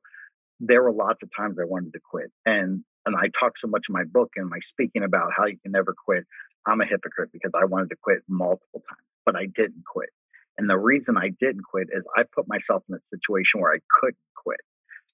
There 0.61 0.81
were 0.81 0.93
lots 0.93 1.23
of 1.23 1.29
times 1.35 1.57
I 1.59 1.65
wanted 1.65 1.91
to 1.91 1.99
quit. 2.09 2.31
And 2.45 2.85
and 3.05 3.17
I 3.17 3.27
talk 3.37 3.57
so 3.57 3.67
much 3.67 3.89
in 3.89 3.93
my 3.93 4.05
book 4.05 4.31
and 4.37 4.49
my 4.49 4.59
speaking 4.59 5.03
about 5.03 5.33
how 5.35 5.45
you 5.45 5.57
can 5.61 5.73
never 5.73 5.93
quit. 6.05 6.23
I'm 6.65 6.79
a 6.79 6.85
hypocrite 6.85 7.31
because 7.33 7.51
I 7.53 7.65
wanted 7.65 7.89
to 7.89 7.97
quit 8.01 8.19
multiple 8.29 8.81
times, 8.87 9.01
but 9.25 9.35
I 9.35 9.47
didn't 9.47 9.83
quit. 9.93 10.09
And 10.57 10.69
the 10.69 10.77
reason 10.77 11.17
I 11.17 11.31
didn't 11.37 11.63
quit 11.69 11.89
is 11.91 12.03
I 12.15 12.23
put 12.23 12.47
myself 12.47 12.83
in 12.87 12.95
a 12.95 12.99
situation 13.03 13.59
where 13.59 13.73
I 13.73 13.79
couldn't 13.99 14.15
quit. 14.41 14.61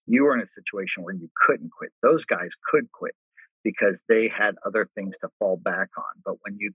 You 0.06 0.26
were 0.26 0.36
in 0.36 0.42
a 0.42 0.48
situation 0.48 1.02
where 1.02 1.16
you 1.16 1.32
couldn't 1.36 1.72
quit. 1.72 1.92
Those 2.04 2.26
guys 2.26 2.56
could 2.70 2.92
quit 2.92 3.16
because 3.64 4.02
they 4.10 4.28
had 4.28 4.56
other 4.66 4.88
things 4.96 5.18
to 5.22 5.30
fall 5.40 5.58
back 5.58 5.90
on. 5.98 6.22
But 6.26 6.36
when 6.44 6.58
you 6.60 6.72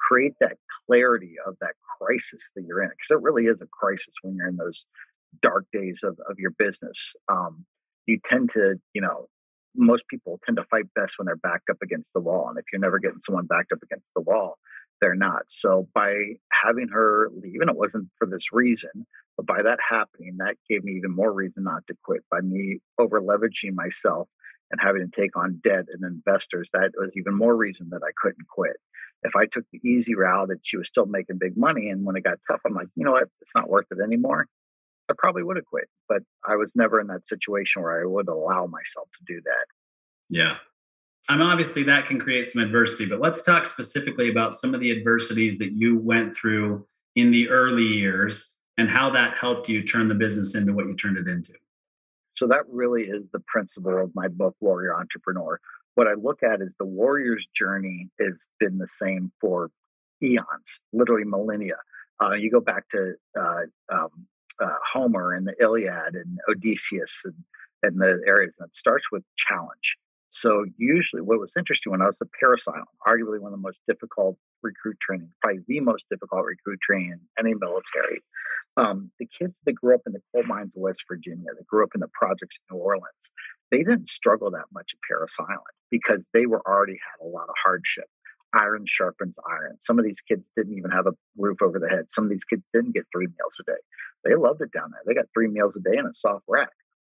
create 0.00 0.34
that 0.40 0.56
clarity 0.86 1.34
of 1.46 1.56
that 1.60 1.74
crisis 1.98 2.50
that 2.56 2.64
you're 2.66 2.82
in 2.82 2.88
because 2.88 3.10
it 3.10 3.22
really 3.22 3.44
is 3.44 3.60
a 3.60 3.66
crisis 3.66 4.14
when 4.22 4.34
you're 4.34 4.48
in 4.48 4.56
those 4.56 4.86
dark 5.42 5.66
days 5.72 6.00
of, 6.02 6.18
of 6.28 6.38
your 6.38 6.50
business 6.58 7.14
um, 7.28 7.64
you 8.06 8.18
tend 8.28 8.50
to 8.50 8.74
you 8.94 9.00
know 9.00 9.28
most 9.76 10.04
people 10.08 10.40
tend 10.44 10.56
to 10.56 10.64
fight 10.64 10.84
best 10.96 11.18
when 11.18 11.26
they're 11.26 11.36
backed 11.36 11.70
up 11.70 11.76
against 11.82 12.12
the 12.12 12.20
wall 12.20 12.48
and 12.48 12.58
if 12.58 12.64
you're 12.72 12.80
never 12.80 12.98
getting 12.98 13.20
someone 13.20 13.46
backed 13.46 13.72
up 13.72 13.82
against 13.82 14.08
the 14.16 14.22
wall 14.22 14.58
they're 15.00 15.14
not 15.14 15.42
so 15.48 15.86
by 15.94 16.14
having 16.50 16.88
her 16.88 17.30
leave 17.42 17.60
and 17.60 17.70
it 17.70 17.76
wasn't 17.76 18.08
for 18.18 18.26
this 18.26 18.46
reason 18.52 19.06
but 19.36 19.46
by 19.46 19.62
that 19.62 19.78
happening 19.86 20.36
that 20.38 20.56
gave 20.68 20.82
me 20.82 20.92
even 20.92 21.14
more 21.14 21.32
reason 21.32 21.62
not 21.62 21.86
to 21.86 21.94
quit 22.02 22.22
by 22.30 22.40
me 22.40 22.78
over 22.98 23.20
leveraging 23.20 23.74
myself 23.74 24.28
and 24.70 24.80
having 24.80 25.08
to 25.08 25.20
take 25.20 25.36
on 25.36 25.60
debt 25.64 25.86
and 25.92 26.04
investors 26.04 26.70
that 26.72 26.92
was 26.96 27.12
even 27.16 27.34
more 27.34 27.56
reason 27.56 27.88
that 27.90 28.02
i 28.04 28.10
couldn't 28.16 28.46
quit 28.48 28.76
if 29.22 29.36
I 29.36 29.46
took 29.46 29.64
the 29.72 29.80
easy 29.86 30.14
route 30.14 30.50
and 30.50 30.60
she 30.62 30.76
was 30.76 30.88
still 30.88 31.06
making 31.06 31.38
big 31.38 31.56
money, 31.56 31.90
and 31.90 32.04
when 32.04 32.16
it 32.16 32.24
got 32.24 32.38
tough, 32.48 32.60
I'm 32.64 32.74
like, 32.74 32.88
you 32.94 33.04
know 33.04 33.12
what, 33.12 33.28
it's 33.40 33.54
not 33.54 33.68
worth 33.68 33.86
it 33.90 33.98
anymore. 34.02 34.46
I 35.10 35.14
probably 35.18 35.42
would 35.42 35.56
have 35.56 35.66
quit, 35.66 35.88
but 36.08 36.22
I 36.48 36.56
was 36.56 36.72
never 36.74 37.00
in 37.00 37.08
that 37.08 37.26
situation 37.26 37.82
where 37.82 38.00
I 38.00 38.06
would 38.06 38.28
allow 38.28 38.66
myself 38.66 39.08
to 39.14 39.24
do 39.26 39.40
that. 39.44 39.66
Yeah. 40.28 40.56
I 41.28 41.36
mean, 41.36 41.46
obviously 41.46 41.82
that 41.82 42.06
can 42.06 42.18
create 42.18 42.44
some 42.44 42.62
adversity, 42.62 43.08
but 43.08 43.20
let's 43.20 43.44
talk 43.44 43.66
specifically 43.66 44.30
about 44.30 44.54
some 44.54 44.72
of 44.72 44.80
the 44.80 44.90
adversities 44.90 45.58
that 45.58 45.72
you 45.72 45.98
went 45.98 46.34
through 46.34 46.86
in 47.16 47.30
the 47.30 47.50
early 47.50 47.84
years 47.84 48.60
and 48.78 48.88
how 48.88 49.10
that 49.10 49.34
helped 49.34 49.68
you 49.68 49.82
turn 49.82 50.08
the 50.08 50.14
business 50.14 50.54
into 50.54 50.72
what 50.72 50.86
you 50.86 50.94
turned 50.94 51.18
it 51.18 51.28
into. 51.28 51.52
So 52.40 52.46
that 52.46 52.64
really 52.70 53.02
is 53.02 53.28
the 53.28 53.42
principle 53.46 54.02
of 54.02 54.14
my 54.14 54.28
book, 54.28 54.56
Warrior 54.60 54.96
Entrepreneur 54.96 55.60
what 55.94 56.06
I 56.06 56.14
look 56.14 56.42
at 56.42 56.60
is 56.60 56.74
the 56.78 56.86
warrior's 56.86 57.46
journey 57.54 58.08
has 58.20 58.46
been 58.58 58.78
the 58.78 58.88
same 58.88 59.30
for 59.40 59.70
eons, 60.22 60.80
literally 60.92 61.24
millennia. 61.24 61.76
Uh, 62.22 62.32
you 62.32 62.50
go 62.50 62.60
back 62.60 62.88
to 62.90 63.14
uh, 63.38 63.62
um, 63.92 64.26
uh, 64.62 64.74
Homer 64.92 65.34
and 65.34 65.46
the 65.46 65.54
Iliad 65.60 66.14
and 66.14 66.38
Odysseus 66.48 67.22
and, 67.24 67.34
and 67.82 68.00
the 68.00 68.22
areas, 68.26 68.56
and 68.58 68.68
it 68.68 68.76
starts 68.76 69.10
with 69.10 69.22
challenge. 69.36 69.96
So 70.28 70.64
usually, 70.76 71.22
what 71.22 71.40
was 71.40 71.54
interesting 71.58 71.90
when 71.90 72.02
I 72.02 72.06
was 72.06 72.20
at 72.22 72.28
Parris 72.38 72.68
Island, 72.68 72.86
arguably 73.06 73.40
one 73.40 73.52
of 73.52 73.58
the 73.58 73.62
most 73.62 73.80
difficult 73.88 74.36
recruit 74.62 74.98
training, 75.00 75.30
probably 75.42 75.62
the 75.66 75.80
most 75.80 76.04
difficult 76.10 76.44
recruit 76.44 76.80
training 76.80 77.12
in 77.12 77.20
any 77.38 77.54
military. 77.54 78.22
Um, 78.76 79.10
the 79.18 79.26
kids 79.26 79.60
that 79.66 79.72
grew 79.72 79.94
up 79.94 80.02
in 80.06 80.12
the 80.12 80.22
coal 80.32 80.44
mines 80.44 80.74
of 80.76 80.82
West 80.82 81.04
Virginia, 81.08 81.46
that 81.56 81.66
grew 81.66 81.82
up 81.82 81.90
in 81.94 82.00
the 82.00 82.08
projects 82.12 82.58
in 82.58 82.76
New 82.76 82.82
Orleans, 82.82 83.30
they 83.70 83.78
didn't 83.78 84.08
struggle 84.08 84.50
that 84.50 84.66
much 84.72 84.94
at 84.94 85.00
Parris 85.08 85.36
Island 85.38 85.76
because 85.90 86.26
they 86.32 86.46
were 86.46 86.62
already 86.66 86.94
had 86.98 87.24
a 87.24 87.28
lot 87.28 87.48
of 87.48 87.54
hardship. 87.62 88.06
Iron 88.52 88.84
sharpens 88.84 89.38
iron. 89.48 89.76
Some 89.80 89.98
of 89.98 90.04
these 90.04 90.20
kids 90.20 90.50
didn't 90.56 90.76
even 90.76 90.90
have 90.90 91.06
a 91.06 91.12
roof 91.36 91.62
over 91.62 91.78
their 91.78 91.88
head. 91.88 92.10
Some 92.10 92.24
of 92.24 92.30
these 92.30 92.44
kids 92.44 92.62
didn't 92.74 92.94
get 92.94 93.06
three 93.12 93.26
meals 93.26 93.60
a 93.60 93.64
day. 93.64 93.78
They 94.24 94.34
loved 94.34 94.60
it 94.60 94.72
down 94.72 94.90
there. 94.90 95.02
They 95.06 95.14
got 95.14 95.26
three 95.32 95.46
meals 95.46 95.76
a 95.76 95.80
day 95.80 95.96
and 95.96 96.08
a 96.08 96.14
soft 96.14 96.44
rack. 96.48 96.70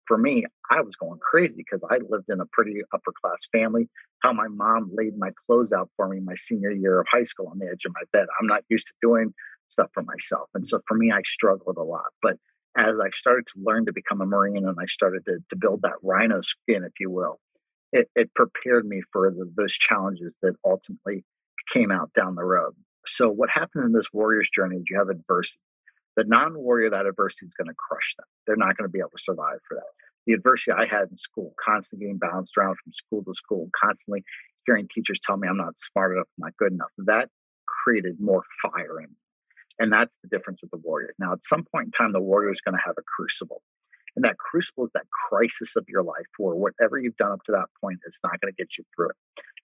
For 0.07 0.19
me, 0.19 0.45
I 0.71 0.81
was 0.83 0.97
going 0.97 1.19
crazy 1.21 1.57
because 1.57 1.83
I 1.91 1.99
lived 2.09 2.29
in 2.29 2.41
a 2.41 2.47
pretty 2.53 2.81
upper 2.93 3.13
class 3.23 3.49
family. 3.53 3.89
How 4.23 4.33
my 4.33 4.49
mom 4.49 4.91
laid 4.95 5.17
my 5.19 5.31
clothes 5.47 5.73
out 5.73 5.91
for 5.97 6.09
me 6.09 6.21
my 6.21 6.35
senior 6.35 6.71
year 6.71 7.01
of 7.01 7.07
high 7.11 7.25
school 7.25 7.49
on 7.49 7.59
the 7.59 7.67
edge 7.67 7.85
of 7.85 7.93
my 7.95 8.03
bed. 8.13 8.27
I'm 8.41 8.47
not 8.47 8.65
used 8.69 8.87
to 8.89 8.95
doing 9.01 9.33
stuff 9.69 9.91
for 9.95 10.03
myself. 10.03 10.49
And 10.55 10.67
so 10.67 10.81
for 10.87 10.97
me, 10.97 11.11
I 11.11 11.23
struggled 11.25 11.77
a 11.77 11.83
lot. 11.83 12.05
But 12.23 12.37
as 12.77 12.95
I 13.01 13.11
started 13.15 13.47
to 13.49 13.63
learn 13.63 13.87
to 13.87 13.93
become 13.93 14.21
a 14.21 14.27
Marine 14.27 14.67
and 14.67 14.77
I 14.81 14.87
started 14.87 15.25
to, 15.27 15.39
to 15.51 15.57
build 15.57 15.83
that 15.83 16.03
rhino 16.03 16.41
skin, 16.41 16.85
if 16.85 16.93
you 16.99 17.11
will, 17.11 17.41
it, 17.93 18.09
it 18.15 18.35
prepared 18.35 18.87
me 18.87 19.03
for 19.13 19.31
the, 19.31 19.51
those 19.57 19.75
challenges 19.75 20.35
that 20.43 20.55
ultimately 20.65 21.25
came 21.73 21.91
out 21.91 22.13
down 22.13 22.35
the 22.35 22.45
road. 22.45 22.75
So, 23.07 23.29
what 23.29 23.51
happens 23.51 23.85
in 23.85 23.93
this 23.93 24.09
warrior's 24.13 24.51
journey 24.53 24.77
is 24.77 24.85
you 24.89 24.99
have 24.99 25.09
adversity. 25.09 25.61
The 26.17 26.25
non 26.27 26.57
warrior, 26.57 26.91
that 26.91 27.07
adversity 27.07 27.47
is 27.47 27.55
going 27.55 27.69
to 27.69 27.75
crush 27.75 28.15
them. 28.17 28.27
They're 28.47 28.57
not 28.57 28.77
going 28.77 28.89
to 28.89 28.93
be 28.93 29.01
able 29.01 29.11
to 29.11 29.23
survive 29.23 29.59
for 29.67 29.75
that. 29.77 29.93
The 30.27 30.35
adversity 30.35 30.73
I 30.73 30.87
had 30.87 31.11
in 31.11 31.17
school, 31.17 31.55
constantly 31.63 32.07
getting 32.07 32.19
bounced 32.19 32.57
around 32.57 32.77
from 32.83 32.93
school 32.93 33.23
to 33.25 33.35
school, 33.35 33.69
constantly 33.79 34.25
hearing 34.67 34.89
teachers 34.89 35.21
tell 35.23 35.37
me 35.37 35.49
I'm 35.49 35.57
not 35.57 35.79
smart 35.79 36.13
enough, 36.13 36.29
I'm 36.39 36.47
not 36.47 36.57
good 36.57 36.73
enough, 36.73 36.91
that 36.99 37.29
created 37.67 38.17
more 38.21 38.43
fire 38.63 39.01
in 39.01 39.11
me. 39.11 39.17
And 39.79 39.93
that's 39.93 40.17
the 40.23 40.29
difference 40.29 40.61
with 40.63 40.71
the 40.71 40.79
warrior. 40.79 41.15
Now, 41.19 41.33
at 41.33 41.45
some 41.45 41.65
point 41.65 41.87
in 41.87 41.91
time, 41.91 42.13
the 42.13 42.21
warrior 42.21 42.53
is 42.53 42.61
going 42.61 42.77
to 42.77 42.83
have 42.85 42.95
a 42.97 43.03
crucible. 43.03 43.61
And 44.17 44.25
that 44.25 44.39
crucible 44.39 44.87
is 44.87 44.93
that 44.93 45.11
crisis 45.29 45.77
of 45.77 45.85
your 45.89 46.03
life 46.03 46.27
where 46.39 46.55
whatever 46.55 46.99
you've 46.99 47.17
done 47.17 47.33
up 47.33 47.43
to 47.45 47.53
that 47.53 47.67
point 47.81 47.99
is 48.07 48.21
not 48.23 48.41
going 48.41 48.53
to 48.53 48.57
get 48.57 48.79
you 48.79 48.85
through 48.95 49.11
it. 49.11 49.17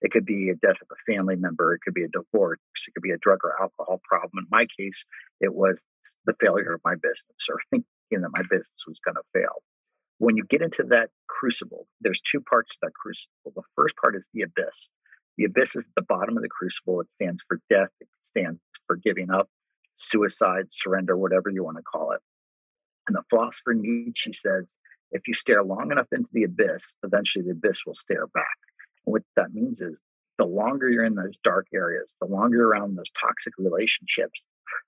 It 0.02 0.10
could 0.10 0.24
be 0.24 0.50
a 0.50 0.54
death 0.54 0.80
of 0.80 0.88
a 0.90 1.12
family 1.12 1.36
member, 1.36 1.74
it 1.74 1.80
could 1.84 1.94
be 1.94 2.04
a 2.04 2.08
divorce, 2.08 2.58
it 2.88 2.94
could 2.94 3.02
be 3.02 3.12
a 3.12 3.18
drug 3.18 3.40
or 3.44 3.60
alcohol 3.60 4.00
problem. 4.02 4.30
In 4.38 4.46
my 4.50 4.66
case, 4.78 5.04
it 5.40 5.54
was 5.54 5.84
the 6.24 6.34
failure 6.40 6.72
of 6.72 6.80
my 6.84 6.94
business 6.94 7.48
or 7.48 7.60
thinking 7.70 7.86
that 8.10 8.30
my 8.32 8.42
business 8.42 8.84
was 8.86 8.98
going 9.04 9.16
to 9.16 9.22
fail. 9.32 9.62
When 10.18 10.36
you 10.36 10.44
get 10.48 10.62
into 10.62 10.82
that 10.84 11.10
crucible, 11.28 11.86
there's 12.00 12.20
two 12.20 12.40
parts 12.40 12.72
to 12.72 12.78
that 12.82 12.94
crucible. 12.94 13.52
The 13.54 13.62
first 13.76 13.94
part 13.96 14.16
is 14.16 14.28
the 14.32 14.42
abyss. 14.42 14.90
The 15.38 15.44
abyss 15.44 15.76
is 15.76 15.86
at 15.86 15.94
the 15.96 16.06
bottom 16.06 16.36
of 16.36 16.42
the 16.42 16.48
crucible. 16.48 17.00
It 17.00 17.12
stands 17.12 17.44
for 17.46 17.60
death, 17.70 17.88
it 18.00 18.08
stands 18.22 18.60
for 18.86 18.96
giving 18.96 19.30
up, 19.30 19.48
suicide, 19.96 20.66
surrender, 20.70 21.16
whatever 21.16 21.50
you 21.50 21.62
want 21.62 21.76
to 21.76 21.82
call 21.82 22.12
it. 22.12 22.20
And 23.10 23.16
the 23.16 23.24
philosopher 23.28 23.74
Nietzsche 23.74 24.32
says, 24.32 24.76
if 25.10 25.26
you 25.26 25.34
stare 25.34 25.64
long 25.64 25.90
enough 25.90 26.06
into 26.12 26.28
the 26.32 26.44
abyss, 26.44 26.94
eventually 27.02 27.44
the 27.44 27.50
abyss 27.50 27.84
will 27.84 27.96
stare 27.96 28.28
back. 28.28 28.56
And 29.04 29.12
what 29.12 29.22
that 29.34 29.52
means 29.52 29.80
is 29.80 30.00
the 30.38 30.46
longer 30.46 30.88
you're 30.88 31.04
in 31.04 31.16
those 31.16 31.34
dark 31.42 31.66
areas, 31.74 32.14
the 32.20 32.28
longer 32.28 32.58
you're 32.58 32.68
around 32.68 32.94
those 32.94 33.10
toxic 33.20 33.54
relationships, 33.58 34.44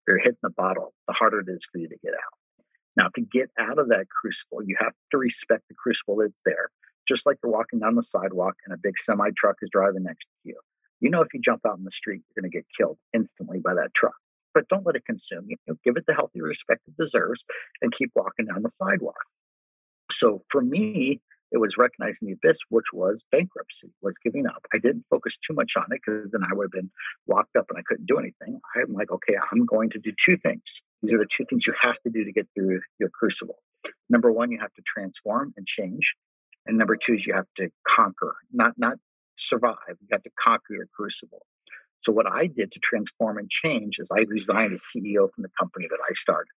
you're 0.07 0.21
hitting 0.21 0.39
the 0.41 0.51
bottle, 0.51 0.95
the 1.09 1.15
harder 1.15 1.41
it 1.41 1.49
is 1.49 1.67
for 1.73 1.79
you 1.79 1.89
to 1.89 1.97
get 2.05 2.15
out. 2.15 2.65
Now, 2.97 3.09
to 3.17 3.23
get 3.23 3.51
out 3.59 3.81
of 3.81 3.89
that 3.89 4.07
crucible, 4.09 4.63
you 4.65 4.77
have 4.79 4.93
to 5.11 5.19
respect 5.19 5.65
the 5.69 5.75
crucible 5.75 6.19
that's 6.19 6.39
there. 6.45 6.69
Just 7.09 7.27
like 7.27 7.39
you're 7.43 7.51
walking 7.51 7.81
down 7.81 7.97
the 7.97 8.05
sidewalk 8.05 8.55
and 8.65 8.73
a 8.73 8.79
big 8.81 9.01
semi 9.01 9.31
truck 9.37 9.57
is 9.63 9.71
driving 9.73 10.05
next 10.05 10.27
to 10.27 10.51
you. 10.51 10.61
You 11.01 11.11
know, 11.11 11.23
if 11.23 11.35
you 11.35 11.41
jump 11.41 11.63
out 11.67 11.77
in 11.77 11.83
the 11.83 11.91
street, 11.91 12.23
you're 12.23 12.41
going 12.41 12.49
to 12.49 12.57
get 12.57 12.67
killed 12.79 12.99
instantly 13.13 13.59
by 13.59 13.75
that 13.75 13.93
truck 13.95 14.15
but 14.55 14.69
don't 14.69 14.87
let 14.87 14.97
it 14.97 15.05
consume 15.05 15.47
you. 15.49 15.57
Know, 15.67 15.75
give 15.85 15.97
it 15.97 16.07
the 16.07 16.15
healthy 16.15 16.41
respect 16.41 16.83
it 16.87 16.97
deserves 16.97 17.45
and 17.81 17.93
keep 17.93 18.11
walking 18.15 18.47
down 18.47 18.63
the 18.63 18.71
sidewalk. 18.71 19.25
So 20.11 20.43
for 20.51 20.61
me, 20.61 21.21
it 21.53 21.59
was 21.59 21.77
recognizing 21.77 22.29
the 22.29 22.35
abyss, 22.35 22.59
which 22.71 22.93
was 22.93 23.23
bankruptcy, 23.31 23.91
was 24.01 24.17
giving 24.19 24.47
up. 24.47 24.65
I 24.73 24.79
didn't 24.79 25.05
focus 25.11 25.37
too 25.37 25.53
much 25.53 25.77
on 25.77 25.85
it 25.91 26.01
because 26.05 26.31
then 26.33 26.43
I 26.43 26.55
would 26.55 26.65
have 26.65 26.73
been 26.73 26.91
locked 27.29 27.57
up 27.57 27.67
and 27.69 27.79
I 27.79 27.83
couldn't 27.87 28.07
do 28.07 28.19
anything. 28.19 28.59
I'm 28.75 28.95
like, 28.95 29.11
okay, 29.13 29.35
I'm 29.51 29.67
going 29.67 29.91
to 29.91 29.99
do 29.99 30.13
two 30.19 30.39
things. 30.39 30.83
These 31.03 31.15
are 31.15 31.19
the 31.19 31.27
two 31.27 31.45
things 31.45 31.67
you 31.67 31.75
have 31.83 32.01
to 32.03 32.11
do 32.11 32.25
to 32.25 32.33
get 32.33 32.49
through 32.55 32.81
your 32.99 33.11
crucible. 33.11 33.59
Number 34.09 34.33
one, 34.33 34.51
you 34.51 34.59
have 34.61 34.73
to 34.75 34.83
transform 34.87 35.53
and 35.57 35.67
change. 35.67 36.15
And 36.67 36.79
number 36.79 36.97
two 36.97 37.15
is 37.15 37.27
you 37.27 37.35
have 37.35 37.47
to 37.57 37.69
conquer, 37.87 38.37
not 38.53 38.75
not 38.79 38.97
survive. 39.37 39.77
You 39.89 40.09
have 40.13 40.23
to 40.23 40.31
conquer 40.39 40.75
your 40.75 40.87
crucible. 40.95 41.45
So 42.03 42.13
what 42.13 42.27
I 42.27 42.49
did 42.49 42.73
to 42.73 42.81
transform 42.81 43.39
and 43.39 43.49
change 43.49 43.99
is 43.99 44.11
I 44.11 44.23
resigned 44.23 44.73
as 44.73 44.83
CEO 44.83 45.33
from 45.33 45.43
the 45.43 45.51
company 45.59 45.87
that 45.89 46.01
I 46.09 46.15
started. 46.15 46.51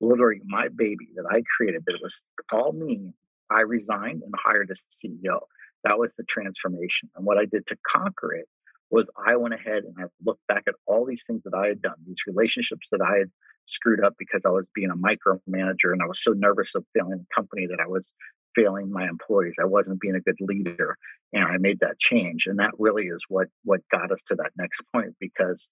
Literally, 0.00 0.40
my 0.44 0.68
baby 0.68 1.08
that 1.16 1.24
I 1.30 1.42
created 1.56 1.84
that 1.86 2.02
was 2.02 2.22
all 2.52 2.72
me. 2.72 3.12
I 3.50 3.60
resigned 3.60 4.22
and 4.22 4.34
hired 4.36 4.70
a 4.70 4.74
CEO. 4.92 5.40
That 5.84 5.98
was 5.98 6.14
the 6.14 6.24
transformation. 6.24 7.10
And 7.16 7.24
what 7.24 7.38
I 7.38 7.46
did 7.46 7.66
to 7.68 7.78
conquer 7.90 8.34
it 8.34 8.46
was 8.90 9.10
I 9.26 9.36
went 9.36 9.54
ahead 9.54 9.84
and 9.84 9.94
I 9.98 10.04
looked 10.24 10.46
back 10.48 10.64
at 10.66 10.74
all 10.86 11.06
these 11.06 11.24
things 11.26 11.42
that 11.44 11.54
I 11.54 11.68
had 11.68 11.80
done, 11.80 11.96
these 12.06 12.22
relationships 12.26 12.88
that 12.92 13.00
I 13.00 13.18
had 13.18 13.30
screwed 13.66 14.04
up 14.04 14.14
because 14.18 14.42
I 14.44 14.50
was 14.50 14.66
being 14.74 14.90
a 14.90 14.96
micromanager 14.96 15.92
and 15.92 16.02
I 16.02 16.06
was 16.06 16.22
so 16.22 16.32
nervous 16.32 16.74
of 16.74 16.84
failing 16.94 17.18
the 17.18 17.34
company 17.34 17.66
that 17.66 17.80
I 17.80 17.86
was 17.86 18.10
failing 18.54 18.90
my 18.90 19.08
employees. 19.08 19.54
I 19.60 19.64
wasn't 19.64 20.00
being 20.00 20.14
a 20.14 20.20
good 20.20 20.38
leader, 20.40 20.96
and 21.32 21.44
I 21.44 21.56
made 21.58 21.80
that 21.80 21.98
change. 21.98 22.46
And 22.46 22.58
that 22.58 22.72
really 22.78 23.06
is 23.06 23.22
what 23.28 23.48
what 23.64 23.80
got 23.90 24.10
us 24.12 24.22
to 24.26 24.34
that 24.36 24.52
next 24.56 24.82
point 24.92 25.14
because 25.20 25.68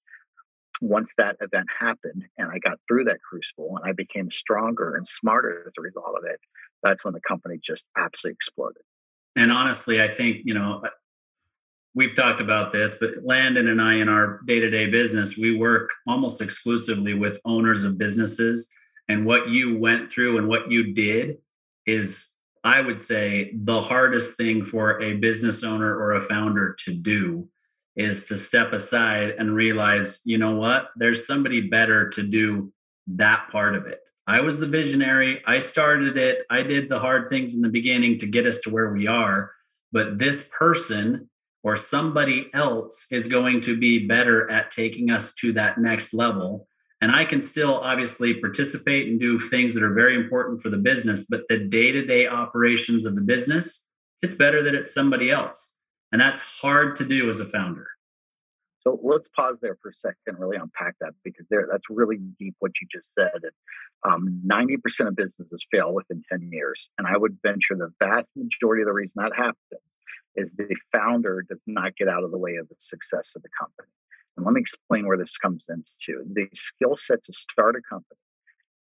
once 0.81 1.15
that 1.17 1.37
event 1.41 1.69
happened 1.79 2.25
and 2.39 2.51
I 2.51 2.59
got 2.59 2.79
through 2.89 3.05
that 3.05 3.21
crucible 3.23 3.77
and 3.77 3.89
I 3.89 3.93
became 3.93 4.31
stronger 4.31 4.97
and 4.97 5.07
smarter 5.07 5.65
as 5.67 5.73
a 5.79 5.83
result 5.83 6.17
of 6.19 6.25
it, 6.25 6.41
that's 6.83 7.05
when 7.05 7.15
the 7.15 7.21
company 7.21 7.59
just 7.63 7.87
absolutely 7.97 8.35
exploded. 8.35 8.83
And 9.37 9.53
honestly, 9.53 10.03
I 10.03 10.09
think, 10.09 10.39
you 10.45 10.55
know, 10.55 10.83
uh, 10.85 10.91
we've 11.95 12.15
talked 12.15 12.41
about 12.41 12.73
this, 12.73 12.99
but 12.99 13.25
Landon 13.25 13.69
and 13.69 13.81
I, 13.81 13.95
in 13.95 14.09
our 14.09 14.41
day 14.47 14.61
to 14.61 14.71
day 14.71 14.91
business, 14.91 15.39
we 15.39 15.57
work 15.57 15.91
almost 16.07 16.41
exclusively 16.41 17.15
with 17.15 17.41
owners 17.45 17.85
of 17.85 17.97
businesses. 17.97 18.73
And 19.09 19.25
what 19.25 19.49
you 19.49 19.79
went 19.79 20.11
through 20.11 20.39
and 20.39 20.49
what 20.49 20.71
you 20.71 20.93
did 20.93 21.39
is 21.87 22.32
I 22.65 22.81
would 22.81 23.01
say 23.01 23.53
the 23.55 23.81
hardest 23.81 24.37
thing 24.37 24.65
for 24.65 25.01
a 25.03 25.15
business 25.15 25.65
owner 25.65 25.97
or 25.97 26.13
a 26.13 26.21
founder 26.21 26.77
to 26.85 26.95
do 26.95 27.49
is 27.97 28.29
to 28.29 28.37
step 28.37 28.73
aside 28.73 29.35
and 29.39 29.55
realize, 29.55 30.23
you 30.25 30.39
know 30.39 30.55
what, 30.55 30.91
there's 30.97 31.27
somebody 31.27 31.61
better 31.61 32.09
to 32.11 32.23
do 32.23 32.73
that 33.07 33.49
part 33.51 33.75
of 33.75 33.87
it. 33.87 34.09
I 34.27 34.41
was 34.41 34.61
the 34.61 34.67
visionary. 34.67 35.43
I 35.47 35.59
started 35.59 36.17
it. 36.17 36.47
I 36.49 36.63
did 36.63 36.89
the 36.89 37.01
hard 37.01 37.29
things 37.29 37.55
in 37.55 37.63
the 37.63 37.69
beginning 37.69 38.19
to 38.19 38.27
get 38.27 38.47
us 38.47 38.61
to 38.63 38.71
where 38.71 38.93
we 38.93 39.07
are. 39.07 39.51
But 39.91 40.19
this 40.19 40.49
person 40.57 41.29
or 41.65 41.77
somebody 41.77 42.49
else 42.55 43.09
is 43.11 43.27
going 43.27 43.61
to 43.63 43.77
be 43.77 44.07
better 44.07 44.51
at 44.51 44.71
taking 44.71 45.11
us 45.11 45.35
to 45.35 45.53
that 45.53 45.79
next 45.79 46.15
level 46.15 46.67
and 47.03 47.11
I 47.11 47.25
can 47.25 47.43
still 47.43 47.81
obviously 47.81 48.33
participate 48.35 49.09
and 49.09 49.19
do 49.19 49.37
things 49.37 49.75
that 49.75 49.83
are 49.83 49.93
very 49.93 50.15
important 50.15 50.63
for 50.63 50.71
the 50.71 50.79
business, 50.79 51.27
but 51.29 51.43
the 51.49 51.59
day 51.59 51.91
to 51.91 52.07
day 52.07 52.29
operations 52.29 53.05
of 53.05 53.17
the 53.17 53.23
business, 53.23 53.91
it's 54.23 54.37
better 54.37 54.63
that 54.63 54.77
it's 54.77 54.95
somebody 54.95 55.29
else. 55.29 55.81
And 56.13 56.21
that's 56.21 56.61
hard 56.63 56.95
to 56.97 57.05
do 57.05 57.29
as 57.29 57.41
a 57.41 57.45
founder. 57.45 57.89
So 58.83 59.01
let's 59.03 59.29
pause 59.29 59.59
there 59.61 59.77
for 59.83 59.89
a 59.89 59.95
second, 59.95 60.17
and 60.27 60.39
really 60.39 60.57
unpack 60.57 60.95
that 61.01 61.15
because 61.25 61.45
there 61.51 61.69
that's 61.71 61.91
really 61.91 62.19
deep 62.39 62.55
what 62.61 62.73
you 62.81 62.87
just 62.93 63.13
said. 63.15 63.41
Um, 64.09 64.41
90% 64.47 65.09
of 65.09 65.17
businesses 65.17 65.67
fail 65.73 65.93
within 65.93 66.23
10 66.31 66.51
years. 66.53 66.89
And 66.99 67.07
I 67.09 67.17
would 67.17 67.37
venture 67.45 67.77
the 67.77 67.93
vast 67.99 68.29
majority 68.37 68.83
of 68.83 68.87
the 68.87 68.93
reason 68.93 69.23
that 69.23 69.35
happens 69.37 69.57
is 70.37 70.53
the 70.53 70.77
founder 70.93 71.45
does 71.49 71.61
not 71.67 71.97
get 71.97 72.09
out 72.09 72.23
of 72.23 72.31
the 72.31 72.39
way 72.39 72.57
of 72.57 72.69
the 72.69 72.77
success 72.79 73.35
of 73.35 73.43
the 73.43 73.49
company. 73.59 73.89
And 74.37 74.47
let 74.47 74.55
me 74.55 74.61
explain 74.61 75.07
where 75.07 75.19
this 75.19 75.37
comes 75.37 75.67
into. 75.69 76.25
The 76.33 76.49
skill 76.55 76.97
set 76.97 77.23
to 77.25 77.33
start 77.33 77.77
a 77.77 77.83
company 77.89 78.19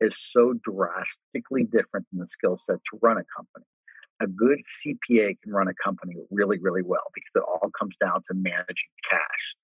is 0.00 0.16
so 0.18 0.54
drastically 0.62 1.64
different 1.64 2.06
than 2.10 2.20
the 2.20 2.28
skill 2.28 2.56
set 2.56 2.76
to 2.76 2.98
run 3.02 3.18
a 3.18 3.24
company. 3.36 3.66
A 4.22 4.26
good 4.26 4.60
CPA 4.60 5.40
can 5.42 5.52
run 5.52 5.68
a 5.68 5.74
company 5.82 6.14
really, 6.30 6.58
really 6.58 6.82
well 6.82 7.04
because 7.14 7.30
it 7.34 7.42
all 7.46 7.70
comes 7.78 7.96
down 8.00 8.22
to 8.28 8.34
managing 8.34 8.90
cash. 9.10 9.54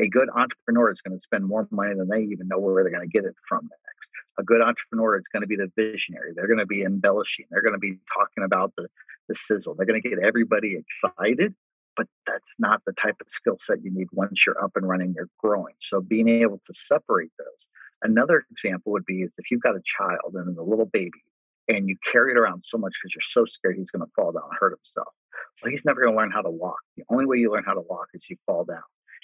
A 0.00 0.08
good 0.08 0.28
entrepreneur 0.34 0.90
is 0.90 1.00
going 1.02 1.16
to 1.16 1.20
spend 1.20 1.44
more 1.44 1.68
money 1.70 1.94
than 1.94 2.08
they 2.08 2.22
even 2.22 2.48
know 2.48 2.58
where 2.58 2.82
they're 2.82 2.92
going 2.92 3.08
to 3.08 3.12
get 3.12 3.26
it 3.26 3.34
from 3.48 3.64
next. 3.64 4.10
A 4.38 4.42
good 4.42 4.62
entrepreneur 4.62 5.18
is 5.18 5.26
going 5.32 5.42
to 5.42 5.46
be 5.46 5.56
the 5.56 5.70
visionary. 5.76 6.32
They're 6.34 6.46
going 6.46 6.58
to 6.58 6.66
be 6.66 6.82
embellishing. 6.82 7.46
They're 7.50 7.62
going 7.62 7.74
to 7.74 7.78
be 7.78 7.98
talking 8.16 8.44
about 8.44 8.72
the, 8.76 8.88
the 9.28 9.34
sizzle. 9.34 9.74
They're 9.74 9.86
going 9.86 10.00
to 10.00 10.08
get 10.08 10.18
everybody 10.18 10.76
excited 10.76 11.54
but 11.96 12.06
that's 12.26 12.56
not 12.58 12.82
the 12.86 12.92
type 12.92 13.16
of 13.20 13.26
skill 13.28 13.56
set 13.58 13.82
you 13.82 13.90
need 13.92 14.08
once 14.12 14.44
you're 14.46 14.62
up 14.62 14.72
and 14.76 14.88
running, 14.88 15.14
you're 15.16 15.28
growing. 15.38 15.74
So 15.80 16.00
being 16.00 16.28
able 16.28 16.60
to 16.66 16.74
separate 16.74 17.32
those. 17.38 17.68
Another 18.02 18.44
example 18.50 18.92
would 18.92 19.06
be 19.06 19.22
if 19.22 19.50
you've 19.50 19.62
got 19.62 19.76
a 19.76 19.82
child 19.84 20.34
and 20.34 20.56
a 20.58 20.62
little 20.62 20.86
baby 20.86 21.22
and 21.68 21.88
you 21.88 21.96
carry 22.10 22.32
it 22.32 22.36
around 22.36 22.64
so 22.64 22.78
much 22.78 22.92
because 23.00 23.14
you're 23.14 23.20
so 23.20 23.44
scared 23.44 23.76
he's 23.76 23.90
going 23.90 24.04
to 24.04 24.12
fall 24.16 24.32
down 24.32 24.42
and 24.44 24.58
hurt 24.58 24.72
himself. 24.72 25.14
Well, 25.62 25.70
he's 25.70 25.84
never 25.84 26.00
going 26.00 26.12
to 26.12 26.18
learn 26.18 26.32
how 26.32 26.42
to 26.42 26.50
walk. 26.50 26.78
The 26.96 27.04
only 27.10 27.26
way 27.26 27.36
you 27.36 27.52
learn 27.52 27.64
how 27.64 27.74
to 27.74 27.80
walk 27.80 28.08
is 28.14 28.26
you 28.28 28.36
fall 28.46 28.64
down. 28.64 28.82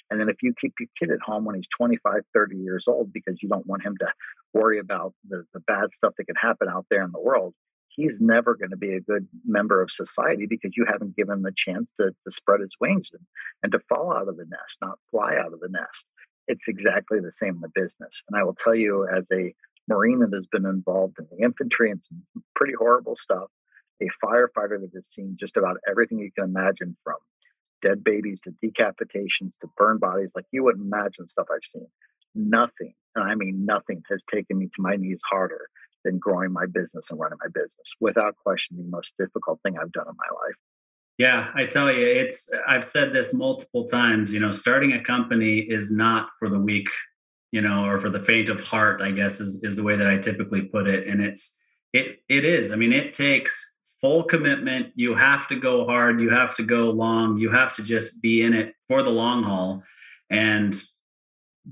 And 0.09 0.19
then 0.19 0.29
if 0.29 0.37
you 0.41 0.53
keep 0.59 0.73
your 0.79 0.89
kid 0.97 1.11
at 1.11 1.21
home 1.21 1.45
when 1.45 1.55
he's 1.55 1.67
25, 1.77 2.21
30 2.33 2.57
years 2.57 2.87
old 2.87 3.13
because 3.13 3.41
you 3.41 3.49
don't 3.49 3.67
want 3.67 3.83
him 3.83 3.95
to 3.99 4.07
worry 4.53 4.79
about 4.79 5.13
the, 5.27 5.43
the 5.53 5.59
bad 5.59 5.93
stuff 5.93 6.13
that 6.17 6.25
can 6.25 6.35
happen 6.35 6.67
out 6.67 6.85
there 6.89 7.03
in 7.03 7.11
the 7.11 7.19
world, 7.19 7.53
he's 7.95 8.19
never 8.21 8.55
going 8.55 8.69
to 8.69 8.77
be 8.77 8.93
a 8.93 9.01
good 9.01 9.27
member 9.45 9.81
of 9.81 9.91
society 9.91 10.45
because 10.47 10.71
you 10.75 10.85
haven't 10.87 11.15
given 11.15 11.39
him 11.39 11.45
a 11.45 11.51
chance 11.51 11.91
to, 11.97 12.11
to 12.23 12.31
spread 12.31 12.61
his 12.61 12.75
wings 12.79 13.11
and, 13.13 13.23
and 13.63 13.71
to 13.71 13.79
fall 13.89 14.13
out 14.13 14.27
of 14.27 14.37
the 14.37 14.45
nest, 14.45 14.77
not 14.81 14.99
fly 15.11 15.35
out 15.35 15.53
of 15.53 15.59
the 15.59 15.69
nest. 15.69 16.05
It's 16.47 16.67
exactly 16.67 17.19
the 17.19 17.31
same 17.31 17.55
in 17.55 17.61
the 17.61 17.69
business. 17.73 18.23
And 18.29 18.39
I 18.39 18.43
will 18.43 18.55
tell 18.55 18.75
you, 18.75 19.07
as 19.07 19.27
a 19.31 19.53
Marine 19.87 20.19
that 20.19 20.33
has 20.33 20.45
been 20.51 20.65
involved 20.65 21.17
in 21.19 21.27
the 21.31 21.43
infantry 21.43 21.91
and 21.91 22.03
some 22.03 22.23
pretty 22.55 22.73
horrible 22.77 23.15
stuff, 23.15 23.49
a 24.01 24.07
firefighter 24.23 24.79
that 24.79 24.91
has 24.95 25.09
seen 25.09 25.35
just 25.37 25.57
about 25.57 25.77
everything 25.89 26.19
you 26.19 26.31
can 26.31 26.45
imagine 26.45 26.95
from 27.03 27.15
dead 27.81 28.03
babies 28.03 28.39
to 28.41 28.51
decapitations 28.63 29.57
to 29.59 29.67
burned 29.77 29.99
bodies, 29.99 30.33
like 30.35 30.45
you 30.51 30.63
wouldn't 30.63 30.85
imagine 30.85 31.27
stuff 31.27 31.47
I've 31.51 31.63
seen. 31.63 31.87
Nothing, 32.35 32.93
and 33.15 33.29
I 33.29 33.35
mean 33.35 33.65
nothing, 33.65 34.03
has 34.09 34.23
taken 34.31 34.57
me 34.57 34.67
to 34.67 34.81
my 34.81 34.95
knees 34.95 35.21
harder 35.29 35.69
than 36.03 36.17
growing 36.17 36.51
my 36.51 36.65
business 36.65 37.09
and 37.09 37.19
running 37.19 37.39
my 37.41 37.49
business. 37.53 37.93
Without 37.99 38.35
question, 38.37 38.77
the 38.77 38.83
most 38.83 39.13
difficult 39.19 39.59
thing 39.63 39.77
I've 39.77 39.91
done 39.91 40.07
in 40.07 40.15
my 40.15 40.37
life. 40.45 40.55
Yeah, 41.17 41.51
I 41.53 41.65
tell 41.65 41.91
you, 41.91 42.05
it's 42.05 42.49
I've 42.67 42.83
said 42.83 43.11
this 43.11 43.33
multiple 43.33 43.83
times, 43.83 44.33
you 44.33 44.39
know, 44.39 44.51
starting 44.51 44.93
a 44.93 45.03
company 45.03 45.57
is 45.57 45.91
not 45.91 46.29
for 46.39 46.47
the 46.47 46.59
weak 46.59 46.87
you 47.51 47.61
know, 47.61 47.85
or 47.85 47.99
for 47.99 48.09
the 48.09 48.21
faint 48.21 48.49
of 48.49 48.61
heart, 48.61 49.01
I 49.01 49.11
guess 49.11 49.39
is 49.39 49.63
is 49.63 49.75
the 49.75 49.83
way 49.83 49.95
that 49.95 50.07
I 50.07 50.17
typically 50.17 50.63
put 50.63 50.87
it. 50.87 51.07
And 51.07 51.21
it's 51.21 51.63
it 51.93 52.19
it 52.29 52.43
is. 52.43 52.71
I 52.71 52.75
mean, 52.75 52.93
it 52.93 53.13
takes 53.13 53.79
full 53.99 54.23
commitment. 54.23 54.91
You 54.95 55.15
have 55.15 55.47
to 55.47 55.55
go 55.55 55.85
hard. 55.85 56.21
You 56.21 56.29
have 56.29 56.55
to 56.55 56.63
go 56.63 56.91
long. 56.91 57.37
You 57.37 57.49
have 57.49 57.73
to 57.75 57.83
just 57.83 58.21
be 58.21 58.43
in 58.43 58.53
it 58.53 58.75
for 58.87 59.01
the 59.01 59.09
long 59.09 59.43
haul, 59.43 59.83
and 60.29 60.75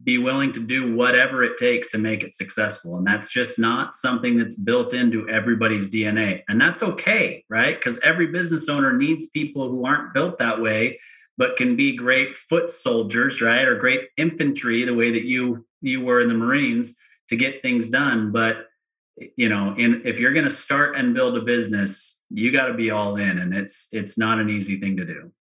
be 0.04 0.17
willing 0.17 0.52
to 0.52 0.60
do 0.60 0.95
whatever 0.95 1.43
it 1.43 1.58
takes 1.58 1.91
to 1.91 1.97
make 1.97 2.23
it 2.23 2.36
successful. 2.36 2.97
And 2.97 3.08
that's 3.08 3.32
just 3.32 3.58
not 3.58 3.95
something 3.95 4.38
that's 4.38 4.60
built 4.60 4.93
into 4.93 5.28
everybody's 5.30 5.93
DNA. 5.93 6.43
And 6.50 6.60
that's 6.60 6.84
okay, 6.84 7.43
right? 7.50 7.76
Because 7.76 8.00
every 8.02 8.28
business 8.28 8.69
owner 8.69 8.93
needs 8.93 9.30
people 9.30 9.69
who 9.69 9.86
aren't 9.86 10.13
built 10.13 10.38
that 10.38 10.62
way, 10.62 11.00
but 11.38 11.58
can 11.58 11.76
be 11.76 11.95
great 11.95 12.36
foot 12.36 12.71
soldiers, 12.71 13.41
right? 13.41 13.67
Or 13.67 13.76
great 13.76 14.10
infantry, 14.17 14.84
the 14.84 14.95
way 14.95 15.12
that 15.12 15.26
you 15.26 15.65
you 15.82 16.02
were 16.02 16.19
in 16.19 16.28
the 16.28 16.34
Marines 16.34 17.00
to 17.30 17.36
get 17.36 17.62
things 17.62 17.89
done. 17.89 18.32
But 18.32 18.67
you 19.36 19.50
know, 19.50 19.73
in 19.78 20.02
if 20.06 20.19
you're 20.19 20.34
gonna 20.34 20.50
start 20.50 20.95
and 20.95 21.13
build 21.13 21.38
a 21.38 21.41
business, 21.41 22.26
you 22.30 22.52
got 22.52 22.67
to 22.67 22.73
be 22.73 22.91
all 22.91 23.15
in. 23.15 23.39
And 23.39 23.54
it's 23.54 23.89
it's 23.93 24.17
not 24.17 24.39
an 24.39 24.50
easy 24.50 24.78
thing 24.78 24.97
to 24.97 25.06
do. 25.06 25.32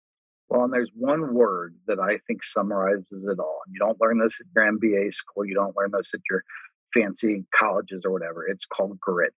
Well, 0.49 0.65
and 0.65 0.73
there's 0.73 0.91
one 0.95 1.35
word 1.35 1.75
that 1.87 1.99
I 1.99 2.19
think 2.27 2.45
summarizes 2.45 3.27
it 3.27 3.39
all. 3.41 3.61
You 3.69 3.81
don't 3.81 4.01
learn 4.01 4.19
this 4.19 4.39
at 4.41 4.47
your 4.55 4.73
MBA 4.73 5.13
school, 5.13 5.45
you 5.45 5.55
don't 5.55 5.77
learn 5.77 5.91
this 5.93 6.15
at 6.15 6.21
your 6.31 6.45
fancy 6.95 7.45
colleges 7.55 8.03
or 8.05 8.13
whatever. 8.13 8.47
It's 8.47 8.67
called 8.67 8.99
grit. 9.01 9.35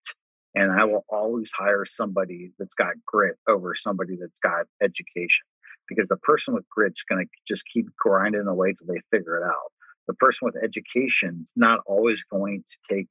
And 0.54 0.72
I 0.72 0.84
will 0.84 1.04
always 1.08 1.50
hire 1.56 1.84
somebody 1.84 2.52
that's 2.58 2.74
got 2.74 2.94
grit 3.06 3.36
over 3.48 3.74
somebody 3.74 4.16
that's 4.20 4.38
got 4.40 4.66
education 4.82 5.44
because 5.88 6.08
the 6.08 6.16
person 6.16 6.54
with 6.54 6.68
grit's 6.68 7.04
going 7.04 7.24
to 7.24 7.30
just 7.46 7.64
keep 7.66 7.86
grinding 7.98 8.46
away 8.46 8.74
till 8.74 8.92
they 8.92 9.00
figure 9.16 9.36
it 9.36 9.44
out. 9.44 9.72
The 10.06 10.14
person 10.14 10.46
with 10.46 10.56
education 10.62 11.40
is 11.42 11.52
not 11.56 11.80
always 11.86 12.24
going 12.24 12.64
to 12.66 12.94
take 12.94 13.06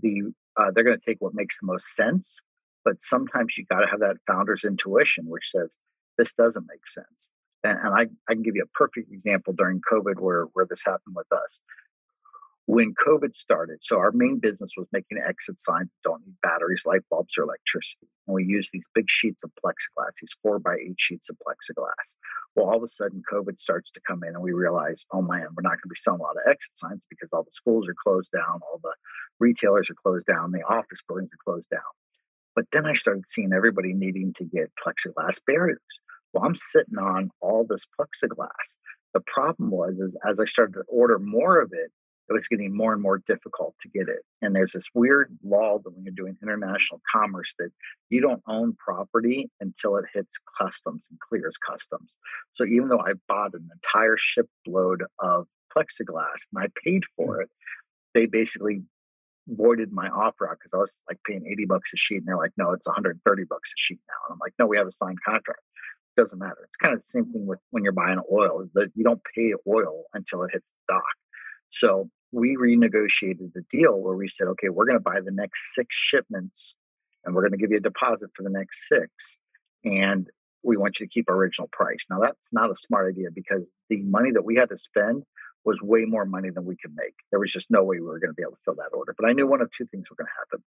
the, 0.00 0.32
uh, 0.58 0.70
they're 0.74 0.84
going 0.84 0.98
to 0.98 1.04
take 1.04 1.20
what 1.20 1.34
makes 1.34 1.58
the 1.60 1.66
most 1.66 1.94
sense. 1.94 2.40
But 2.84 3.02
sometimes 3.02 3.54
you 3.56 3.64
got 3.70 3.80
to 3.80 3.86
have 3.86 4.00
that 4.00 4.16
founder's 4.26 4.64
intuition, 4.64 5.26
which 5.28 5.50
says, 5.50 5.78
this 6.18 6.34
doesn't 6.34 6.66
make 6.68 6.86
sense 6.86 7.30
and, 7.64 7.94
I, 7.94 8.06
I 8.28 8.34
can 8.34 8.42
give 8.42 8.56
you 8.56 8.64
a 8.64 8.78
perfect 8.78 9.12
example 9.12 9.52
during 9.52 9.80
COVID 9.90 10.20
where, 10.20 10.44
where 10.52 10.66
this 10.68 10.82
happened 10.84 11.14
with 11.14 11.30
us. 11.32 11.60
When 12.66 12.94
COVID 12.94 13.34
started, 13.34 13.78
so 13.82 13.98
our 13.98 14.12
main 14.12 14.38
business 14.38 14.72
was 14.76 14.86
making 14.92 15.18
exit 15.18 15.60
signs 15.60 15.88
that 15.88 16.08
don't 16.08 16.24
need 16.24 16.36
batteries, 16.42 16.84
light 16.86 17.02
bulbs, 17.10 17.36
or 17.36 17.42
electricity. 17.42 18.06
And 18.26 18.34
we 18.34 18.44
use 18.44 18.70
these 18.72 18.86
big 18.94 19.06
sheets 19.10 19.42
of 19.42 19.50
plexiglass, 19.62 20.20
these 20.20 20.36
four 20.42 20.60
by 20.60 20.76
eight 20.76 20.94
sheets 20.96 21.28
of 21.28 21.36
plexiglass. 21.38 22.14
Well, 22.54 22.66
all 22.66 22.76
of 22.76 22.82
a 22.84 22.88
sudden, 22.88 23.22
COVID 23.30 23.58
starts 23.58 23.90
to 23.90 24.00
come 24.06 24.22
in, 24.22 24.34
and 24.34 24.42
we 24.42 24.52
realize, 24.52 25.04
oh 25.12 25.22
man, 25.22 25.48
we're 25.56 25.62
not 25.62 25.70
going 25.70 25.82
to 25.82 25.88
be 25.88 25.96
selling 25.96 26.20
a 26.20 26.22
lot 26.22 26.36
of 26.36 26.48
exit 26.48 26.78
signs 26.78 27.04
because 27.10 27.30
all 27.32 27.42
the 27.42 27.50
schools 27.52 27.88
are 27.88 27.96
closed 28.00 28.30
down, 28.30 28.60
all 28.62 28.80
the 28.80 28.94
retailers 29.40 29.90
are 29.90 29.94
closed 29.94 30.26
down, 30.26 30.52
the 30.52 30.62
office 30.62 31.02
buildings 31.06 31.30
are 31.32 31.52
closed 31.52 31.68
down. 31.68 31.80
But 32.54 32.66
then 32.72 32.86
I 32.86 32.92
started 32.92 33.28
seeing 33.28 33.52
everybody 33.52 33.92
needing 33.92 34.34
to 34.34 34.44
get 34.44 34.70
plexiglass 34.76 35.40
barriers. 35.44 35.80
Well, 36.32 36.44
I'm 36.44 36.56
sitting 36.56 36.98
on 36.98 37.30
all 37.40 37.66
this 37.68 37.86
plexiglass. 37.98 38.76
The 39.14 39.20
problem 39.20 39.70
was, 39.70 39.98
is 39.98 40.16
as 40.26 40.40
I 40.40 40.44
started 40.44 40.74
to 40.74 40.84
order 40.88 41.18
more 41.18 41.60
of 41.60 41.70
it, 41.72 41.90
it 42.28 42.32
was 42.32 42.48
getting 42.48 42.74
more 42.74 42.92
and 42.92 43.02
more 43.02 43.18
difficult 43.18 43.74
to 43.82 43.88
get 43.88 44.08
it. 44.08 44.20
And 44.40 44.54
there's 44.54 44.72
this 44.72 44.88
weird 44.94 45.36
law 45.44 45.78
that 45.78 45.90
when 45.90 46.04
you're 46.04 46.14
doing 46.14 46.36
international 46.42 47.00
commerce 47.10 47.54
that 47.58 47.70
you 48.08 48.20
don't 48.20 48.42
own 48.48 48.74
property 48.82 49.50
until 49.60 49.96
it 49.96 50.04
hits 50.14 50.38
customs 50.60 51.08
and 51.10 51.18
clears 51.20 51.58
customs. 51.58 52.16
So 52.52 52.64
even 52.64 52.88
though 52.88 53.00
I 53.00 53.12
bought 53.28 53.54
an 53.54 53.68
entire 53.74 54.16
shipload 54.16 55.02
of 55.18 55.46
plexiglass 55.76 56.46
and 56.52 56.62
I 56.62 56.68
paid 56.84 57.02
for 57.16 57.38
mm. 57.38 57.42
it, 57.42 57.50
they 58.14 58.26
basically 58.26 58.82
voided 59.48 59.92
my 59.92 60.08
offer 60.08 60.48
out 60.48 60.58
because 60.58 60.72
I 60.72 60.78
was 60.78 61.00
like 61.08 61.18
paying 61.26 61.44
80 61.50 61.66
bucks 61.66 61.92
a 61.92 61.96
sheet 61.96 62.18
and 62.18 62.26
they're 62.26 62.36
like, 62.36 62.52
no, 62.56 62.70
it's 62.72 62.86
130 62.86 63.44
bucks 63.44 63.70
a 63.70 63.78
sheet 63.78 63.98
now. 64.08 64.14
And 64.28 64.34
I'm 64.34 64.38
like, 64.40 64.54
no, 64.58 64.66
we 64.66 64.76
have 64.76 64.86
a 64.86 64.92
signed 64.92 65.18
contract 65.26 65.60
doesn't 66.16 66.38
matter. 66.38 66.58
It's 66.64 66.76
kind 66.76 66.94
of 66.94 67.00
the 67.00 67.04
same 67.04 67.32
thing 67.32 67.46
with 67.46 67.58
when 67.70 67.82
you're 67.82 67.92
buying 67.92 68.20
oil. 68.30 68.66
That 68.74 68.90
you 68.94 69.04
don't 69.04 69.22
pay 69.34 69.54
oil 69.68 70.04
until 70.14 70.42
it 70.42 70.50
hits 70.52 70.70
the 70.70 70.94
dock. 70.94 71.02
So 71.70 72.10
we 72.32 72.56
renegotiated 72.56 73.52
the 73.54 73.64
deal 73.70 74.00
where 74.00 74.16
we 74.16 74.28
said, 74.28 74.46
okay, 74.48 74.68
we're 74.68 74.86
going 74.86 74.98
to 74.98 75.02
buy 75.02 75.20
the 75.24 75.32
next 75.32 75.74
six 75.74 75.96
shipments, 75.96 76.74
and 77.24 77.34
we're 77.34 77.42
going 77.42 77.52
to 77.52 77.58
give 77.58 77.70
you 77.70 77.78
a 77.78 77.80
deposit 77.80 78.30
for 78.34 78.42
the 78.42 78.50
next 78.50 78.88
six, 78.88 79.38
and 79.84 80.28
we 80.62 80.76
want 80.76 81.00
you 81.00 81.06
to 81.06 81.10
keep 81.10 81.28
our 81.28 81.36
original 81.36 81.68
price. 81.72 82.06
Now 82.08 82.20
that's 82.20 82.52
not 82.52 82.70
a 82.70 82.74
smart 82.74 83.12
idea 83.12 83.28
because 83.34 83.62
the 83.88 84.02
money 84.02 84.30
that 84.32 84.44
we 84.44 84.56
had 84.56 84.68
to 84.70 84.78
spend 84.78 85.24
was 85.64 85.80
way 85.82 86.04
more 86.04 86.24
money 86.24 86.50
than 86.50 86.64
we 86.64 86.76
could 86.76 86.94
make. 86.96 87.14
There 87.30 87.40
was 87.40 87.52
just 87.52 87.70
no 87.70 87.84
way 87.84 87.96
we 87.96 88.06
were 88.06 88.18
going 88.18 88.30
to 88.30 88.34
be 88.34 88.42
able 88.42 88.52
to 88.52 88.62
fill 88.64 88.74
that 88.76 88.96
order. 88.96 89.14
But 89.18 89.28
I 89.28 89.32
knew 89.32 89.46
one 89.46 89.60
of 89.60 89.70
two 89.70 89.86
things 89.86 90.10
were 90.10 90.16
going 90.16 90.26
to 90.26 90.32
happen 90.40 90.64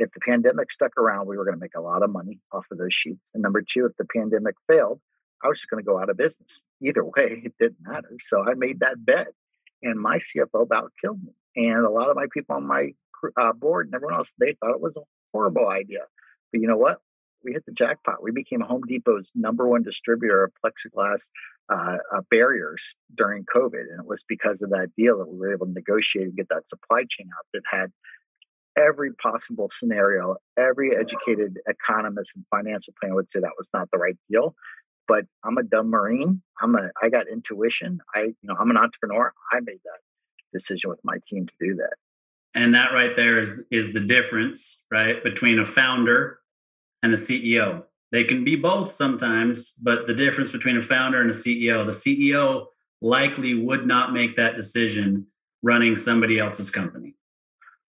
if 0.00 0.10
the 0.12 0.20
pandemic 0.20 0.72
stuck 0.72 0.96
around, 0.96 1.26
we 1.26 1.36
were 1.36 1.44
going 1.44 1.56
to 1.56 1.60
make 1.60 1.76
a 1.76 1.80
lot 1.80 2.02
of 2.02 2.10
money 2.10 2.38
off 2.52 2.66
of 2.70 2.78
those 2.78 2.94
sheets. 2.94 3.30
And 3.34 3.42
number 3.42 3.62
two, 3.62 3.86
if 3.86 3.96
the 3.96 4.06
pandemic 4.06 4.54
failed, 4.68 5.00
I 5.42 5.48
was 5.48 5.58
just 5.58 5.70
going 5.70 5.82
to 5.82 5.88
go 5.88 5.98
out 5.98 6.10
of 6.10 6.16
business. 6.16 6.62
Either 6.82 7.04
way, 7.04 7.12
it 7.44 7.54
didn't 7.58 7.78
matter. 7.80 8.10
So 8.18 8.42
I 8.42 8.54
made 8.54 8.80
that 8.80 9.04
bet, 9.04 9.28
and 9.82 10.00
my 10.00 10.18
CFO 10.18 10.62
about 10.62 10.92
killed 11.02 11.20
me. 11.22 11.32
And 11.56 11.84
a 11.84 11.90
lot 11.90 12.10
of 12.10 12.16
my 12.16 12.26
people 12.32 12.56
on 12.56 12.66
my 12.66 12.90
uh, 13.36 13.52
board 13.52 13.86
and 13.86 13.94
everyone 13.94 14.16
else, 14.16 14.32
they 14.38 14.54
thought 14.60 14.74
it 14.74 14.80
was 14.80 14.96
a 14.96 15.02
horrible 15.32 15.68
idea. 15.68 16.00
But 16.52 16.60
you 16.60 16.68
know 16.68 16.76
what? 16.76 16.98
We 17.44 17.52
hit 17.52 17.64
the 17.64 17.72
jackpot. 17.72 18.22
We 18.22 18.32
became 18.32 18.60
Home 18.60 18.82
Depot's 18.86 19.32
number 19.34 19.66
one 19.66 19.82
distributor 19.82 20.44
of 20.44 20.52
plexiglass 20.62 21.30
uh, 21.72 21.96
uh, 22.14 22.20
barriers 22.30 22.94
during 23.14 23.44
COVID. 23.44 23.80
And 23.80 24.00
it 24.00 24.06
was 24.06 24.22
because 24.28 24.60
of 24.60 24.70
that 24.70 24.88
deal 24.96 25.18
that 25.18 25.28
we 25.28 25.38
were 25.38 25.54
able 25.54 25.66
to 25.66 25.72
negotiate 25.72 26.26
and 26.26 26.36
get 26.36 26.48
that 26.50 26.68
supply 26.68 27.04
chain 27.08 27.28
out 27.38 27.46
that 27.54 27.62
had 27.70 27.92
every 28.80 29.12
possible 29.14 29.68
scenario, 29.70 30.36
every 30.58 30.96
educated 30.96 31.58
economist 31.66 32.36
and 32.36 32.44
financial 32.50 32.94
planner 33.00 33.14
would 33.14 33.28
say 33.28 33.40
that 33.40 33.52
was 33.58 33.70
not 33.72 33.88
the 33.92 33.98
right 33.98 34.16
deal. 34.30 34.54
But 35.08 35.24
I'm 35.44 35.58
a 35.58 35.62
dumb 35.62 35.90
Marine. 35.90 36.42
I'm 36.60 36.74
a 36.76 36.90
I 37.02 37.08
got 37.08 37.28
intuition. 37.28 38.00
I, 38.14 38.20
you 38.20 38.34
know, 38.44 38.54
I'm 38.58 38.70
an 38.70 38.76
entrepreneur. 38.76 39.32
I 39.52 39.60
made 39.60 39.80
that 39.84 40.00
decision 40.52 40.90
with 40.90 41.00
my 41.04 41.18
team 41.26 41.46
to 41.46 41.54
do 41.60 41.74
that. 41.76 41.94
And 42.54 42.74
that 42.74 42.92
right 42.92 43.14
there 43.14 43.38
is 43.38 43.64
is 43.70 43.92
the 43.92 44.00
difference, 44.00 44.86
right, 44.90 45.22
between 45.22 45.58
a 45.58 45.66
founder 45.66 46.40
and 47.02 47.12
a 47.12 47.16
CEO. 47.16 47.84
They 48.12 48.24
can 48.24 48.44
be 48.44 48.56
both 48.56 48.88
sometimes, 48.88 49.72
but 49.84 50.06
the 50.06 50.14
difference 50.14 50.50
between 50.50 50.76
a 50.76 50.82
founder 50.82 51.20
and 51.20 51.30
a 51.30 51.34
CEO, 51.34 51.86
the 51.86 51.92
CEO 51.92 52.66
likely 53.00 53.54
would 53.54 53.86
not 53.86 54.12
make 54.12 54.36
that 54.36 54.56
decision 54.56 55.26
running 55.62 55.94
somebody 55.96 56.38
else's 56.38 56.70
company. 56.70 57.14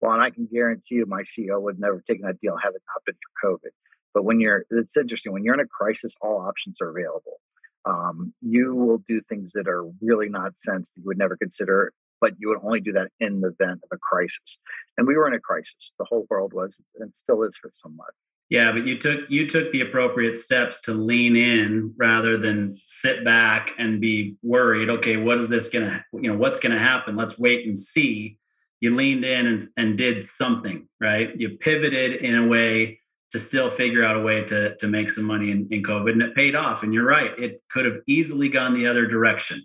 Well, 0.02 0.14
and 0.14 0.22
I 0.22 0.30
can 0.30 0.48
guarantee 0.52 0.96
you 0.96 1.06
my 1.08 1.24
CEO 1.24 1.62
would 1.62 1.80
never 1.80 2.04
taken 2.08 2.26
that 2.26 2.40
deal 2.40 2.58
had 2.58 2.70
it 2.70 2.82
not 2.94 3.04
been 3.06 3.16
for 3.16 3.52
COVID. 3.52 3.72
But 4.14 4.24
when 4.24 4.40
you're, 4.40 4.66
it's 4.72 4.98
interesting, 4.98 5.32
when 5.32 5.44
you're 5.44 5.54
in 5.54 5.60
a 5.60 5.68
crisis, 5.68 6.16
all 6.22 6.40
options 6.40 6.78
are 6.82 6.90
available. 6.90 7.40
Um, 7.86 8.34
you 8.42 8.76
will 8.76 9.00
do 9.08 9.22
things 9.30 9.52
that 9.54 9.68
are 9.68 9.86
really 10.02 10.30
not 10.30 10.60
sense 10.60 10.92
that 10.92 11.02
you 11.02 11.08
would 11.08 11.18
never 11.18 11.38
consider, 11.38 11.94
but 12.20 12.34
you 12.38 12.50
would 12.50 12.60
only 12.64 12.82
do 12.82 12.92
that 12.94 13.10
in 13.20 13.42
the 13.42 13.50
event 13.60 13.82
of 13.84 13.90
a 13.92 13.98
crisis. 13.98 14.60
And 14.98 15.08
we 15.08 15.16
were 15.16 15.28
in 15.28 15.34
a 15.34 15.40
crisis. 15.40 15.94
The 15.98 16.06
whole 16.06 16.26
world 16.30 16.54
was, 16.54 16.80
and 17.00 17.16
still 17.16 17.44
is 17.44 17.58
for 17.62 17.70
somewhat. 17.74 18.10
Yeah, 18.50 18.72
but 18.72 18.88
you 18.88 18.98
took 18.98 19.30
you 19.30 19.46
took 19.46 19.72
the 19.72 19.82
appropriate 19.82 20.38
steps 20.38 20.82
to 20.84 20.94
lean 20.94 21.36
in 21.36 21.94
rather 21.98 22.38
than 22.38 22.76
sit 22.78 23.26
back 23.26 23.72
and 23.78 24.00
be 24.00 24.38
worried. 24.42 24.90
Okay, 24.90 25.18
what 25.18 25.38
is 25.38 25.50
this 25.50 25.70
gonna 25.70 26.04
you 26.14 26.32
know 26.32 26.38
what's 26.38 26.60
gonna 26.60 26.80
happen? 26.80 27.18
Let's 27.18 27.38
wait 27.38 27.66
and 27.66 27.78
see 27.78 28.38
you 28.82 28.96
leaned 28.96 29.26
in 29.26 29.48
and, 29.48 29.62
and 29.76 29.98
did 29.98 30.24
something, 30.24 30.88
right? 31.02 31.36
You 31.36 31.58
pivoted 31.58 32.22
in 32.22 32.36
a 32.36 32.48
way 32.48 33.00
to 33.32 33.40
still 33.40 33.70
figure 33.70 34.04
out 34.04 34.16
a 34.16 34.22
way 34.22 34.44
to, 34.44 34.76
to 34.78 34.88
make 34.88 35.10
some 35.10 35.26
money 35.26 35.52
in, 35.52 35.68
in 35.72 35.84
COVID 35.84 36.12
and 36.12 36.22
it 36.22 36.36
paid 36.36 36.56
off. 36.56 36.84
And 36.84 36.94
you're 36.94 37.06
right, 37.06 37.38
it 37.38 37.62
could 37.72 37.86
have 37.86 38.00
easily 38.08 38.50
gone 38.50 38.74
the 38.74 38.88
other 38.88 39.06
direction. 39.06 39.60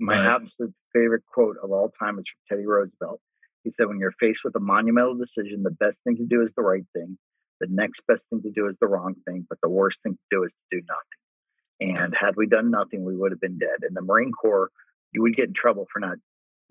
My 0.00 0.16
but, 0.16 0.26
absolute 0.26 0.74
favorite 0.92 1.22
quote 1.32 1.56
of 1.62 1.70
all 1.70 1.90
time 1.90 2.18
is 2.18 2.28
from 2.28 2.56
Teddy 2.56 2.66
Roosevelt. 2.66 3.20
He 3.62 3.70
said, 3.70 3.86
When 3.86 3.98
you're 3.98 4.12
faced 4.12 4.42
with 4.44 4.56
a 4.56 4.60
monumental 4.60 5.14
decision, 5.14 5.62
the 5.62 5.70
best 5.70 6.02
thing 6.02 6.16
to 6.16 6.24
do 6.24 6.42
is 6.42 6.52
the 6.56 6.62
right 6.62 6.84
thing. 6.92 7.18
The 7.60 7.68
next 7.70 8.02
best 8.08 8.28
thing 8.28 8.42
to 8.42 8.50
do 8.50 8.66
is 8.66 8.76
the 8.80 8.88
wrong 8.88 9.14
thing. 9.26 9.46
But 9.48 9.58
the 9.62 9.68
worst 9.68 10.02
thing 10.02 10.14
to 10.14 10.36
do 10.36 10.42
is 10.42 10.52
to 10.52 10.78
do 10.78 10.86
nothing. 10.88 11.96
And 11.96 12.14
had 12.14 12.34
we 12.36 12.46
done 12.46 12.70
nothing, 12.70 13.04
we 13.04 13.16
would 13.16 13.30
have 13.30 13.40
been 13.40 13.58
dead. 13.58 13.84
In 13.86 13.94
the 13.94 14.02
Marine 14.02 14.32
Corps, 14.32 14.70
you 15.12 15.22
would 15.22 15.36
get 15.36 15.48
in 15.48 15.54
trouble 15.54 15.86
for 15.92 16.00
not 16.00 16.18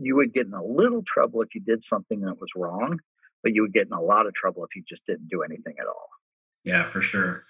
you 0.02 0.16
would 0.16 0.34
get 0.34 0.48
in 0.48 0.54
a 0.54 0.64
little 0.64 1.04
trouble 1.04 1.42
if 1.42 1.54
you 1.56 1.62
did 1.62 1.84
something 1.84 2.22
that 2.22 2.40
was 2.40 2.50
wrong, 2.56 3.00
but 3.44 3.54
you 3.54 3.62
would 3.62 3.74
get 3.74 3.88
in 3.88 3.94
a 3.94 4.02
lot 4.02 4.28
of 4.28 4.34
trouble 4.34 4.64
if 4.66 4.76
you 4.76 4.84
just 4.88 5.06
didn't 5.06 5.30
do 5.30 5.42
anything 5.44 5.76
at 5.80 5.88
all. 5.88 6.10
Yeah, 6.64 6.84
for 6.84 7.02
sure. 7.02 7.42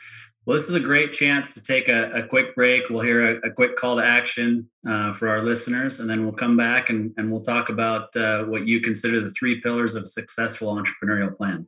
Well, 0.45 0.57
this 0.57 0.69
is 0.69 0.75
a 0.75 0.79
great 0.79 1.13
chance 1.13 1.53
to 1.53 1.61
take 1.61 1.87
a, 1.87 2.11
a 2.13 2.27
quick 2.27 2.55
break. 2.55 2.89
We'll 2.89 3.01
hear 3.01 3.35
a, 3.35 3.49
a 3.49 3.51
quick 3.51 3.75
call 3.75 3.97
to 3.97 4.03
action 4.03 4.69
uh, 4.87 5.13
for 5.13 5.27
our 5.27 5.43
listeners, 5.43 5.99
and 5.99 6.09
then 6.09 6.23
we'll 6.23 6.33
come 6.33 6.57
back 6.57 6.89
and, 6.89 7.13
and 7.17 7.31
we'll 7.31 7.41
talk 7.41 7.69
about 7.69 8.15
uh, 8.15 8.45
what 8.45 8.67
you 8.67 8.81
consider 8.81 9.19
the 9.19 9.29
three 9.29 9.61
pillars 9.61 9.95
of 9.95 10.03
a 10.03 10.07
successful 10.07 10.75
entrepreneurial 10.75 11.35
plan. 11.35 11.67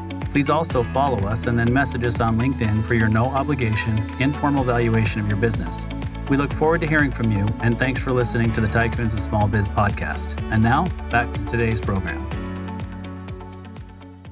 please 0.31 0.49
also 0.49 0.83
follow 0.85 1.19
us 1.27 1.45
and 1.45 1.59
then 1.59 1.71
message 1.71 2.03
us 2.05 2.19
on 2.19 2.37
LinkedIn 2.37 2.83
for 2.85 2.93
your 2.93 3.09
no 3.09 3.25
obligation, 3.25 4.01
informal 4.19 4.63
valuation 4.63 5.19
of 5.19 5.27
your 5.27 5.37
business. 5.37 5.85
We 6.29 6.37
look 6.37 6.53
forward 6.53 6.79
to 6.81 6.87
hearing 6.87 7.11
from 7.11 7.31
you, 7.31 7.45
and 7.59 7.77
thanks 7.77 7.99
for 7.99 8.13
listening 8.13 8.53
to 8.53 8.61
the 8.61 8.67
Tycoons 8.67 9.13
of 9.13 9.19
Small 9.19 9.49
Biz 9.49 9.67
podcast. 9.67 10.41
And 10.51 10.63
now, 10.63 10.85
back 11.09 11.33
to 11.33 11.45
today's 11.45 11.81
program. 11.81 12.25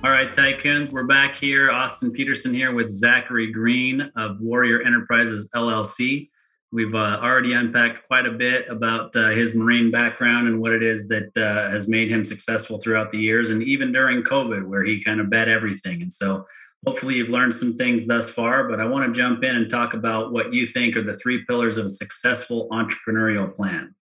All 0.02 0.10
right, 0.10 0.30
Tycoons, 0.30 0.94
we're 0.94 1.04
back 1.04 1.36
here. 1.36 1.70
Austin 1.70 2.14
Peterson 2.14 2.54
here 2.54 2.74
with 2.74 2.90
Zachary 2.90 3.52
Green 3.52 4.10
of 4.16 4.40
Warrior 4.40 4.82
Enterprises 4.82 5.50
LLC. 5.54 6.30
We've 6.72 6.94
uh, 6.94 7.20
already 7.22 7.54
unpacked 7.54 8.08
quite 8.08 8.28
a 8.28 8.32
bit 8.32 8.70
about 8.70 9.16
uh, 9.16 9.30
his 9.30 9.56
marine 9.56 9.90
background 9.90 10.48
and 10.48 10.62
what 10.62 10.72
it 10.72 10.84
is 10.84 11.08
that 11.08 11.36
uh, 11.36 11.70
has 11.70 11.90
made 11.90 12.10
him 12.10 12.24
successful 12.24 12.80
throughout 12.80 13.10
the 13.10 13.18
years, 13.18 13.50
and 13.50 13.64
even 13.64 13.92
during 13.92 14.22
COVID, 14.22 14.68
where 14.68 14.84
he 14.84 15.04
kind 15.04 15.20
of 15.20 15.32
bet 15.32 15.48
everything. 15.48 16.04
And 16.04 16.14
so 16.14 16.46
hopefully 16.86 17.16
you've 17.16 17.30
learned 17.30 17.56
some 17.56 17.76
things 17.76 18.06
thus 18.06 18.30
far, 18.30 18.70
but 18.70 18.80
I 18.80 18.86
want 18.86 19.06
to 19.08 19.20
jump 19.20 19.44
in 19.44 19.56
and 19.56 19.70
talk 19.70 19.96
about 19.96 20.32
what 20.32 20.54
you 20.54 20.68
think 20.68 20.96
are 20.96 21.02
the 21.02 21.18
three 21.18 21.44
pillars 21.46 21.78
of 21.78 21.86
a 21.86 21.90
successful 21.90 22.68
entrepreneurial 22.72 23.54
plan. 23.56 23.96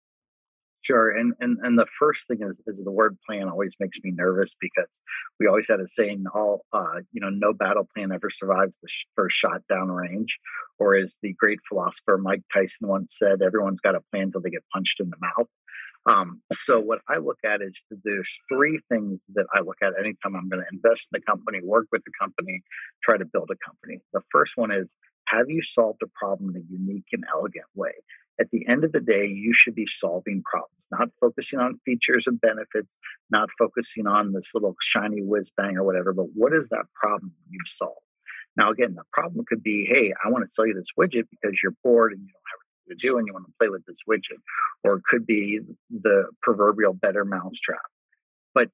Sure. 0.87 1.11
And, 1.11 1.33
and 1.41 1.57
and 1.63 1.77
the 1.77 1.85
first 1.99 2.27
thing 2.29 2.37
is, 2.41 2.55
is 2.65 2.81
the 2.81 2.91
word 2.91 3.17
plan 3.27 3.49
always 3.49 3.75
makes 3.77 3.97
me 4.05 4.11
nervous 4.15 4.55
because 4.61 5.01
we 5.37 5.45
always 5.45 5.67
had 5.67 5.81
a 5.81 5.87
saying, 5.87 6.23
all 6.33 6.61
uh, 6.71 7.01
you 7.11 7.19
know, 7.19 7.29
no 7.29 7.51
battle 7.51 7.85
plan 7.93 8.13
ever 8.13 8.29
survives 8.29 8.79
the 8.81 8.87
first 9.13 9.35
shot 9.35 9.63
down 9.67 9.89
range. 9.91 10.39
Or 10.79 10.95
as 10.95 11.17
the 11.21 11.33
great 11.33 11.59
philosopher 11.67 12.17
Mike 12.17 12.43
Tyson 12.53 12.87
once 12.87 13.17
said, 13.17 13.41
everyone's 13.41 13.81
got 13.81 13.95
a 13.95 14.01
plan 14.11 14.27
until 14.27 14.39
they 14.39 14.49
get 14.49 14.63
punched 14.73 15.01
in 15.01 15.09
the 15.09 15.17
mouth. 15.19 15.49
Um, 16.09 16.41
so 16.53 16.79
what 16.79 16.99
I 17.09 17.17
look 17.17 17.39
at 17.43 17.61
is 17.61 17.81
there's 18.05 18.39
three 18.47 18.79
things 18.89 19.19
that 19.33 19.47
I 19.53 19.59
look 19.59 19.79
at 19.83 19.91
anytime 19.99 20.37
I'm 20.37 20.47
going 20.47 20.63
to 20.63 20.71
invest 20.71 21.09
in 21.11 21.19
a 21.19 21.25
company, 21.29 21.59
work 21.61 21.87
with 21.91 22.03
the 22.05 22.13
company, 22.17 22.61
try 23.03 23.17
to 23.17 23.25
build 23.25 23.49
a 23.51 23.59
company. 23.67 23.99
The 24.13 24.21
first 24.31 24.53
one 24.55 24.71
is 24.71 24.95
have 25.27 25.49
you 25.49 25.61
solved 25.61 26.01
a 26.01 26.07
problem 26.17 26.55
in 26.55 26.61
a 26.61 26.65
unique 26.69 27.07
and 27.11 27.25
elegant 27.29 27.65
way? 27.75 27.91
At 28.39 28.51
the 28.51 28.67
end 28.67 28.83
of 28.83 28.91
the 28.91 29.01
day, 29.01 29.25
you 29.25 29.51
should 29.53 29.73
be 29.73 29.87
solving 29.87 30.43
problems, 30.43 30.87
not 30.91 31.09
focusing 31.19 31.59
on 31.59 31.79
features 31.85 32.27
and 32.27 32.39
benefits, 32.39 32.95
not 33.31 33.49
focusing 33.57 34.05
on 34.05 34.31
this 34.33 34.51
little 34.53 34.75
shiny 34.79 35.23
whiz 35.23 35.51
bang 35.57 35.75
or 35.75 35.83
whatever, 35.83 36.13
but 36.13 36.27
what 36.35 36.53
is 36.53 36.67
that 36.69 36.85
problem 36.93 37.33
you 37.49 37.59
solve? 37.65 37.97
Now, 38.55 38.69
again, 38.69 38.95
the 38.95 39.03
problem 39.13 39.45
could 39.47 39.63
be, 39.63 39.85
hey, 39.89 40.13
I 40.23 40.29
want 40.29 40.43
to 40.47 40.51
sell 40.51 40.65
you 40.65 40.73
this 40.73 40.89
widget 40.99 41.27
because 41.29 41.59
you're 41.61 41.75
bored 41.83 42.11
and 42.11 42.21
you 42.21 42.27
don't 42.27 42.51
have 42.51 42.59
anything 42.65 42.97
to 42.97 43.07
do 43.07 43.17
and 43.17 43.27
you 43.27 43.33
want 43.33 43.45
to 43.45 43.53
play 43.59 43.69
with 43.69 43.85
this 43.85 43.99
widget. 44.09 44.41
Or 44.83 44.97
it 44.97 45.03
could 45.03 45.25
be 45.27 45.59
the 45.89 46.25
proverbial 46.41 46.93
better 46.93 47.23
mousetrap. 47.23 47.81
But 48.55 48.69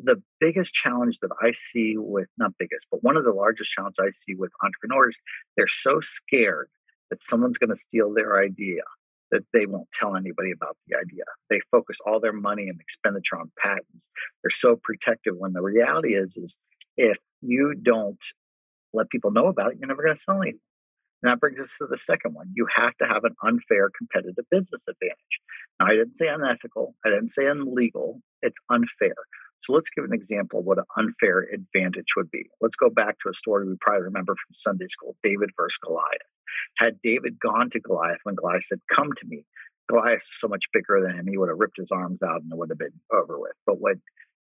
the 0.00 0.20
biggest 0.40 0.74
challenge 0.74 1.20
that 1.20 1.30
I 1.40 1.52
see 1.52 1.94
with, 1.96 2.28
not 2.36 2.52
biggest, 2.58 2.88
but 2.90 3.02
one 3.02 3.16
of 3.16 3.24
the 3.24 3.32
largest 3.32 3.70
challenges 3.72 3.98
I 4.00 4.10
see 4.10 4.34
with 4.34 4.50
entrepreneurs, 4.62 5.16
they're 5.56 5.68
so 5.68 6.00
scared 6.00 6.68
that 7.10 7.22
someone's 7.22 7.58
going 7.58 7.70
to 7.70 7.76
steal 7.76 8.12
their 8.12 8.42
idea 8.42 8.82
that 9.32 9.44
they 9.52 9.66
won't 9.66 9.88
tell 9.92 10.16
anybody 10.16 10.52
about 10.52 10.76
the 10.86 10.96
idea. 10.96 11.24
They 11.50 11.60
focus 11.70 11.98
all 12.06 12.20
their 12.20 12.32
money 12.32 12.68
and 12.68 12.80
expenditure 12.80 13.38
on 13.38 13.50
patents. 13.58 14.08
They're 14.42 14.50
so 14.50 14.78
protective 14.82 15.34
when 15.36 15.52
the 15.52 15.62
reality 15.62 16.14
is, 16.14 16.36
is 16.36 16.58
if 16.96 17.18
you 17.42 17.74
don't 17.74 18.18
let 18.92 19.10
people 19.10 19.32
know 19.32 19.48
about 19.48 19.72
it, 19.72 19.78
you're 19.78 19.88
never 19.88 20.02
going 20.02 20.14
to 20.14 20.20
sell 20.20 20.40
anything. 20.40 20.60
And 21.22 21.30
that 21.30 21.40
brings 21.40 21.58
us 21.60 21.76
to 21.78 21.86
the 21.88 21.96
second 21.96 22.34
one. 22.34 22.52
You 22.54 22.66
have 22.74 22.96
to 22.98 23.06
have 23.06 23.24
an 23.24 23.34
unfair 23.42 23.90
competitive 23.96 24.44
business 24.50 24.84
advantage. 24.88 25.16
Now, 25.80 25.86
I 25.86 25.94
didn't 25.94 26.14
say 26.14 26.28
unethical, 26.28 26.94
I 27.04 27.10
didn't 27.10 27.30
say 27.30 27.46
illegal, 27.46 28.20
it's 28.42 28.58
unfair. 28.70 29.14
So 29.62 29.72
let's 29.72 29.90
give 29.90 30.04
an 30.04 30.12
example 30.12 30.60
of 30.60 30.64
what 30.64 30.78
an 30.78 30.84
unfair 30.96 31.46
advantage 31.52 32.14
would 32.16 32.30
be. 32.30 32.48
Let's 32.60 32.76
go 32.76 32.88
back 32.88 33.16
to 33.20 33.30
a 33.30 33.34
story 33.34 33.66
we 33.66 33.74
probably 33.80 34.02
remember 34.02 34.34
from 34.34 34.54
Sunday 34.54 34.88
school 34.88 35.16
David 35.22 35.50
versus 35.56 35.78
Goliath. 35.78 36.06
Had 36.78 37.00
David 37.02 37.38
gone 37.40 37.70
to 37.70 37.80
Goliath 37.80 38.20
when 38.22 38.36
Goliath 38.36 38.64
said, 38.64 38.80
Come 38.94 39.12
to 39.16 39.26
me, 39.26 39.44
Goliath 39.88 40.20
is 40.20 40.38
so 40.38 40.48
much 40.48 40.66
bigger 40.72 41.00
than 41.00 41.18
him, 41.18 41.26
he 41.26 41.38
would 41.38 41.48
have 41.48 41.58
ripped 41.58 41.78
his 41.78 41.90
arms 41.90 42.22
out 42.22 42.42
and 42.42 42.52
it 42.52 42.58
would 42.58 42.70
have 42.70 42.78
been 42.78 43.00
over 43.12 43.38
with. 43.38 43.52
But 43.66 43.80
what 43.80 43.96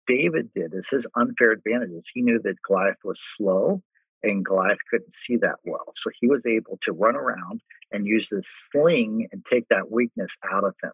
David 0.07 0.51
did 0.55 0.73
is 0.75 0.89
his 0.89 1.07
unfair 1.17 1.53
advantage 1.53 1.91
is 1.91 2.11
he 2.13 2.23
knew 2.23 2.41
that 2.43 2.63
Goliath 2.67 2.97
was 3.05 3.21
slow 3.21 3.83
and 4.23 4.45
Goliath 4.45 4.79
couldn't 4.91 5.13
see 5.13 5.37
that 5.37 5.57
well. 5.65 5.93
So 5.97 6.11
he 6.21 6.29
was 6.29 6.47
able 6.47 6.79
to 6.83 6.93
run 6.93 7.15
around 7.15 7.61
and 7.93 8.07
use 8.07 8.31
this 8.31 8.49
sling 8.49 9.29
and 9.33 9.45
take 9.45 9.69
that 9.69 9.91
weakness 9.91 10.37
out 10.53 10.65
of 10.65 10.75
him. 10.83 10.93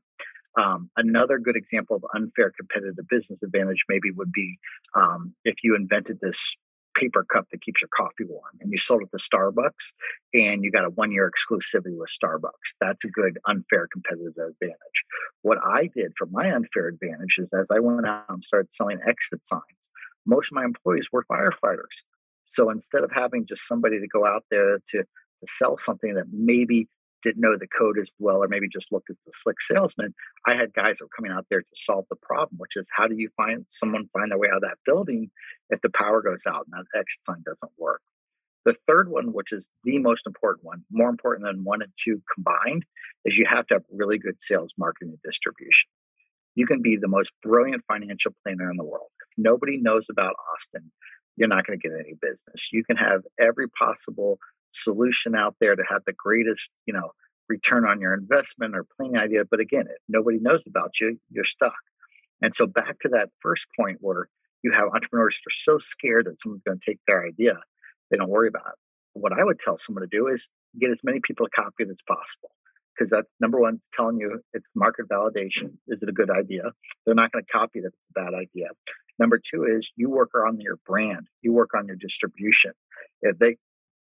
Um, 0.57 0.91
another 0.97 1.39
good 1.39 1.57
example 1.57 1.97
of 1.97 2.05
unfair 2.15 2.53
competitive 2.57 3.09
business 3.09 3.41
advantage 3.43 3.85
maybe 3.89 4.11
would 4.13 4.33
be 4.33 4.59
um, 4.95 5.35
if 5.45 5.65
you 5.65 5.75
invented 5.75 6.19
this 6.21 6.57
paper 6.95 7.27
cup 7.33 7.47
that 7.51 7.61
keeps 7.61 7.81
your 7.81 7.89
coffee 7.97 8.25
warm 8.25 8.59
and 8.61 8.71
you 8.71 8.79
sold 8.79 9.03
it 9.03 9.11
to 9.11 9.23
Starbucks 9.23 9.93
and 10.33 10.63
you 10.63 10.71
got 10.71 10.85
a 10.85 10.91
one 10.91 11.11
year 11.11 11.31
exclusivity 11.31 11.97
with 11.99 12.11
Starbucks. 12.11 12.75
That's 12.81 13.05
a 13.05 13.09
good 13.09 13.39
unfair 13.47 13.89
competitive 13.93 14.33
advantage. 14.33 15.05
What 15.43 15.59
I 15.65 15.91
did 15.95 16.13
for 16.17 16.27
my 16.27 16.53
unfair 16.53 16.89
advantage 16.89 17.39
is 17.39 17.49
as 17.53 17.71
I 17.71 17.81
went 17.81 18.07
out 18.07 18.25
and 18.29 18.45
started 18.45 18.73
selling 18.73 19.01
exit 19.07 19.45
signs, 19.45 19.91
most 20.27 20.53
of 20.53 20.57
my 20.57 20.65
employees 20.65 21.09
were 21.13 21.25
firefighters. 21.25 22.03
So 22.45 22.71
instead 22.71 23.05
of 23.05 23.11
having 23.13 23.47
just 23.47 23.67
somebody 23.67 24.01
to 24.01 24.07
go 24.07 24.27
out 24.27 24.45
there 24.51 24.79
to, 24.79 24.99
to 24.99 25.47
sell 25.47 25.77
something 25.79 26.15
that 26.15 26.27
maybe 26.33 26.89
didn't 27.25 27.41
know 27.41 27.57
the 27.57 27.67
code 27.67 27.99
as 27.99 28.09
well, 28.21 28.45
or 28.45 28.49
maybe 28.49 28.69
just 28.69 28.93
looked 28.93 29.11
at 29.11 29.17
the 29.27 29.33
slick 29.33 29.61
salesman, 29.61 30.15
I 30.47 30.55
had 30.55 30.73
guys 30.75 30.99
that 30.99 31.07
were 31.07 31.17
coming 31.17 31.33
out 31.33 31.47
there 31.51 31.63
to 31.63 31.67
solve 31.75 32.05
the 32.11 32.17
problem, 32.17 32.59
which 32.59 32.77
is 32.77 32.89
how 32.95 33.09
do 33.09 33.17
you 33.17 33.31
find 33.37 33.65
someone 33.69 34.07
find 34.09 34.31
their 34.31 34.39
way 34.39 34.49
out 34.49 34.59
of 34.59 34.63
that 34.63 34.79
building 34.87 35.31
if 35.71 35.81
the 35.81 35.91
power 35.91 36.23
goes 36.23 36.47
out 36.47 36.67
and 36.71 36.75
that 36.75 36.99
exit 36.99 37.25
sign 37.25 37.43
doesn't 37.45 37.73
work? 37.79 38.01
The 38.65 38.77
third 38.87 39.11
one, 39.11 39.33
which 39.33 39.53
is 39.53 39.69
the 39.83 39.99
most 39.99 40.27
important 40.27 40.65
one, 40.65 40.85
more 40.91 41.09
important 41.09 41.47
than 41.47 41.65
one 41.65 41.83
and 41.83 41.93
two 42.03 42.23
combined, 42.35 42.85
is 43.25 43.37
you 43.37 43.47
have 43.47 43.67
to 43.69 43.75
have 43.75 43.85
really 43.93 44.19
good 44.19 44.41
sales, 44.41 44.73
marketing, 44.79 45.11
and 45.11 45.19
distribution. 45.23 45.89
You 46.55 46.67
can 46.67 46.83
be 46.83 46.97
the 46.97 47.09
most 47.09 47.33
brilliant 47.43 47.83
financial 47.89 48.33
planner 48.43 48.71
in 48.71 48.77
the 48.77 48.85
world. 48.85 49.11
If 49.21 49.43
nobody 49.43 49.79
knows 49.79 50.07
about 50.11 50.35
Austin, 50.55 50.91
you're 51.37 51.49
not 51.49 51.67
going 51.67 51.79
to 51.79 51.89
get 51.89 51.99
any 51.99 52.15
business. 52.21 52.69
You 52.73 52.85
can 52.85 52.97
have 52.97 53.23
every 53.41 53.69
possible 53.69 54.39
solution 54.75 55.35
out 55.35 55.57
there 55.61 55.77
to 55.77 55.83
have 55.89 56.03
the 56.07 56.13
greatest, 56.13 56.71
you 56.87 56.95
know, 56.95 57.13
return 57.49 57.85
on 57.85 58.01
your 58.01 58.15
investment 58.15 58.75
or 58.75 58.87
planning 58.97 59.19
idea. 59.19 59.45
But 59.45 59.61
again, 59.61 59.85
if 59.89 60.03
nobody 60.09 60.39
knows 60.41 60.63
about 60.67 60.99
you, 61.01 61.19
you're 61.31 61.45
stuck. 61.45 61.75
And 62.43 62.55
so 62.55 62.67
back 62.67 63.01
to 63.01 63.09
that 63.11 63.31
first 63.41 63.67
point 63.79 63.99
where 64.01 64.29
you 64.63 64.73
have 64.73 64.89
entrepreneurs 64.95 65.39
that 65.45 65.51
are 65.51 65.57
so 65.57 65.79
scared 65.79 66.27
that 66.27 66.41
someone's 66.41 66.63
going 66.67 66.79
to 66.79 66.91
take 66.91 67.01
their 67.07 67.25
idea, 67.25 67.55
they 68.11 68.17
don't 68.17 68.31
worry 68.31 68.49
about 68.49 68.67
it. 68.67 68.79
What 69.13 69.33
I 69.33 69.45
would 69.45 69.61
tell 69.61 69.79
someone 69.79 70.03
to 70.03 70.09
do 70.11 70.27
is 70.29 70.49
get 70.81 70.91
as 70.91 71.05
many 71.05 71.21
people 71.23 71.47
to 71.47 71.51
copy 71.51 71.85
it 71.85 71.91
as 71.91 72.03
possible. 72.07 72.51
Because 72.97 73.11
that 73.11 73.25
number 73.41 73.61
one, 73.61 73.75
it's 73.75 73.89
telling 73.93 74.19
you 74.19 74.41
it's 74.53 74.69
market 74.75 75.09
validation. 75.09 75.73
Is 75.89 76.03
it 76.03 76.09
a 76.09 76.13
good 76.13 76.31
idea? 76.31 76.73
They're 77.05 77.15
not 77.15 77.33
going 77.33 77.45
to 77.45 77.53
copy 77.53 77.81
that 77.81 77.89
it's 77.89 77.97
a 78.17 78.21
bad 78.21 78.35
idea. 78.35 78.69
Number 79.19 79.39
two 79.39 79.65
is 79.65 79.93
you 79.97 80.11
work 80.11 80.31
on 80.35 80.61
your 80.61 80.79
brand, 80.87 81.29
you 81.43 81.53
work 81.53 81.71
on 81.77 81.87
your 81.87 81.97
distribution. 81.97 82.73
If 83.23 83.39
they 83.39 83.57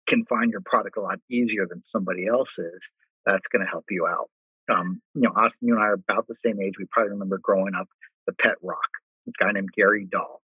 can 0.07 0.25
find 0.27 0.51
your 0.51 0.62
product 0.64 0.97
a 0.97 1.01
lot 1.01 1.19
easier 1.31 1.67
than 1.69 1.83
somebody 1.83 2.27
else's, 2.27 2.90
that's 3.27 3.49
going 3.49 3.64
to 3.64 3.71
help 3.71 3.85
you 3.90 4.07
out. 4.07 4.29
Um, 4.71 5.01
you 5.14 5.23
know, 5.23 5.33
Austin, 5.37 5.69
you 5.69 5.75
and 5.75 5.83
I 5.83 5.88
are 5.88 5.95
about 5.95 6.27
the 6.27 6.35
same 6.35 6.61
age. 6.61 6.75
We 6.79 6.87
probably 6.90 7.12
remember 7.12 7.38
growing 7.43 7.75
up 7.75 7.89
the 8.26 8.33
pet 8.33 8.57
rock. 8.62 8.78
This 9.26 9.37
guy 9.39 9.53
named 9.53 9.70
Gary 9.76 10.07
Dahl. 10.11 10.41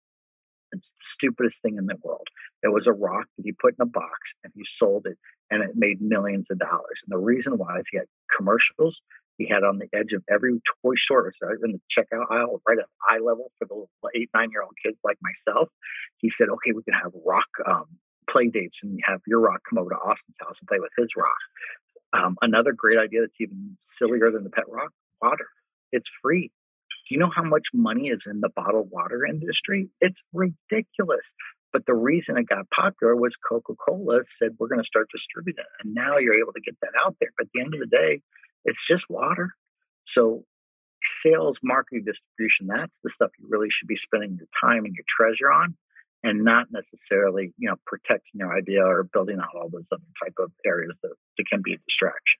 It's 0.71 0.91
the 0.91 0.99
stupidest 0.99 1.61
thing 1.61 1.77
in 1.77 1.85
the 1.85 1.95
world. 2.01 2.27
It 2.63 2.71
was 2.71 2.87
a 2.87 2.93
rock 2.93 3.25
that 3.37 3.43
he 3.43 3.51
put 3.51 3.75
in 3.77 3.83
a 3.83 3.85
box 3.85 4.33
and 4.43 4.53
he 4.55 4.63
sold 4.63 5.05
it 5.05 5.17
and 5.49 5.61
it 5.61 5.71
made 5.75 6.01
millions 6.01 6.49
of 6.49 6.59
dollars. 6.59 7.03
And 7.03 7.11
the 7.11 7.17
reason 7.17 7.57
why 7.57 7.79
is 7.79 7.87
he 7.91 7.97
had 7.97 8.07
commercials 8.35 9.01
he 9.41 9.47
had 9.47 9.63
on 9.63 9.79
the 9.79 9.87
edge 9.97 10.13
of 10.13 10.23
every 10.29 10.61
toy 10.83 10.95
store, 10.95 11.31
so 11.33 11.47
in 11.63 11.71
the 11.71 11.81
checkout 11.89 12.25
aisle, 12.29 12.61
right 12.67 12.77
at 12.77 12.85
eye 13.09 13.17
level 13.17 13.51
for 13.57 13.65
the 13.65 14.19
eight, 14.19 14.29
nine 14.33 14.51
year 14.51 14.61
old 14.61 14.75
kids 14.83 14.97
like 15.03 15.17
myself. 15.21 15.69
He 16.17 16.29
said, 16.29 16.49
okay, 16.49 16.73
we 16.73 16.83
can 16.83 16.93
have 16.93 17.11
rock 17.25 17.47
um, 17.67 17.85
play 18.31 18.47
dates 18.47 18.81
and 18.83 18.93
you 18.93 18.99
have 19.05 19.21
your 19.27 19.39
rock 19.39 19.61
come 19.69 19.77
over 19.77 19.89
to 19.89 19.95
Austin's 19.95 20.37
house 20.39 20.59
and 20.59 20.67
play 20.67 20.79
with 20.79 20.91
his 20.97 21.15
rock. 21.15 21.37
Um, 22.13 22.37
another 22.41 22.73
great 22.73 22.97
idea 22.97 23.21
that's 23.21 23.39
even 23.39 23.77
sillier 23.79 24.31
than 24.31 24.43
the 24.43 24.49
pet 24.49 24.69
rock 24.69 24.91
water. 25.21 25.47
It's 25.91 26.09
free. 26.21 26.51
Do 27.07 27.15
you 27.15 27.19
know 27.19 27.31
how 27.33 27.43
much 27.43 27.67
money 27.73 28.09
is 28.09 28.27
in 28.27 28.41
the 28.41 28.49
bottled 28.49 28.89
water 28.91 29.25
industry? 29.25 29.89
It's 30.01 30.21
ridiculous. 30.33 31.33
But 31.73 31.85
the 31.85 31.93
reason 31.93 32.37
it 32.37 32.49
got 32.49 32.69
popular 32.69 33.15
was 33.15 33.37
Coca 33.37 33.73
Cola 33.75 34.21
said, 34.27 34.55
we're 34.59 34.67
going 34.67 34.81
to 34.81 34.85
start 34.85 35.07
distributing 35.11 35.63
it. 35.63 35.85
And 35.85 35.93
now 35.93 36.17
you're 36.17 36.39
able 36.39 36.53
to 36.53 36.61
get 36.61 36.75
that 36.81 36.91
out 37.05 37.15
there. 37.21 37.29
But 37.37 37.45
at 37.45 37.49
the 37.53 37.61
end 37.61 37.73
of 37.73 37.79
the 37.79 37.85
day, 37.85 38.21
it's 38.65 38.85
just 38.85 39.09
water. 39.09 39.51
So, 40.05 40.43
sales, 41.03 41.59
marketing, 41.63 42.03
distribution, 42.05 42.67
that's 42.67 42.99
the 42.99 43.09
stuff 43.09 43.31
you 43.39 43.47
really 43.49 43.69
should 43.69 43.87
be 43.87 43.95
spending 43.95 44.37
your 44.37 44.47
time 44.59 44.85
and 44.85 44.93
your 44.93 45.05
treasure 45.07 45.51
on 45.51 45.75
and 46.23 46.43
not 46.43 46.67
necessarily, 46.71 47.53
you 47.57 47.69
know, 47.69 47.75
protecting 47.85 48.39
your 48.39 48.55
idea 48.55 48.85
or 48.85 49.03
building 49.03 49.39
out 49.39 49.55
all 49.55 49.69
those 49.69 49.87
other 49.91 50.03
type 50.23 50.35
of 50.39 50.51
areas 50.65 50.93
that, 51.01 51.13
that 51.37 51.47
can 51.49 51.61
be 51.61 51.73
a 51.73 51.77
distraction. 51.87 52.39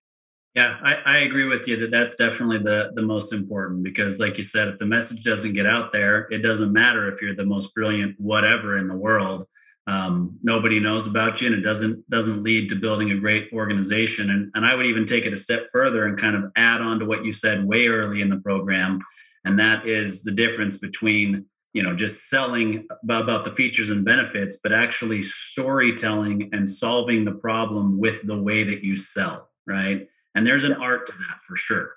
Yeah, 0.55 0.77
I, 0.83 0.95
I 1.05 1.17
agree 1.19 1.45
with 1.45 1.67
you 1.67 1.77
that 1.77 1.91
that's 1.91 2.17
definitely 2.17 2.57
the 2.57 2.91
the 2.93 3.01
most 3.01 3.31
important 3.31 3.83
because, 3.83 4.19
like 4.19 4.37
you 4.37 4.43
said, 4.43 4.67
if 4.67 4.79
the 4.79 4.85
message 4.85 5.23
doesn't 5.23 5.53
get 5.53 5.65
out 5.65 5.93
there, 5.93 6.27
it 6.29 6.39
doesn't 6.39 6.73
matter 6.73 7.07
if 7.07 7.21
you're 7.21 7.35
the 7.35 7.45
most 7.45 7.73
brilliant 7.73 8.19
whatever 8.19 8.75
in 8.75 8.87
the 8.89 8.95
world. 8.95 9.47
Um, 9.87 10.37
nobody 10.43 10.79
knows 10.79 11.07
about 11.07 11.39
you, 11.39 11.47
and 11.47 11.55
it 11.55 11.61
doesn't 11.61 12.07
doesn't 12.09 12.43
lead 12.43 12.67
to 12.67 12.75
building 12.75 13.11
a 13.11 13.17
great 13.17 13.49
organization. 13.53 14.29
And 14.29 14.51
and 14.53 14.65
I 14.65 14.75
would 14.75 14.87
even 14.87 15.05
take 15.05 15.25
it 15.25 15.31
a 15.31 15.37
step 15.37 15.69
further 15.71 16.05
and 16.05 16.19
kind 16.19 16.35
of 16.35 16.51
add 16.57 16.81
on 16.81 16.99
to 16.99 17.05
what 17.05 17.23
you 17.23 17.31
said 17.31 17.65
way 17.65 17.87
early 17.87 18.21
in 18.21 18.29
the 18.29 18.41
program, 18.41 18.99
and 19.45 19.57
that 19.57 19.87
is 19.87 20.23
the 20.23 20.33
difference 20.33 20.79
between 20.79 21.45
you 21.73 21.83
know 21.83 21.95
just 21.95 22.29
selling 22.29 22.87
about 23.03 23.43
the 23.43 23.51
features 23.51 23.89
and 23.89 24.05
benefits, 24.05 24.59
but 24.61 24.71
actually 24.71 25.21
storytelling 25.21 26.49
and 26.53 26.69
solving 26.69 27.25
the 27.25 27.31
problem 27.31 27.99
with 27.99 28.21
the 28.23 28.41
way 28.41 28.63
that 28.63 28.83
you 28.83 28.95
sell, 28.95 29.49
right? 29.65 30.07
And 30.35 30.47
there's 30.47 30.63
an 30.63 30.73
art 30.73 31.07
to 31.07 31.13
that 31.13 31.39
for 31.47 31.55
sure. 31.55 31.95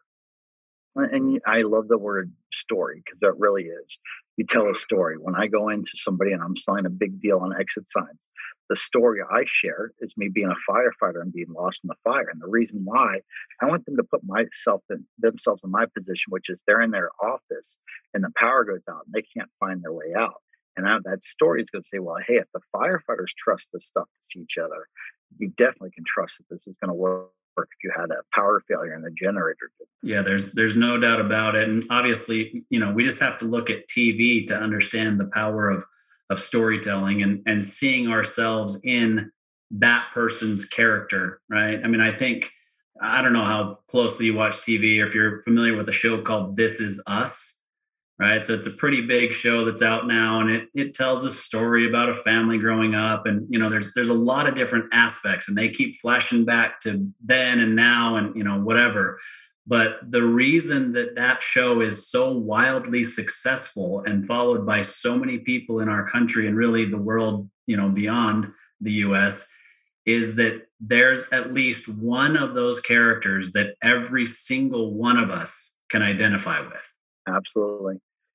And 0.96 1.40
I 1.46 1.62
love 1.62 1.88
the 1.88 1.98
word 1.98 2.32
story 2.52 3.02
because 3.04 3.18
that 3.20 3.38
really 3.38 3.64
is. 3.64 3.98
You 4.36 4.46
tell 4.46 4.70
a 4.70 4.74
story. 4.74 5.16
When 5.18 5.34
I 5.34 5.46
go 5.46 5.68
into 5.68 5.92
somebody 5.94 6.32
and 6.32 6.42
I'm 6.42 6.56
selling 6.56 6.86
a 6.86 6.90
big 6.90 7.20
deal 7.20 7.38
on 7.38 7.52
exit 7.58 7.90
signs, 7.90 8.18
the 8.74 8.80
story 8.80 9.20
I 9.22 9.44
share 9.46 9.92
is 10.00 10.16
me 10.16 10.28
being 10.28 10.50
a 10.50 10.70
firefighter 10.70 11.22
and 11.22 11.32
being 11.32 11.52
lost 11.52 11.82
in 11.84 11.88
the 11.88 11.94
fire. 12.02 12.28
And 12.28 12.42
the 12.42 12.48
reason 12.48 12.80
why 12.82 13.20
I 13.62 13.66
want 13.66 13.86
them 13.86 13.96
to 13.96 14.02
put 14.02 14.22
myself 14.24 14.82
in 14.90 15.04
themselves 15.16 15.62
in 15.62 15.70
my 15.70 15.86
position, 15.86 16.30
which 16.30 16.50
is 16.50 16.60
they're 16.66 16.80
in 16.80 16.90
their 16.90 17.10
office 17.22 17.78
and 18.12 18.24
the 18.24 18.32
power 18.36 18.64
goes 18.64 18.82
out 18.90 19.02
and 19.06 19.14
they 19.14 19.22
can't 19.22 19.50
find 19.60 19.80
their 19.80 19.92
way 19.92 20.12
out. 20.18 20.42
And 20.76 20.88
I, 20.88 20.98
that 21.04 21.22
story 21.22 21.62
is 21.62 21.70
going 21.70 21.82
to 21.82 21.88
say, 21.88 22.00
well, 22.00 22.16
hey, 22.26 22.38
if 22.38 22.46
the 22.52 22.60
firefighters 22.74 23.28
trust 23.38 23.70
this 23.72 23.86
stuff 23.86 24.06
to 24.06 24.28
see 24.28 24.40
each 24.40 24.58
other, 24.58 24.88
you 25.38 25.50
definitely 25.56 25.92
can 25.92 26.04
trust 26.04 26.38
that 26.38 26.52
this 26.52 26.66
is 26.66 26.76
going 26.78 26.88
to 26.88 26.94
work 26.94 27.30
if 27.56 27.84
you 27.84 27.92
had 27.96 28.10
a 28.10 28.22
power 28.34 28.60
failure 28.66 28.96
in 28.96 29.02
the 29.02 29.12
generator. 29.12 29.70
Yeah, 30.02 30.22
there's 30.22 30.52
there's 30.54 30.74
no 30.74 30.98
doubt 30.98 31.20
about 31.20 31.54
it. 31.54 31.68
And 31.68 31.84
obviously, 31.90 32.64
you 32.70 32.80
know, 32.80 32.90
we 32.90 33.04
just 33.04 33.22
have 33.22 33.38
to 33.38 33.44
look 33.44 33.70
at 33.70 33.86
TV 33.86 34.44
to 34.48 34.56
understand 34.56 35.20
the 35.20 35.26
power 35.26 35.70
of 35.70 35.84
of 36.30 36.38
storytelling 36.38 37.22
and 37.22 37.42
and 37.46 37.64
seeing 37.64 38.08
ourselves 38.08 38.80
in 38.84 39.30
that 39.70 40.08
person's 40.12 40.66
character, 40.66 41.40
right? 41.48 41.80
I 41.82 41.88
mean, 41.88 42.00
I 42.00 42.10
think 42.10 42.50
I 43.00 43.22
don't 43.22 43.32
know 43.32 43.44
how 43.44 43.78
closely 43.88 44.26
you 44.26 44.34
watch 44.34 44.58
TV 44.58 45.02
or 45.02 45.06
if 45.06 45.14
you're 45.14 45.42
familiar 45.42 45.76
with 45.76 45.88
a 45.88 45.92
show 45.92 46.22
called 46.22 46.56
This 46.56 46.80
Is 46.80 47.02
Us 47.06 47.64
right? 48.18 48.42
So 48.42 48.54
it's 48.54 48.66
a 48.66 48.70
pretty 48.70 49.02
big 49.02 49.32
show 49.32 49.64
that's 49.64 49.82
out 49.82 50.06
now, 50.06 50.40
and 50.40 50.50
it 50.50 50.68
it 50.74 50.94
tells 50.94 51.24
a 51.24 51.30
story 51.30 51.88
about 51.88 52.08
a 52.08 52.14
family 52.14 52.58
growing 52.58 52.94
up, 52.94 53.26
and 53.26 53.46
you 53.50 53.58
know, 53.58 53.68
there's 53.68 53.92
there's 53.94 54.08
a 54.08 54.14
lot 54.14 54.48
of 54.48 54.54
different 54.54 54.86
aspects, 54.92 55.48
and 55.48 55.56
they 55.56 55.68
keep 55.68 55.96
flashing 55.96 56.44
back 56.44 56.80
to 56.80 57.08
then 57.22 57.60
and 57.60 57.74
now, 57.74 58.16
and 58.16 58.34
you 58.36 58.44
know, 58.44 58.58
whatever. 58.58 59.18
But 59.66 60.10
the 60.10 60.22
reason 60.22 60.92
that 60.92 61.14
that 61.16 61.42
show 61.42 61.80
is 61.80 62.10
so 62.10 62.30
wildly 62.32 63.02
successful 63.02 64.02
and 64.06 64.26
followed 64.26 64.66
by 64.66 64.82
so 64.82 65.18
many 65.18 65.38
people 65.38 65.80
in 65.80 65.88
our 65.88 66.06
country 66.06 66.46
and 66.46 66.56
really 66.56 66.84
the 66.84 66.98
world, 66.98 67.48
you 67.66 67.76
know, 67.76 67.88
beyond 67.88 68.52
the 68.80 68.92
US, 68.92 69.48
is 70.04 70.36
that 70.36 70.66
there's 70.80 71.30
at 71.32 71.54
least 71.54 71.88
one 71.98 72.36
of 72.36 72.54
those 72.54 72.80
characters 72.80 73.52
that 73.52 73.74
every 73.82 74.26
single 74.26 74.94
one 74.94 75.16
of 75.16 75.30
us 75.30 75.78
can 75.88 76.02
identify 76.02 76.60
with 76.60 76.98
Absolutely. 77.26 77.94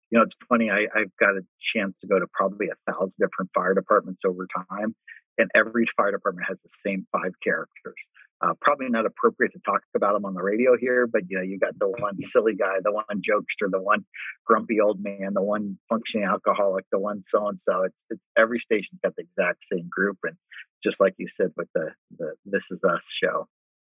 You 0.10 0.18
know, 0.18 0.24
it's 0.24 0.36
funny. 0.48 0.72
I, 0.72 0.88
I've 0.96 1.16
got 1.20 1.36
a 1.36 1.42
chance 1.60 2.00
to 2.00 2.08
go 2.08 2.18
to 2.18 2.26
probably 2.34 2.68
a 2.70 2.92
thousand 2.92 3.14
different 3.20 3.52
fire 3.54 3.76
departments 3.76 4.24
over 4.26 4.48
time, 4.48 4.96
and 5.38 5.52
every 5.54 5.86
fire 5.96 6.12
department 6.12 6.48
has 6.48 6.62
the 6.64 6.70
same 6.70 7.06
five 7.12 7.34
characters. 7.44 8.08
Uh, 8.42 8.54
probably 8.62 8.88
not 8.88 9.06
appropriate 9.06 9.52
to 9.52 9.60
talk 9.60 9.82
about 9.96 10.14
them 10.14 10.24
on 10.24 10.34
the 10.34 10.42
radio 10.42 10.78
here, 10.78 11.06
but 11.06 11.24
you 11.28 11.38
know, 11.38 11.44
you 11.44 11.60
got 11.60 11.78
the 11.78 11.90
one 11.90 12.20
silly 12.22 12.56
guy, 12.56 12.78
the 12.84 12.92
one 12.92 13.04
jokester, 13.22 13.70
the 13.70 13.82
one 13.82 14.06
grumpy 14.46 14.80
old 14.80 15.04
man, 15.04 15.34
the 15.34 15.42
one 15.42 15.78
functioning 15.90 16.26
alcoholic, 16.26 16.86
the 16.92 17.00
one 17.00 17.22
so 17.22 17.48
and 17.48 17.60
so. 17.60 17.84
It's 17.84 18.06
it's 18.10 18.22
every 18.38 18.60
station's 18.60 19.00
got 19.04 19.16
the 19.18 19.24
exact 19.24 19.64
same 19.64 19.90
group, 19.90 20.18
and 20.24 20.36
just 20.82 21.02
like 21.02 21.16
you 21.18 21.28
said 21.28 21.52
with 21.58 21.68
the 21.76 21.92
the 22.18 22.34
This 22.46 22.72
Is 22.72 22.80
Us 22.84 23.12
show. 23.12 23.48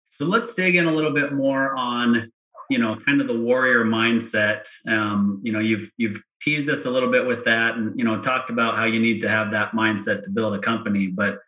So 0.08 0.26
let's 0.26 0.54
dig 0.56 0.76
in 0.76 0.88
a 0.88 0.92
little 0.92 1.14
bit 1.14 1.34
more 1.34 1.76
on 1.78 2.32
you 2.72 2.80
know 2.80 2.96
kind 2.96 3.22
of 3.22 3.28
the 3.28 3.40
warrior 3.40 3.84
mindset 3.84 4.68
um, 4.88 5.40
you 5.44 5.52
know 5.52 5.60
you've 5.60 5.92
you've 5.98 6.24
teased 6.42 6.70
us 6.70 6.86
a 6.86 6.90
little 6.90 7.10
bit 7.10 7.28
with 7.28 7.44
that 7.46 7.76
and 7.76 7.98
you 7.98 8.04
know 8.04 8.20
talked 8.20 8.50
about 8.50 8.76
how 8.76 8.86
you 8.86 9.00
need 9.00 9.22
to 9.22 9.30
have 9.30 9.52
that 9.52 9.74
mindset 9.74 10.24
to 10.24 10.32
build 10.32 10.56
a 10.56 10.60
company 10.60 11.08
but 11.08 11.40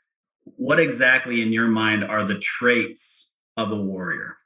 what 0.46 0.80
exactly 0.80 1.42
in 1.42 1.54
your 1.54 1.68
mind 1.68 2.04
are 2.04 2.24
the 2.24 2.40
traits 2.40 3.38
of 3.58 3.72
a 3.72 3.76
warrior 3.76 4.38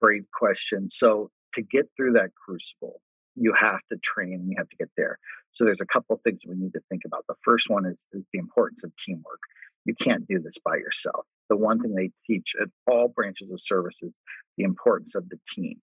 great 0.00 0.24
question 0.32 0.88
so 0.90 1.30
to 1.52 1.62
get 1.62 1.88
through 1.96 2.12
that 2.12 2.30
crucible 2.34 3.00
you 3.34 3.52
have 3.58 3.80
to 3.90 3.96
train 3.98 4.46
you 4.48 4.54
have 4.58 4.68
to 4.68 4.76
get 4.76 4.90
there 4.96 5.18
so 5.52 5.64
there's 5.64 5.80
a 5.80 5.86
couple 5.86 6.18
things 6.22 6.42
we 6.46 6.54
need 6.54 6.72
to 6.72 6.80
think 6.90 7.02
about 7.06 7.24
the 7.28 7.34
first 7.42 7.70
one 7.70 7.86
is, 7.86 8.06
is 8.12 8.24
the 8.32 8.38
importance 8.38 8.84
of 8.84 8.92
teamwork 8.96 9.40
you 9.84 9.94
can't 9.94 10.26
do 10.26 10.40
this 10.40 10.56
by 10.64 10.76
yourself 10.76 11.26
the 11.48 11.56
one 11.56 11.80
thing 11.80 11.94
they 11.94 12.10
teach 12.26 12.52
at 12.60 12.68
all 12.86 13.08
branches 13.08 13.50
of 13.50 13.60
services 13.60 14.12
the 14.56 14.64
importance 14.64 15.14
of 15.14 15.28
the 15.28 15.38
team. 15.54 15.80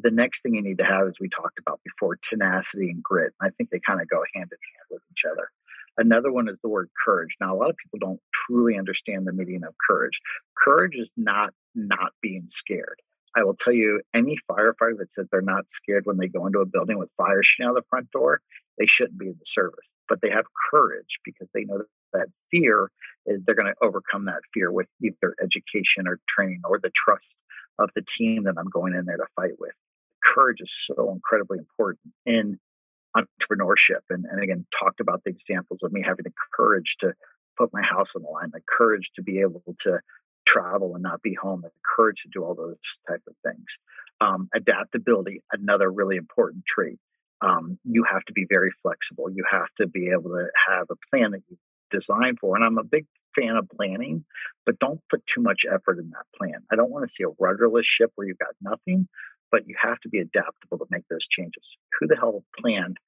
The 0.00 0.10
next 0.10 0.42
thing 0.42 0.54
you 0.54 0.62
need 0.62 0.78
to 0.78 0.84
have, 0.84 1.06
as 1.06 1.16
we 1.20 1.28
talked 1.28 1.58
about 1.58 1.80
before, 1.84 2.18
tenacity 2.22 2.88
and 2.88 3.02
grit. 3.02 3.32
I 3.40 3.50
think 3.50 3.70
they 3.70 3.80
kind 3.80 4.00
of 4.00 4.08
go 4.08 4.22
hand 4.34 4.50
in 4.50 4.58
hand 4.58 4.86
with 4.90 5.02
each 5.10 5.24
other. 5.30 5.50
Another 5.98 6.32
one 6.32 6.48
is 6.48 6.56
the 6.62 6.70
word 6.70 6.88
courage. 7.04 7.36
Now, 7.40 7.54
a 7.54 7.58
lot 7.58 7.68
of 7.68 7.76
people 7.76 7.98
don't 7.98 8.20
truly 8.46 8.78
understand 8.78 9.26
the 9.26 9.32
meaning 9.32 9.64
of 9.64 9.74
courage. 9.86 10.20
Courage 10.56 10.96
is 10.96 11.12
not 11.16 11.52
not 11.74 12.12
being 12.20 12.44
scared. 12.48 13.00
I 13.34 13.44
will 13.44 13.54
tell 13.54 13.72
you, 13.72 14.02
any 14.14 14.36
firefighter 14.50 14.98
that 14.98 15.12
says 15.12 15.26
they're 15.30 15.40
not 15.40 15.70
scared 15.70 16.04
when 16.04 16.18
they 16.18 16.28
go 16.28 16.46
into 16.46 16.60
a 16.60 16.66
building 16.66 16.98
with 16.98 17.08
fire 17.16 17.42
shooting 17.42 17.66
out 17.66 17.76
the 17.76 17.82
front 17.88 18.10
door, 18.10 18.40
they 18.78 18.86
shouldn't 18.86 19.18
be 19.18 19.26
in 19.26 19.36
the 19.38 19.46
service. 19.46 19.90
But 20.08 20.20
they 20.20 20.30
have 20.30 20.44
courage 20.70 21.18
because 21.24 21.48
they 21.54 21.64
know 21.64 21.78
that, 21.78 21.86
that 22.12 22.28
fear 22.50 22.90
is 23.24 23.40
they're 23.44 23.54
going 23.54 23.72
to 23.72 23.86
overcome 23.86 24.26
that 24.26 24.40
fear 24.52 24.70
with 24.70 24.86
either 25.02 25.34
education 25.42 26.06
or 26.06 26.20
training 26.28 26.60
or 26.64 26.78
the 26.78 26.90
trust 26.90 27.38
of 27.78 27.88
the 27.94 28.02
team 28.02 28.44
that 28.44 28.56
I'm 28.58 28.68
going 28.68 28.94
in 28.94 29.06
there 29.06 29.16
to 29.16 29.26
fight 29.34 29.58
with. 29.58 29.72
Courage 30.22 30.60
is 30.60 30.72
so 30.72 31.10
incredibly 31.10 31.58
important 31.58 32.12
in 32.26 32.58
entrepreneurship. 33.16 34.00
And, 34.10 34.24
and 34.30 34.42
again, 34.42 34.66
talked 34.78 35.00
about 35.00 35.22
the 35.24 35.30
examples 35.30 35.82
of 35.82 35.92
me 35.92 36.02
having 36.02 36.24
the 36.24 36.32
courage 36.54 36.96
to 37.00 37.14
put 37.56 37.72
my 37.72 37.82
house 37.82 38.14
on 38.16 38.22
the 38.22 38.28
line, 38.28 38.50
the 38.52 38.60
courage 38.68 39.10
to 39.16 39.22
be 39.22 39.40
able 39.40 39.62
to 39.80 40.00
travel 40.44 40.94
and 40.94 41.02
not 41.02 41.22
be 41.22 41.34
home, 41.34 41.62
the 41.62 41.70
courage 41.96 42.22
to 42.22 42.28
do 42.32 42.44
all 42.44 42.54
those 42.54 42.76
type 43.08 43.22
of 43.28 43.34
things. 43.44 43.78
Um, 44.20 44.48
adaptability, 44.54 45.42
another 45.52 45.90
really 45.90 46.16
important 46.16 46.64
trait. 46.66 46.98
Um, 47.40 47.78
you 47.84 48.04
have 48.04 48.24
to 48.26 48.32
be 48.32 48.46
very 48.48 48.70
flexible. 48.82 49.28
You 49.30 49.44
have 49.50 49.68
to 49.78 49.86
be 49.86 50.10
able 50.10 50.30
to 50.30 50.46
have 50.68 50.86
a 50.90 50.96
plan 51.10 51.32
that 51.32 51.42
you 51.48 51.56
design 51.90 52.36
for. 52.40 52.56
And 52.56 52.64
I'm 52.64 52.78
a 52.78 52.84
big 52.84 53.06
fan 53.34 53.56
of 53.56 53.68
planning, 53.68 54.24
but 54.64 54.78
don't 54.78 55.00
put 55.08 55.26
too 55.26 55.40
much 55.40 55.64
effort 55.68 55.98
in 55.98 56.10
that 56.10 56.26
plan. 56.36 56.62
I 56.70 56.76
don't 56.76 56.90
want 56.90 57.06
to 57.06 57.12
see 57.12 57.24
a 57.24 57.34
rudderless 57.38 57.86
ship 57.86 58.12
where 58.14 58.26
you've 58.26 58.38
got 58.38 58.54
nothing, 58.60 59.08
but 59.50 59.66
you 59.66 59.74
have 59.80 60.00
to 60.00 60.08
be 60.08 60.18
adaptable 60.18 60.78
to 60.78 60.86
make 60.90 61.04
those 61.08 61.26
changes. 61.26 61.76
Who 61.98 62.06
the 62.06 62.16
hell 62.16 62.44
planned? 62.58 62.98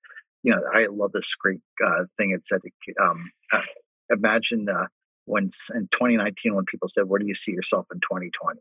You 0.42 0.53
know, 0.53 0.62
I 0.72 0.86
love 0.90 1.12
this 1.12 1.34
great 1.36 1.61
uh, 1.84 2.05
thing. 2.18 2.32
It 2.32 2.47
said, 2.47 2.61
um, 3.01 3.30
uh, 3.53 3.62
imagine 4.11 4.68
uh, 4.68 4.86
when 5.26 5.50
in 5.74 5.88
2019, 5.92 6.55
when 6.55 6.64
people 6.66 6.88
said, 6.88 7.05
Where 7.05 7.20
do 7.20 7.26
you 7.26 7.34
see 7.34 7.52
yourself 7.52 7.86
in 7.92 8.00
2020? 8.00 8.61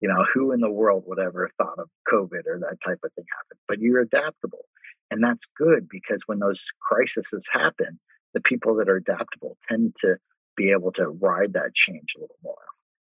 You 0.00 0.08
know, 0.08 0.24
who 0.34 0.52
in 0.52 0.60
the 0.60 0.70
world 0.70 1.04
would 1.06 1.20
ever 1.20 1.46
have 1.46 1.66
thought 1.66 1.78
of 1.78 1.88
COVID 2.12 2.46
or 2.46 2.58
that 2.58 2.78
type 2.84 2.98
of 3.04 3.12
thing 3.14 3.24
happen? 3.30 3.58
But 3.68 3.80
you're 3.80 4.00
adaptable. 4.00 4.66
And 5.10 5.22
that's 5.22 5.46
good 5.56 5.88
because 5.88 6.22
when 6.26 6.40
those 6.40 6.66
crises 6.80 7.48
happen, 7.52 8.00
the 8.34 8.40
people 8.40 8.74
that 8.76 8.88
are 8.88 8.96
adaptable 8.96 9.56
tend 9.68 9.94
to 10.00 10.16
be 10.56 10.70
able 10.70 10.92
to 10.92 11.08
ride 11.08 11.52
that 11.52 11.74
change 11.74 12.14
a 12.16 12.20
little 12.20 12.38
more. 12.42 12.56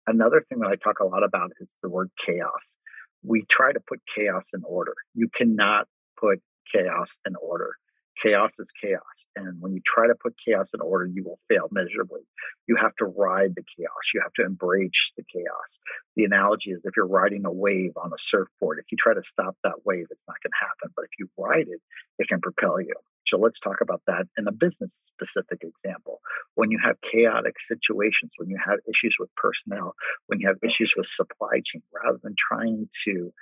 Another 0.06 0.44
thing 0.48 0.58
that 0.60 0.70
I 0.70 0.76
talk 0.76 1.00
a 1.00 1.06
lot 1.06 1.22
about 1.22 1.52
is 1.60 1.72
the 1.82 1.88
word 1.88 2.10
chaos. 2.24 2.76
We 3.22 3.44
try 3.48 3.72
to 3.72 3.80
put 3.80 4.00
chaos 4.14 4.50
in 4.52 4.62
order. 4.64 4.94
You 5.14 5.28
cannot 5.28 5.86
put 6.18 6.40
chaos 6.72 7.18
in 7.26 7.34
order. 7.36 7.76
Chaos 8.22 8.58
is 8.58 8.72
chaos. 8.72 9.26
And 9.36 9.60
when 9.60 9.72
you 9.72 9.80
try 9.84 10.06
to 10.06 10.14
put 10.14 10.34
chaos 10.44 10.72
in 10.74 10.80
order, 10.80 11.06
you 11.06 11.24
will 11.24 11.38
fail 11.48 11.68
miserably. 11.70 12.20
You 12.66 12.76
have 12.76 12.94
to 12.96 13.06
ride 13.06 13.54
the 13.56 13.64
chaos. 13.76 14.12
You 14.12 14.20
have 14.20 14.32
to 14.34 14.44
embrace 14.44 15.12
the 15.16 15.24
chaos. 15.32 15.78
The 16.16 16.24
analogy 16.24 16.70
is 16.70 16.80
if 16.84 16.96
you're 16.96 17.06
riding 17.06 17.44
a 17.46 17.52
wave 17.52 17.92
on 17.96 18.12
a 18.12 18.18
surfboard, 18.18 18.78
if 18.78 18.86
you 18.90 18.98
try 18.98 19.14
to 19.14 19.22
stop 19.22 19.56
that 19.64 19.86
wave, 19.86 20.06
it's 20.10 20.22
not 20.28 20.36
going 20.42 20.50
to 20.50 20.66
happen. 20.66 20.92
But 20.94 21.06
if 21.06 21.10
you 21.18 21.28
ride 21.38 21.68
it, 21.68 21.80
it 22.18 22.28
can 22.28 22.40
propel 22.40 22.80
you. 22.80 22.94
So 23.26 23.38
let's 23.38 23.60
talk 23.60 23.80
about 23.80 24.02
that 24.06 24.26
in 24.36 24.48
a 24.48 24.52
business 24.52 24.94
specific 24.94 25.62
example. 25.62 26.20
When 26.54 26.70
you 26.70 26.78
have 26.82 27.00
chaotic 27.00 27.60
situations, 27.60 28.32
when 28.38 28.48
you 28.48 28.58
have 28.64 28.78
issues 28.88 29.16
with 29.18 29.34
personnel, 29.36 29.94
when 30.26 30.40
you 30.40 30.48
have 30.48 30.56
issues 30.62 30.94
with 30.96 31.06
supply 31.06 31.60
chain, 31.64 31.82
rather 31.92 32.18
than 32.22 32.34
trying 32.36 32.88
to 33.04 33.32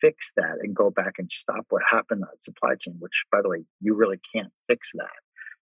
fix 0.00 0.32
that 0.36 0.56
and 0.62 0.74
go 0.74 0.90
back 0.90 1.14
and 1.18 1.30
stop 1.30 1.66
what 1.70 1.82
happened 1.88 2.22
that 2.22 2.42
supply 2.44 2.74
chain, 2.80 2.96
which 2.98 3.24
by 3.30 3.42
the 3.42 3.48
way, 3.48 3.64
you 3.80 3.94
really 3.94 4.20
can't 4.34 4.52
fix 4.68 4.92
that. 4.94 5.08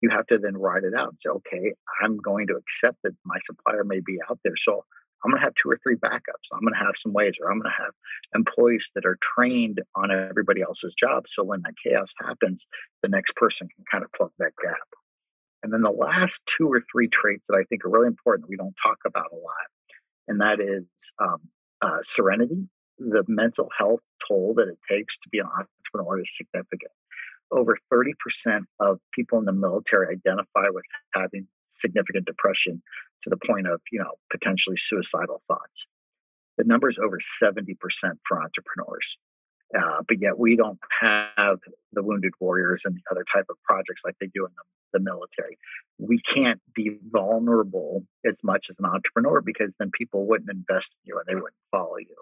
You 0.01 0.09
have 0.09 0.27
to 0.27 0.37
then 0.37 0.57
write 0.57 0.83
it 0.83 0.93
out 0.93 1.09
and 1.09 1.17
say, 1.19 1.29
okay, 1.29 1.73
I'm 2.03 2.17
going 2.17 2.47
to 2.47 2.55
accept 2.55 2.97
that 3.03 3.15
my 3.25 3.37
supplier 3.43 3.83
may 3.83 4.01
be 4.05 4.19
out 4.29 4.39
there. 4.43 4.57
So 4.57 4.83
I'm 5.23 5.31
going 5.31 5.39
to 5.39 5.45
have 5.45 5.55
two 5.55 5.69
or 5.69 5.79
three 5.81 5.95
backups. 5.95 6.53
I'm 6.53 6.61
going 6.61 6.73
to 6.73 6.85
have 6.85 6.95
some 7.01 7.13
ways, 7.13 7.35
or 7.41 7.51
I'm 7.51 7.59
going 7.59 7.71
to 7.71 7.83
have 7.83 7.93
employees 8.35 8.91
that 8.93 9.05
are 9.05 9.17
trained 9.21 9.81
on 9.95 10.11
everybody 10.11 10.61
else's 10.61 10.93
job. 10.93 11.27
So 11.27 11.43
when 11.43 11.61
that 11.63 11.73
chaos 11.83 12.13
happens, 12.19 12.67
the 13.01 13.09
next 13.09 13.35
person 13.35 13.67
can 13.75 13.85
kind 13.91 14.03
of 14.03 14.11
plug 14.13 14.31
that 14.37 14.51
gap. 14.61 14.87
And 15.63 15.73
then 15.73 15.81
the 15.81 15.89
last 15.89 16.43
two 16.45 16.71
or 16.71 16.79
three 16.91 17.07
traits 17.07 17.47
that 17.49 17.55
I 17.55 17.63
think 17.63 17.85
are 17.85 17.89
really 17.89 18.05
important 18.05 18.49
we 18.49 18.55
don't 18.55 18.75
talk 18.83 18.99
about 19.03 19.31
a 19.31 19.35
lot, 19.35 19.67
and 20.27 20.41
that 20.41 20.59
is 20.59 20.85
um, 21.19 21.39
uh, 21.81 21.97
serenity. 22.03 22.67
The 22.97 23.23
mental 23.27 23.69
health 23.77 24.01
toll 24.27 24.53
that 24.55 24.67
it 24.67 24.79
takes 24.89 25.17
to 25.17 25.29
be 25.29 25.39
an 25.39 25.47
entrepreneur 25.47 26.21
is 26.21 26.35
significant. 26.35 26.91
Over 27.51 27.77
30% 27.93 28.61
of 28.79 28.99
people 29.13 29.37
in 29.39 29.45
the 29.45 29.51
military 29.51 30.15
identify 30.15 30.69
with 30.69 30.85
having 31.13 31.47
significant 31.69 32.25
depression 32.25 32.81
to 33.23 33.29
the 33.29 33.37
point 33.37 33.67
of, 33.67 33.81
you 33.91 33.99
know, 33.99 34.13
potentially 34.31 34.77
suicidal 34.77 35.41
thoughts. 35.47 35.87
The 36.57 36.63
number 36.63 36.89
is 36.89 36.97
over 36.97 37.19
70% 37.19 37.75
for 38.27 38.41
entrepreneurs. 38.41 39.17
Uh, 39.77 40.01
but 40.07 40.21
yet 40.21 40.37
we 40.37 40.55
don't 40.55 40.79
have 41.01 41.59
the 41.91 42.03
wounded 42.03 42.33
warriors 42.39 42.83
and 42.85 42.95
the 42.95 43.01
other 43.11 43.25
type 43.33 43.45
of 43.49 43.57
projects 43.63 44.03
like 44.05 44.15
they 44.21 44.27
do 44.27 44.45
in 44.45 44.51
the, 44.55 44.99
the 44.99 45.03
military. 45.03 45.57
We 45.97 46.21
can't 46.21 46.61
be 46.73 46.97
vulnerable 47.11 48.03
as 48.25 48.43
much 48.43 48.67
as 48.69 48.77
an 48.79 48.85
entrepreneur 48.85 49.41
because 49.41 49.75
then 49.79 49.91
people 49.91 50.27
wouldn't 50.27 50.49
invest 50.49 50.95
in 51.03 51.09
you 51.09 51.19
and 51.19 51.25
they 51.27 51.35
wouldn't 51.35 51.53
follow 51.71 51.97
you. 51.97 52.15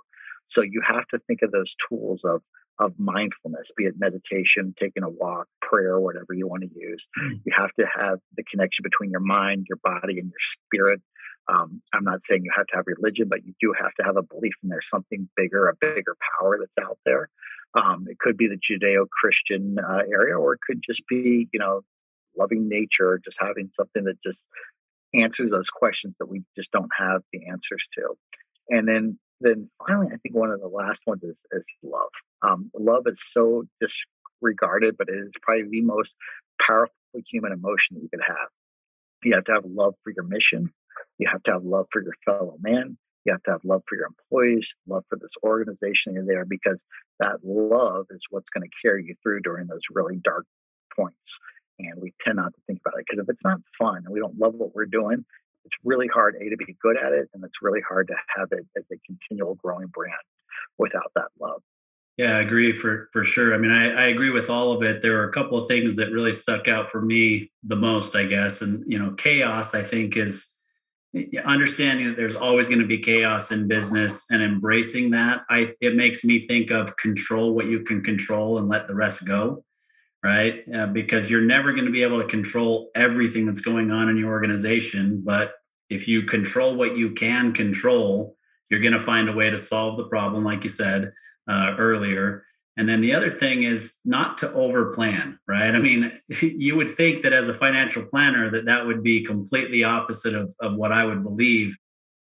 So 0.47 0.61
you 0.61 0.81
have 0.85 1.07
to 1.07 1.19
think 1.27 1.41
of 1.41 1.51
those 1.51 1.75
tools 1.75 2.21
of 2.23 2.41
of 2.79 2.93
mindfulness, 2.97 3.71
be 3.77 3.83
it 3.85 3.93
meditation, 3.97 4.73
taking 4.79 5.03
a 5.03 5.09
walk, 5.09 5.47
prayer, 5.61 5.99
whatever 5.99 6.33
you 6.33 6.47
want 6.47 6.63
to 6.63 6.69
use. 6.75 7.07
Mm. 7.19 7.39
You 7.45 7.53
have 7.55 7.71
to 7.73 7.85
have 7.85 8.17
the 8.35 8.43
connection 8.43 8.81
between 8.81 9.11
your 9.11 9.19
mind, 9.19 9.67
your 9.69 9.77
body, 9.83 10.17
and 10.19 10.31
your 10.31 10.39
spirit. 10.39 10.99
Um, 11.47 11.81
I'm 11.93 12.03
not 12.03 12.23
saying 12.23 12.43
you 12.43 12.51
have 12.55 12.65
to 12.67 12.75
have 12.77 12.85
religion, 12.87 13.27
but 13.29 13.45
you 13.45 13.53
do 13.61 13.73
have 13.79 13.93
to 13.99 14.03
have 14.03 14.17
a 14.17 14.23
belief 14.23 14.53
in 14.63 14.69
there's 14.69 14.89
something 14.89 15.29
bigger, 15.35 15.67
a 15.67 15.75
bigger 15.75 16.15
power 16.39 16.57
that's 16.59 16.77
out 16.83 16.97
there. 17.05 17.29
Um, 17.75 18.05
it 18.07 18.17
could 18.19 18.37
be 18.37 18.47
the 18.47 18.57
Judeo-Christian 18.57 19.77
uh, 19.79 20.03
area, 20.11 20.35
or 20.35 20.53
it 20.53 20.61
could 20.65 20.81
just 20.83 21.03
be, 21.07 21.47
you 21.51 21.59
know, 21.59 21.81
loving 22.37 22.67
nature, 22.67 23.19
just 23.23 23.37
having 23.39 23.69
something 23.73 24.05
that 24.05 24.21
just 24.23 24.47
answers 25.13 25.51
those 25.51 25.69
questions 25.69 26.15
that 26.19 26.27
we 26.27 26.41
just 26.55 26.71
don't 26.71 26.91
have 26.97 27.21
the 27.31 27.45
answers 27.47 27.87
to. 27.93 28.15
And 28.69 28.87
then 28.87 29.19
then 29.43 29.69
finally, 29.87 30.07
I 30.07 30.17
think 30.17 30.35
one 30.35 30.51
of 30.51 30.59
the 30.59 30.67
last 30.67 31.03
ones 31.05 31.23
is, 31.23 31.43
is 31.51 31.67
love. 31.83 32.09
Um, 32.41 32.71
love 32.77 33.03
is 33.05 33.21
so 33.23 33.63
disregarded, 33.79 34.95
but 34.97 35.09
it 35.09 35.15
is 35.15 35.33
probably 35.41 35.69
the 35.69 35.81
most 35.81 36.15
powerful 36.61 36.93
human 37.29 37.51
emotion 37.51 37.95
that 37.95 38.03
you 38.03 38.09
could 38.09 38.25
have. 38.25 38.49
You 39.23 39.35
have 39.35 39.45
to 39.45 39.53
have 39.53 39.65
love 39.65 39.95
for 40.03 40.11
your 40.15 40.25
mission. 40.25 40.73
You 41.17 41.27
have 41.29 41.43
to 41.43 41.51
have 41.51 41.63
love 41.63 41.87
for 41.91 42.03
your 42.03 42.13
fellow 42.25 42.57
man. 42.59 42.97
You 43.25 43.31
have 43.31 43.43
to 43.43 43.51
have 43.51 43.61
love 43.63 43.83
for 43.87 43.95
your 43.95 44.07
employees, 44.07 44.75
love 44.87 45.05
for 45.09 45.17
this 45.17 45.35
organization 45.43 46.13
you're 46.13 46.25
there, 46.25 46.45
because 46.45 46.85
that 47.19 47.37
love 47.43 48.07
is 48.09 48.25
what's 48.29 48.49
going 48.49 48.63
to 48.63 48.75
carry 48.81 49.05
you 49.05 49.15
through 49.23 49.41
during 49.41 49.67
those 49.67 49.83
really 49.91 50.17
dark 50.21 50.45
points. 50.95 51.39
And 51.79 52.01
we 52.01 52.13
tend 52.21 52.35
not 52.35 52.53
to 52.53 52.59
think 52.67 52.81
about 52.85 52.99
it 52.99 53.05
because 53.07 53.19
if 53.19 53.29
it's 53.29 53.43
not 53.43 53.59
fun 53.77 53.97
and 53.97 54.09
we 54.09 54.19
don't 54.19 54.37
love 54.37 54.55
what 54.55 54.75
we're 54.75 54.85
doing, 54.85 55.25
it's 55.65 55.75
really 55.83 56.07
hard 56.07 56.35
a 56.35 56.49
to 56.49 56.57
be 56.57 56.75
good 56.81 56.97
at 56.97 57.13
it 57.13 57.29
and 57.33 57.43
it's 57.43 57.61
really 57.61 57.81
hard 57.81 58.07
to 58.07 58.15
have 58.35 58.49
it 58.51 58.65
as 58.77 58.83
a 58.91 58.97
continual 59.05 59.55
growing 59.55 59.87
brand 59.87 60.15
without 60.77 61.11
that 61.15 61.27
love. 61.39 61.61
Yeah 62.17 62.37
i 62.37 62.41
agree 62.41 62.73
for 62.73 63.09
for 63.11 63.23
sure 63.23 63.53
i 63.53 63.57
mean 63.57 63.71
I, 63.71 63.91
I 63.91 64.05
agree 64.07 64.29
with 64.29 64.49
all 64.49 64.71
of 64.71 64.83
it 64.83 65.01
there 65.01 65.17
were 65.17 65.29
a 65.29 65.31
couple 65.31 65.57
of 65.57 65.67
things 65.67 65.95
that 65.95 66.11
really 66.11 66.31
stuck 66.31 66.67
out 66.67 66.89
for 66.89 67.01
me 67.01 67.51
the 67.63 67.75
most 67.75 68.15
i 68.15 68.23
guess 68.23 68.61
and 68.61 68.83
you 68.91 68.99
know 68.99 69.11
chaos 69.13 69.73
i 69.73 69.81
think 69.81 70.15
is 70.15 70.61
understanding 71.45 72.07
that 72.07 72.17
there's 72.17 72.35
always 72.35 72.69
going 72.69 72.81
to 72.81 72.87
be 72.87 72.97
chaos 72.97 73.51
in 73.51 73.67
business 73.67 74.29
and 74.31 74.43
embracing 74.43 75.11
that 75.11 75.41
i 75.49 75.73
it 75.81 75.95
makes 75.95 76.23
me 76.23 76.39
think 76.39 76.71
of 76.71 76.95
control 76.97 77.53
what 77.53 77.67
you 77.67 77.79
can 77.79 78.03
control 78.03 78.59
and 78.59 78.69
let 78.69 78.87
the 78.87 78.95
rest 78.95 79.25
go 79.27 79.63
right? 80.23 80.63
Uh, 80.73 80.87
because 80.87 81.29
you're 81.29 81.41
never 81.41 81.73
going 81.73 81.85
to 81.85 81.91
be 81.91 82.03
able 82.03 82.21
to 82.21 82.27
control 82.27 82.89
everything 82.95 83.45
that's 83.45 83.59
going 83.59 83.91
on 83.91 84.09
in 84.09 84.17
your 84.17 84.31
organization. 84.31 85.21
But 85.23 85.53
if 85.89 86.07
you 86.07 86.23
control 86.23 86.75
what 86.75 86.97
you 86.97 87.11
can 87.11 87.53
control, 87.53 88.37
you're 88.71 88.79
going 88.79 88.93
to 88.93 88.99
find 88.99 89.27
a 89.27 89.33
way 89.33 89.49
to 89.49 89.57
solve 89.57 89.97
the 89.97 90.05
problem, 90.05 90.43
like 90.43 90.63
you 90.63 90.69
said 90.69 91.11
uh, 91.49 91.75
earlier. 91.77 92.45
And 92.77 92.89
then 92.89 93.01
the 93.01 93.13
other 93.13 93.29
thing 93.29 93.63
is 93.63 93.99
not 94.05 94.37
to 94.39 94.47
overplan, 94.47 95.37
right? 95.47 95.75
I 95.75 95.79
mean, 95.79 96.11
you 96.41 96.75
would 96.75 96.89
think 96.89 97.21
that 97.21 97.33
as 97.33 97.49
a 97.49 97.53
financial 97.53 98.03
planner 98.05 98.49
that 98.49 98.65
that 98.65 98.85
would 98.85 99.03
be 99.03 99.23
completely 99.23 99.83
opposite 99.83 100.33
of, 100.33 100.53
of 100.59 100.75
what 100.75 100.91
I 100.91 101.05
would 101.05 101.23
believe. 101.23 101.75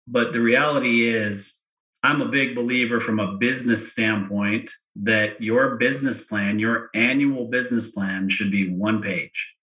But 0.08 0.32
the 0.32 0.40
reality 0.40 1.02
is 1.02 1.61
I'm 2.02 2.20
a 2.20 2.28
big 2.28 2.54
believer 2.56 3.00
from 3.00 3.20
a 3.20 3.36
business 3.36 3.92
standpoint 3.92 4.70
that 4.96 5.40
your 5.40 5.76
business 5.76 6.26
plan, 6.26 6.58
your 6.58 6.90
annual 6.94 7.46
business 7.46 7.92
plan 7.92 8.28
should 8.28 8.50
be 8.50 8.70
one 8.70 9.00
page. 9.00 9.56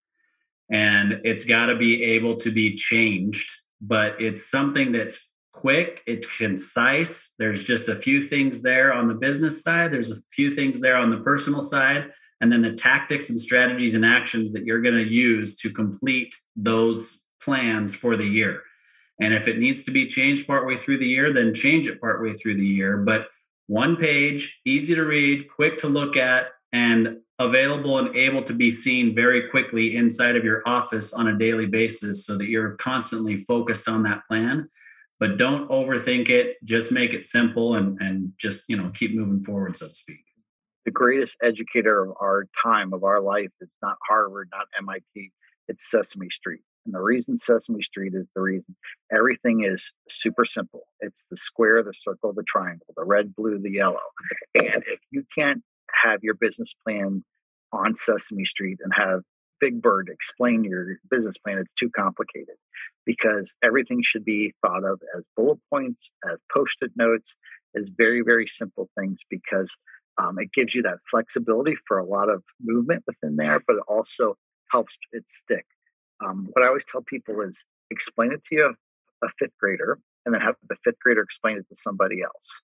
And 0.71 1.19
it's 1.23 1.45
got 1.45 1.65
to 1.65 1.75
be 1.75 2.03
able 2.03 2.37
to 2.37 2.51
be 2.51 2.75
changed, 2.75 3.49
but 3.81 4.21
it's 4.21 4.49
something 4.49 4.91
that's 4.91 5.31
quick, 5.51 6.01
it's 6.05 6.37
concise. 6.37 7.35
There's 7.37 7.67
just 7.67 7.89
a 7.89 7.95
few 7.95 8.21
things 8.21 8.61
there 8.61 8.93
on 8.93 9.09
the 9.09 9.15
business 9.15 9.61
side, 9.61 9.91
there's 9.91 10.11
a 10.11 10.21
few 10.31 10.51
things 10.55 10.79
there 10.79 10.95
on 10.95 11.09
the 11.09 11.17
personal 11.17 11.59
side, 11.59 12.11
and 12.39 12.51
then 12.51 12.61
the 12.61 12.73
tactics 12.73 13.29
and 13.29 13.39
strategies 13.39 13.95
and 13.95 14.05
actions 14.05 14.53
that 14.53 14.63
you're 14.63 14.81
going 14.81 14.95
to 14.95 15.11
use 15.11 15.57
to 15.57 15.69
complete 15.69 16.33
those 16.55 17.27
plans 17.41 17.93
for 17.93 18.15
the 18.15 18.25
year. 18.25 18.61
And 19.19 19.33
if 19.33 19.47
it 19.47 19.59
needs 19.59 19.83
to 19.83 19.91
be 19.91 20.07
changed 20.07 20.47
partway 20.47 20.75
through 20.75 20.97
the 20.97 21.07
year, 21.07 21.33
then 21.33 21.53
change 21.53 21.87
it 21.87 21.99
partway 21.99 22.31
through 22.33 22.55
the 22.55 22.65
year. 22.65 22.97
But 22.97 23.27
one 23.67 23.95
page, 23.97 24.61
easy 24.65 24.95
to 24.95 25.03
read, 25.03 25.49
quick 25.49 25.77
to 25.77 25.87
look 25.87 26.17
at, 26.17 26.47
and 26.71 27.17
available 27.37 27.99
and 27.99 28.15
able 28.15 28.43
to 28.43 28.53
be 28.53 28.69
seen 28.69 29.15
very 29.15 29.49
quickly 29.49 29.95
inside 29.95 30.35
of 30.35 30.43
your 30.43 30.61
office 30.65 31.13
on 31.13 31.27
a 31.27 31.37
daily 31.37 31.65
basis 31.65 32.25
so 32.25 32.37
that 32.37 32.47
you're 32.47 32.71
constantly 32.75 33.37
focused 33.37 33.87
on 33.87 34.03
that 34.03 34.25
plan. 34.27 34.69
But 35.19 35.37
don't 35.37 35.69
overthink 35.69 36.29
it. 36.29 36.57
Just 36.63 36.91
make 36.91 37.13
it 37.13 37.25
simple 37.25 37.75
and, 37.75 37.99
and 38.01 38.31
just, 38.37 38.69
you 38.69 38.77
know, 38.77 38.89
keep 38.93 39.13
moving 39.13 39.43
forward, 39.43 39.75
so 39.75 39.87
to 39.87 39.93
speak. 39.93 40.23
The 40.85 40.91
greatest 40.91 41.37
educator 41.43 42.03
of 42.03 42.15
our 42.21 42.47
time, 42.63 42.93
of 42.93 43.03
our 43.03 43.21
life, 43.21 43.51
is 43.59 43.69
not 43.81 43.97
Harvard, 44.07 44.49
not 44.51 44.67
MIT, 44.77 45.31
it's 45.67 45.91
Sesame 45.91 46.29
Street. 46.29 46.61
And 46.85 46.93
the 46.93 47.01
reason 47.01 47.37
Sesame 47.37 47.81
Street 47.81 48.13
is 48.15 48.25
the 48.35 48.41
reason 48.41 48.75
everything 49.11 49.63
is 49.63 49.91
super 50.07 50.45
simple. 50.45 50.87
It's 50.99 51.25
the 51.29 51.37
square, 51.37 51.83
the 51.83 51.93
circle, 51.93 52.33
the 52.33 52.43
triangle, 52.43 52.87
the 52.95 53.03
red, 53.03 53.35
blue, 53.35 53.59
the 53.59 53.71
yellow. 53.71 53.99
And 54.55 54.83
if 54.87 54.99
you 55.11 55.23
can't 55.37 55.61
have 56.03 56.19
your 56.23 56.35
business 56.35 56.73
plan 56.85 57.23
on 57.71 57.95
Sesame 57.95 58.45
Street 58.45 58.79
and 58.83 58.93
have 58.95 59.21
Big 59.59 59.81
Bird 59.81 60.09
explain 60.11 60.63
your 60.63 60.97
business 61.11 61.37
plan, 61.37 61.57
it's 61.57 61.73
too 61.77 61.89
complicated 61.89 62.55
because 63.05 63.57
everything 63.63 64.01
should 64.03 64.23
be 64.23 64.53
thought 64.61 64.83
of 64.83 65.01
as 65.17 65.23
bullet 65.35 65.59
points, 65.69 66.11
as 66.31 66.37
post 66.53 66.77
it 66.81 66.91
notes, 66.95 67.35
as 67.75 67.91
very, 67.95 68.21
very 68.21 68.47
simple 68.47 68.89
things 68.97 69.19
because 69.29 69.77
um, 70.17 70.37
it 70.39 70.51
gives 70.53 70.73
you 70.73 70.81
that 70.83 70.97
flexibility 71.09 71.75
for 71.87 71.97
a 71.97 72.05
lot 72.05 72.29
of 72.29 72.43
movement 72.61 73.03
within 73.05 73.35
there, 73.35 73.59
but 73.65 73.75
it 73.75 73.83
also 73.87 74.35
helps 74.71 74.97
it 75.11 75.29
stick 75.29 75.65
um, 76.23 76.49
what 76.53 76.63
I 76.63 76.67
always 76.67 76.85
tell 76.85 77.01
people 77.01 77.41
is 77.41 77.63
explain 77.91 78.31
it 78.31 78.43
to 78.45 78.55
you, 78.55 78.75
a 79.23 79.27
fifth 79.39 79.57
grader, 79.59 79.99
and 80.25 80.33
then 80.33 80.41
have 80.41 80.55
the 80.67 80.75
fifth 80.83 80.99
grader 80.99 81.21
explain 81.21 81.57
it 81.57 81.67
to 81.69 81.75
somebody 81.75 82.21
else. 82.21 82.61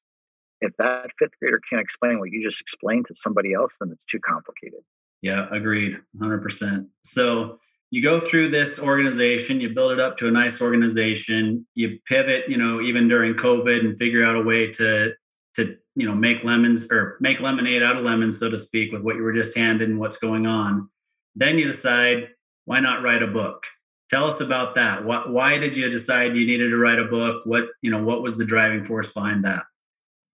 If 0.62 0.74
that 0.78 1.12
fifth 1.20 1.38
grader 1.42 1.60
can't 1.70 1.82
explain 1.82 2.20
what 2.20 2.32
you 2.32 2.44
just 2.44 2.62
explained 2.62 3.06
to 3.08 3.16
somebody 3.16 3.54
else, 3.54 3.78
then 3.80 3.92
it's 3.92 4.06
too 4.06 4.20
complicated. 4.20 4.80
Yeah, 5.22 5.48
agreed, 5.52 6.00
100%. 6.18 6.88
So 7.04 7.60
you 7.92 8.04
go 8.04 8.20
through 8.20 8.50
this 8.50 8.80
organization, 8.80 9.62
you 9.62 9.74
build 9.74 9.92
it 9.92 10.00
up 10.00 10.18
to 10.18 10.28
a 10.28 10.32
nice 10.32 10.62
organization, 10.62 11.66
you 11.76 12.00
pivot, 12.06 12.50
you 12.50 12.58
know, 12.58 12.82
even 12.82 13.08
during 13.08 13.34
COVID 13.34 13.80
and 13.80 13.98
figure 13.98 14.24
out 14.24 14.36
a 14.36 14.42
way 14.42 14.70
to 14.72 15.14
to 15.56 15.78
you 15.96 16.06
know 16.06 16.14
make 16.14 16.44
lemons 16.44 16.92
or 16.92 17.18
make 17.22 17.40
lemonade 17.40 17.82
out 17.82 17.96
of 17.96 18.04
lemons, 18.04 18.38
so 18.40 18.52
to 18.52 18.58
speak, 18.58 18.92
with 18.92 19.02
what 19.02 19.16
you 19.16 19.24
were 19.24 19.34
just 19.34 19.58
handed 19.58 19.90
and 19.90 20.00
what's 20.00 20.18
going 20.18 20.46
on. 20.46 20.90
Then 21.36 21.58
you 21.58 21.66
decide 21.66 22.30
why 22.66 22.80
not 22.80 23.04
write 23.04 23.24
a 23.24 23.28
book? 23.28 23.66
Tell 24.10 24.26
us 24.26 24.40
about 24.40 24.76
that. 24.76 25.04
Why, 25.04 25.24
why 25.28 25.58
did 25.58 25.76
you 25.76 25.90
decide 25.90 26.36
you 26.36 26.46
needed 26.46 26.70
to 26.70 26.78
write 26.78 27.00
a 27.00 27.06
book? 27.06 27.44
What 27.46 27.70
you 27.82 27.90
know? 27.90 28.04
What 28.04 28.22
was 28.22 28.38
the 28.38 28.46
driving 28.46 28.84
force 28.84 29.12
behind 29.12 29.44
that? 29.46 29.64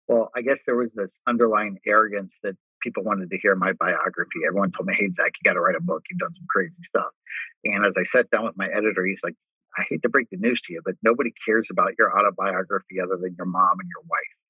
Well, 0.07 0.29
I 0.35 0.41
guess 0.41 0.65
there 0.65 0.75
was 0.75 0.93
this 0.93 1.21
underlying 1.25 1.79
arrogance 1.87 2.39
that 2.43 2.57
people 2.81 3.03
wanted 3.03 3.29
to 3.29 3.37
hear 3.37 3.55
my 3.55 3.71
biography. 3.73 4.39
Everyone 4.45 4.71
told 4.71 4.87
me, 4.87 4.95
"Hey, 4.95 5.09
Zach, 5.11 5.31
you 5.41 5.49
got 5.49 5.53
to 5.53 5.61
write 5.61 5.75
a 5.75 5.81
book. 5.81 6.03
You've 6.09 6.19
done 6.19 6.33
some 6.33 6.45
crazy 6.49 6.83
stuff." 6.83 7.11
And 7.63 7.85
as 7.85 7.95
I 7.97 8.03
sat 8.03 8.29
down 8.29 8.43
with 8.43 8.57
my 8.57 8.67
editor, 8.67 9.05
he's 9.05 9.21
like, 9.23 9.35
"I 9.77 9.83
hate 9.87 10.01
to 10.01 10.09
break 10.09 10.29
the 10.29 10.37
news 10.37 10.61
to 10.63 10.73
you, 10.73 10.81
but 10.83 10.95
nobody 11.01 11.31
cares 11.45 11.69
about 11.71 11.93
your 11.97 12.17
autobiography 12.17 12.99
other 12.99 13.15
than 13.15 13.35
your 13.37 13.47
mom 13.47 13.79
and 13.79 13.87
your 13.87 14.03
wife." 14.09 14.40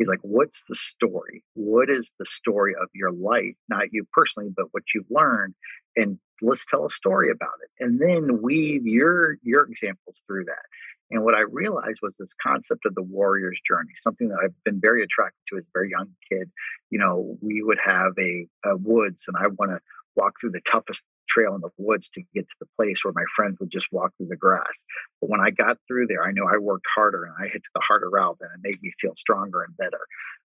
He's 0.00 0.08
like, 0.08 0.20
what's 0.22 0.64
the 0.64 0.74
story? 0.74 1.44
What 1.52 1.90
is 1.90 2.14
the 2.18 2.24
story 2.24 2.74
of 2.80 2.88
your 2.94 3.12
life? 3.12 3.54
Not 3.68 3.92
you 3.92 4.06
personally, 4.14 4.48
but 4.48 4.72
what 4.72 4.82
you've 4.94 5.10
learned. 5.10 5.54
And 5.94 6.18
let's 6.40 6.64
tell 6.64 6.86
a 6.86 6.90
story 6.90 7.30
about 7.30 7.58
it. 7.62 7.84
And 7.84 8.00
then 8.00 8.40
weave 8.40 8.86
your 8.86 9.36
your 9.42 9.64
examples 9.64 10.22
through 10.26 10.46
that. 10.46 10.64
And 11.10 11.22
what 11.22 11.34
I 11.34 11.40
realized 11.40 11.98
was 12.00 12.14
this 12.18 12.32
concept 12.32 12.86
of 12.86 12.94
the 12.94 13.02
warrior's 13.02 13.60
journey, 13.66 13.92
something 13.94 14.28
that 14.28 14.38
I've 14.42 14.54
been 14.64 14.80
very 14.80 15.02
attracted 15.02 15.40
to 15.50 15.58
as 15.58 15.64
a 15.64 15.72
very 15.74 15.90
young 15.90 16.08
kid. 16.32 16.50
You 16.88 16.98
know, 16.98 17.36
we 17.42 17.62
would 17.62 17.78
have 17.84 18.12
a, 18.18 18.46
a 18.64 18.78
woods, 18.78 19.26
and 19.28 19.36
I 19.36 19.48
want 19.48 19.72
to 19.72 19.80
walk 20.16 20.40
through 20.40 20.52
the 20.52 20.62
toughest 20.62 21.02
trail 21.30 21.54
in 21.54 21.60
the 21.60 21.70
woods 21.78 22.08
to 22.10 22.22
get 22.34 22.48
to 22.48 22.56
the 22.60 22.66
place 22.76 23.04
where 23.04 23.14
my 23.14 23.24
friends 23.36 23.58
would 23.60 23.70
just 23.70 23.88
walk 23.92 24.12
through 24.16 24.28
the 24.28 24.36
grass. 24.36 24.84
But 25.20 25.30
when 25.30 25.40
I 25.40 25.50
got 25.50 25.78
through 25.86 26.06
there, 26.08 26.24
I 26.24 26.32
knew 26.32 26.46
I 26.46 26.58
worked 26.58 26.86
harder 26.92 27.24
and 27.24 27.34
I 27.38 27.48
hit 27.48 27.62
the 27.74 27.80
harder 27.80 28.10
route 28.10 28.38
and 28.40 28.50
it 28.52 28.68
made 28.68 28.82
me 28.82 28.92
feel 29.00 29.14
stronger 29.16 29.62
and 29.62 29.76
better. 29.76 30.00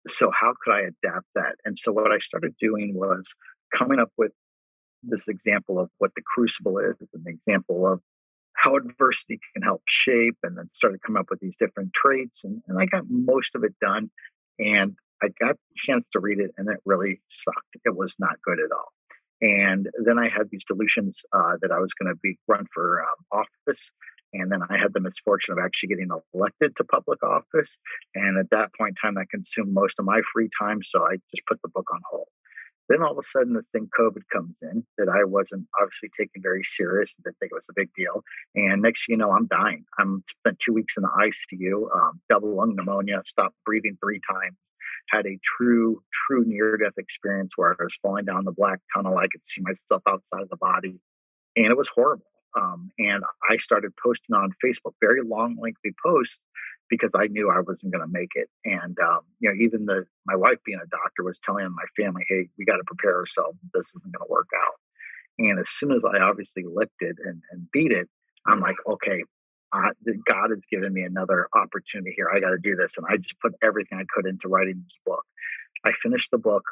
So 0.07 0.31
how 0.31 0.53
could 0.63 0.73
I 0.73 0.81
adapt 0.81 1.27
that? 1.35 1.55
And 1.63 1.77
so 1.77 1.91
what 1.91 2.11
I 2.11 2.19
started 2.19 2.53
doing 2.59 2.93
was 2.93 3.33
coming 3.73 3.99
up 3.99 4.11
with 4.17 4.31
this 5.01 5.27
example 5.27 5.79
of 5.79 5.89
what 5.97 6.11
the 6.15 6.21
crucible 6.21 6.77
is, 6.79 6.95
an 7.13 7.25
example 7.27 7.91
of 7.91 8.01
how 8.53 8.75
adversity 8.75 9.39
can 9.53 9.63
help 9.63 9.81
shape, 9.87 10.37
and 10.43 10.57
then 10.57 10.67
started 10.71 11.01
coming 11.01 11.19
up 11.19 11.27
with 11.29 11.39
these 11.39 11.57
different 11.57 11.93
traits. 11.93 12.43
And, 12.43 12.61
and 12.67 12.79
I 12.79 12.85
got 12.85 13.03
most 13.09 13.55
of 13.55 13.63
it 13.63 13.73
done. 13.81 14.09
And 14.59 14.95
I 15.21 15.27
got 15.39 15.55
the 15.55 15.75
chance 15.75 16.07
to 16.13 16.19
read 16.19 16.39
it, 16.39 16.51
and 16.57 16.69
it 16.69 16.79
really 16.85 17.21
sucked. 17.27 17.75
It 17.83 17.95
was 17.95 18.15
not 18.19 18.41
good 18.43 18.59
at 18.59 18.71
all. 18.71 18.91
And 19.41 19.89
then 20.03 20.17
I 20.17 20.29
had 20.29 20.49
these 20.49 20.63
delusions 20.65 21.23
uh, 21.33 21.53
that 21.61 21.71
I 21.71 21.79
was 21.79 21.93
going 21.93 22.13
to 22.13 22.19
be 22.21 22.37
run 22.47 22.65
for 22.73 23.01
um, 23.01 23.43
office. 23.67 23.91
And 24.33 24.51
then 24.51 24.61
I 24.69 24.77
had 24.77 24.93
the 24.93 24.99
misfortune 24.99 25.57
of 25.57 25.63
actually 25.63 25.89
getting 25.89 26.09
elected 26.33 26.75
to 26.75 26.83
public 26.83 27.23
office. 27.23 27.77
And 28.15 28.37
at 28.37 28.49
that 28.51 28.71
point 28.77 28.91
in 28.91 28.95
time, 28.95 29.15
that 29.15 29.29
consumed 29.29 29.73
most 29.73 29.99
of 29.99 30.05
my 30.05 30.21
free 30.33 30.49
time. 30.59 30.81
So 30.83 31.05
I 31.05 31.15
just 31.33 31.45
put 31.47 31.61
the 31.61 31.69
book 31.69 31.87
on 31.93 32.01
hold. 32.09 32.27
Then 32.87 33.01
all 33.01 33.13
of 33.13 33.17
a 33.17 33.23
sudden, 33.23 33.53
this 33.53 33.69
thing 33.69 33.89
COVID 33.99 34.21
comes 34.31 34.59
in 34.61 34.85
that 34.97 35.09
I 35.09 35.23
wasn't 35.23 35.65
obviously 35.79 36.09
taking 36.17 36.43
very 36.43 36.63
serious. 36.63 37.15
Didn't 37.15 37.37
think 37.39 37.51
it 37.51 37.55
was 37.55 37.67
a 37.69 37.73
big 37.75 37.89
deal. 37.97 38.23
And 38.53 38.83
next, 38.83 39.07
you 39.07 39.17
know, 39.17 39.31
I'm 39.31 39.47
dying. 39.47 39.85
I'm 39.97 40.23
spent 40.27 40.59
two 40.59 40.73
weeks 40.73 40.95
in 40.95 41.03
the 41.03 41.09
ICU, 41.09 41.87
um, 41.95 42.21
double 42.29 42.55
lung 42.55 42.75
pneumonia, 42.75 43.23
stopped 43.25 43.55
breathing 43.65 43.97
three 43.99 44.21
times 44.29 44.57
had 45.09 45.25
a 45.25 45.39
true, 45.43 46.01
true 46.13 46.43
near 46.45 46.77
death 46.77 46.97
experience 46.97 47.53
where 47.55 47.71
I 47.71 47.83
was 47.83 47.97
falling 48.01 48.25
down 48.25 48.45
the 48.45 48.51
black 48.51 48.79
tunnel. 48.93 49.17
I 49.17 49.27
could 49.27 49.45
see 49.45 49.61
myself 49.61 50.01
outside 50.07 50.41
of 50.41 50.49
the 50.49 50.57
body, 50.57 50.99
and 51.55 51.67
it 51.67 51.77
was 51.77 51.89
horrible. 51.89 52.25
Um, 52.57 52.91
and 52.99 53.23
I 53.49 53.57
started 53.57 53.91
posting 54.01 54.35
on 54.35 54.51
Facebook, 54.63 54.93
very 55.01 55.21
long, 55.21 55.57
lengthy 55.59 55.93
posts, 56.05 56.39
because 56.89 57.11
I 57.13 57.27
knew 57.27 57.49
I 57.49 57.59
wasn't 57.59 57.91
going 57.91 58.05
to 58.05 58.11
make 58.11 58.31
it. 58.35 58.49
And 58.63 58.97
um, 58.99 59.21
you 59.39 59.49
know, 59.49 59.55
even 59.59 59.85
the 59.85 60.05
my 60.25 60.35
wife 60.35 60.57
being 60.65 60.79
a 60.81 60.87
doctor 60.87 61.23
was 61.23 61.39
telling 61.39 61.67
my 61.71 62.03
family, 62.03 62.25
"Hey, 62.27 62.49
we 62.57 62.65
got 62.65 62.77
to 62.77 62.83
prepare 62.85 63.17
ourselves. 63.17 63.57
This 63.73 63.87
isn't 63.87 64.03
going 64.03 64.27
to 64.27 64.31
work 64.31 64.49
out." 64.55 64.75
And 65.37 65.59
as 65.59 65.69
soon 65.69 65.91
as 65.91 66.05
I 66.05 66.19
obviously 66.19 66.63
licked 66.63 67.01
it 67.01 67.17
and, 67.23 67.41
and 67.51 67.69
beat 67.71 67.91
it, 67.91 68.07
I'm 68.47 68.59
like, 68.59 68.77
okay, 68.87 69.23
uh, 69.75 70.13
God 70.27 70.51
has 70.51 70.65
given 70.69 70.93
me 70.93 71.03
another 71.03 71.47
opportunity 71.53 72.13
here. 72.15 72.29
I 72.33 72.39
got 72.39 72.51
to 72.51 72.57
do 72.57 72.75
this. 72.75 72.97
And 72.97 73.05
I 73.09 73.17
just 73.17 73.39
put 73.41 73.53
everything 73.63 73.99
I 73.99 74.05
could 74.13 74.25
into 74.25 74.47
writing 74.47 74.81
this 74.83 74.97
book. 75.05 75.23
I 75.83 75.91
finished 75.91 76.31
the 76.31 76.37
book. 76.37 76.63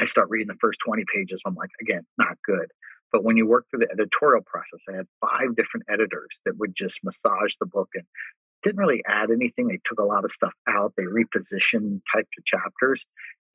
I 0.00 0.06
start 0.06 0.28
reading 0.30 0.48
the 0.48 0.58
first 0.60 0.80
20 0.84 1.04
pages. 1.14 1.42
I'm 1.44 1.54
like, 1.54 1.70
again, 1.80 2.02
not 2.16 2.36
good. 2.44 2.66
But 3.12 3.24
when 3.24 3.36
you 3.36 3.46
work 3.46 3.66
through 3.70 3.80
the 3.80 3.90
editorial 3.90 4.42
process, 4.46 4.84
I 4.88 4.96
had 4.96 5.06
five 5.20 5.56
different 5.56 5.86
editors 5.88 6.38
that 6.44 6.58
would 6.58 6.74
just 6.76 7.00
massage 7.02 7.54
the 7.58 7.66
book 7.66 7.88
and 7.94 8.04
didn't 8.62 8.78
really 8.78 9.02
add 9.06 9.30
anything. 9.30 9.68
They 9.68 9.80
took 9.84 9.98
a 9.98 10.04
lot 10.04 10.24
of 10.24 10.32
stuff 10.32 10.52
out. 10.68 10.92
They 10.96 11.04
repositioned 11.04 12.00
typed 12.12 12.30
the 12.36 12.42
chapters. 12.44 13.04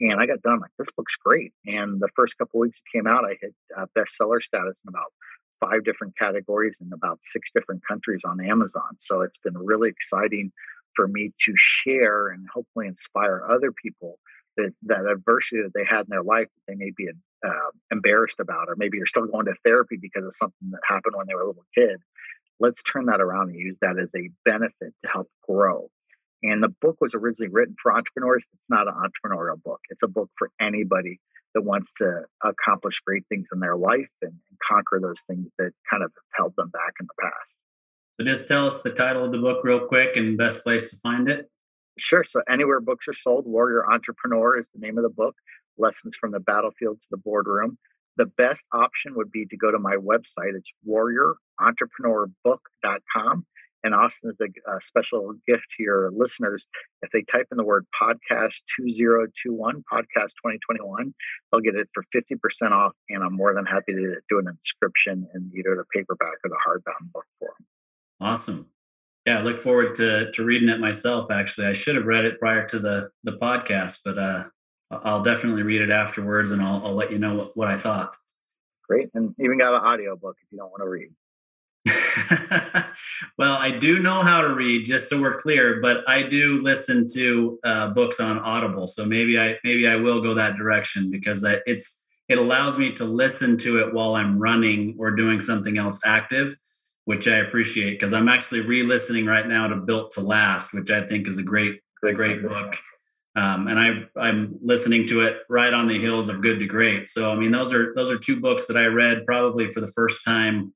And 0.01 0.19
I 0.19 0.25
got 0.25 0.41
done 0.41 0.59
like, 0.59 0.71
this 0.77 0.89
book's 0.97 1.15
great. 1.15 1.53
And 1.65 2.01
the 2.01 2.09
first 2.15 2.37
couple 2.37 2.59
weeks 2.59 2.77
it 2.77 2.97
came 2.97 3.07
out, 3.07 3.25
I 3.25 3.37
hit 3.39 3.53
uh, 3.77 3.85
bestseller 3.97 4.41
status 4.41 4.81
in 4.85 4.89
about 4.89 5.13
five 5.63 5.83
different 5.83 6.17
categories 6.17 6.79
in 6.81 6.91
about 6.93 7.23
six 7.23 7.51
different 7.51 7.81
countries 7.87 8.21
on 8.25 8.43
Amazon. 8.43 8.95
So 8.99 9.21
it's 9.21 9.37
been 9.37 9.57
really 9.57 9.89
exciting 9.89 10.51
for 10.95 11.07
me 11.07 11.31
to 11.45 11.53
share 11.55 12.29
and 12.29 12.45
hopefully 12.53 12.87
inspire 12.87 13.45
other 13.49 13.71
people 13.71 14.19
that 14.57 14.73
that 14.83 15.05
adversity 15.05 15.61
that 15.63 15.73
they 15.73 15.85
had 15.85 16.01
in 16.01 16.09
their 16.09 16.23
life 16.23 16.47
that 16.47 16.71
they 16.71 16.75
may 16.75 16.91
be 16.95 17.09
uh, 17.45 17.71
embarrassed 17.91 18.39
about, 18.39 18.69
or 18.69 18.75
maybe 18.77 18.97
you're 18.97 19.07
still 19.07 19.25
going 19.25 19.45
to 19.45 19.55
therapy 19.65 19.97
because 19.99 20.23
of 20.23 20.33
something 20.33 20.69
that 20.71 20.81
happened 20.87 21.15
when 21.15 21.25
they 21.27 21.33
were 21.33 21.41
a 21.41 21.47
little 21.47 21.65
kid. 21.75 21.97
Let's 22.59 22.83
turn 22.83 23.07
that 23.07 23.19
around 23.19 23.49
and 23.49 23.59
use 23.59 23.77
that 23.81 23.97
as 23.97 24.11
a 24.15 24.29
benefit 24.45 24.93
to 25.03 25.09
help 25.11 25.29
grow. 25.47 25.89
And 26.43 26.61
the 26.61 26.73
book 26.81 26.97
was 27.01 27.15
originally 27.15 27.51
written 27.51 27.75
for 27.81 27.91
entrepreneurs. 27.91 28.45
It's 28.53 28.69
not 28.69 28.87
an 28.87 28.93
entrepreneurial 28.93 29.61
book. 29.61 29.79
It's 29.89 30.03
a 30.03 30.07
book 30.07 30.29
for 30.37 30.51
anybody 30.61 31.19
that 31.53 31.61
wants 31.61 31.93
to 31.93 32.23
accomplish 32.43 32.99
great 33.05 33.23
things 33.29 33.47
in 33.53 33.59
their 33.59 33.75
life 33.75 34.09
and, 34.21 34.31
and 34.31 34.59
conquer 34.67 34.99
those 35.01 35.21
things 35.27 35.47
that 35.59 35.71
kind 35.89 36.03
of 36.03 36.11
held 36.35 36.53
them 36.57 36.69
back 36.69 36.93
in 36.99 37.07
the 37.07 37.13
past. 37.21 37.57
So 38.19 38.25
just 38.25 38.47
tell 38.47 38.67
us 38.67 38.83
the 38.83 38.91
title 38.91 39.25
of 39.25 39.31
the 39.31 39.39
book 39.39 39.63
real 39.63 39.87
quick 39.87 40.17
and 40.17 40.37
best 40.37 40.63
place 40.63 40.91
to 40.91 40.97
find 40.97 41.27
it. 41.29 41.49
Sure. 41.97 42.23
So 42.23 42.43
anywhere 42.49 42.79
books 42.79 43.07
are 43.07 43.13
sold, 43.13 43.45
Warrior 43.45 43.85
Entrepreneur 43.91 44.57
is 44.57 44.67
the 44.73 44.79
name 44.79 44.97
of 44.97 45.03
the 45.03 45.09
book. 45.09 45.35
Lessons 45.77 46.15
from 46.19 46.31
the 46.31 46.39
battlefield 46.39 47.01
to 47.01 47.07
the 47.11 47.17
boardroom. 47.17 47.77
The 48.17 48.25
best 48.27 48.65
option 48.71 49.15
would 49.15 49.31
be 49.31 49.47
to 49.47 49.57
go 49.57 49.71
to 49.71 49.79
my 49.79 49.95
website. 49.95 50.55
It's 50.55 50.71
warriorentrepreneur.book.com. 50.87 53.45
And 53.83 53.93
Austin 53.93 54.31
is 54.31 54.37
a, 54.39 54.71
a, 54.71 54.81
special 54.81 55.33
gift 55.45 55.65
to 55.75 55.83
your 55.83 56.09
listeners. 56.11 56.65
If 57.01 57.11
they 57.11 57.21
type 57.23 57.47
in 57.51 57.57
the 57.57 57.65
word 57.65 57.85
podcast 57.99 58.61
2021, 58.79 59.83
podcast 59.91 60.31
2021, 60.39 61.13
they'll 61.51 61.61
get 61.61 61.75
it 61.75 61.89
for 61.93 62.03
50% 62.15 62.71
off. 62.71 62.93
And 63.09 63.23
I'm 63.23 63.35
more 63.35 63.53
than 63.53 63.65
happy 63.65 63.93
to 63.93 64.15
do 64.29 64.39
an 64.39 64.47
inscription 64.47 65.27
in 65.35 65.51
either 65.57 65.75
the 65.75 65.83
paperback 65.93 66.37
or 66.43 66.49
the 66.49 66.57
hardbound 66.65 67.11
book 67.11 67.25
for 67.39 67.49
them. 67.57 67.67
Awesome. 68.21 68.69
Yeah, 69.25 69.39
I 69.39 69.41
look 69.41 69.61
forward 69.61 69.95
to, 69.95 70.31
to 70.31 70.45
reading 70.45 70.69
it 70.69 70.79
myself. 70.79 71.31
Actually, 71.31 71.67
I 71.67 71.73
should 71.73 71.95
have 71.95 72.05
read 72.05 72.25
it 72.25 72.39
prior 72.39 72.65
to 72.67 72.79
the, 72.79 73.09
the 73.23 73.33
podcast, 73.33 74.01
but 74.05 74.17
uh, 74.17 74.45
I'll 74.91 75.23
definitely 75.23 75.63
read 75.63 75.81
it 75.81 75.91
afterwards 75.91 76.51
and 76.51 76.61
I'll, 76.61 76.85
I'll 76.85 76.95
let 76.95 77.11
you 77.11 77.19
know 77.19 77.35
what, 77.35 77.57
what 77.57 77.67
I 77.67 77.77
thought. 77.77 78.15
Great. 78.87 79.09
And 79.13 79.33
even 79.39 79.57
got 79.57 79.73
an 79.73 79.81
audio 79.81 80.15
book 80.15 80.37
if 80.41 80.51
you 80.51 80.57
don't 80.57 80.69
want 80.69 80.81
to 80.83 80.89
read. 80.89 81.09
well, 83.37 83.57
I 83.57 83.75
do 83.77 83.99
know 83.99 84.21
how 84.21 84.41
to 84.41 84.53
read, 84.53 84.85
just 84.85 85.09
so 85.09 85.21
we're 85.21 85.35
clear, 85.35 85.81
but 85.81 86.07
I 86.07 86.23
do 86.23 86.59
listen 86.61 87.05
to 87.13 87.59
uh, 87.63 87.89
books 87.89 88.19
on 88.19 88.39
Audible. 88.39 88.87
So 88.87 89.05
maybe 89.05 89.37
I 89.39 89.57
maybe 89.63 89.87
I 89.87 89.97
will 89.97 90.21
go 90.21 90.33
that 90.33 90.55
direction 90.55 91.11
because 91.11 91.43
I, 91.43 91.57
it's 91.65 92.09
it 92.29 92.37
allows 92.37 92.77
me 92.77 92.91
to 92.93 93.03
listen 93.03 93.57
to 93.59 93.79
it 93.79 93.93
while 93.93 94.15
I'm 94.15 94.39
running 94.39 94.95
or 94.97 95.11
doing 95.11 95.41
something 95.41 95.77
else 95.77 96.01
active, 96.05 96.55
which 97.03 97.27
I 97.27 97.37
appreciate 97.37 97.91
because 97.91 98.13
I'm 98.13 98.29
actually 98.29 98.61
re-listening 98.61 99.25
right 99.25 99.47
now 99.47 99.67
to 99.67 99.75
Built 99.75 100.11
to 100.11 100.21
Last, 100.21 100.73
which 100.73 100.89
I 100.89 101.01
think 101.01 101.27
is 101.27 101.37
a 101.37 101.43
great 101.43 101.81
a 102.03 102.13
great 102.13 102.41
book. 102.41 102.75
Um, 103.35 103.67
and 103.67 103.77
I 103.77 104.03
I'm 104.17 104.57
listening 104.61 105.05
to 105.07 105.21
it 105.21 105.41
right 105.49 105.73
on 105.73 105.87
the 105.87 105.99
heels 105.99 106.29
of 106.29 106.41
Good 106.41 106.59
to 106.59 106.65
Great. 106.65 107.09
So 107.09 107.29
I 107.29 107.35
mean 107.35 107.51
those 107.51 107.73
are 107.73 107.93
those 107.93 108.09
are 108.09 108.17
two 108.17 108.39
books 108.39 108.67
that 108.67 108.77
I 108.77 108.85
read 108.85 109.25
probably 109.25 109.69
for 109.73 109.81
the 109.81 109.91
first 109.91 110.23
time 110.23 110.73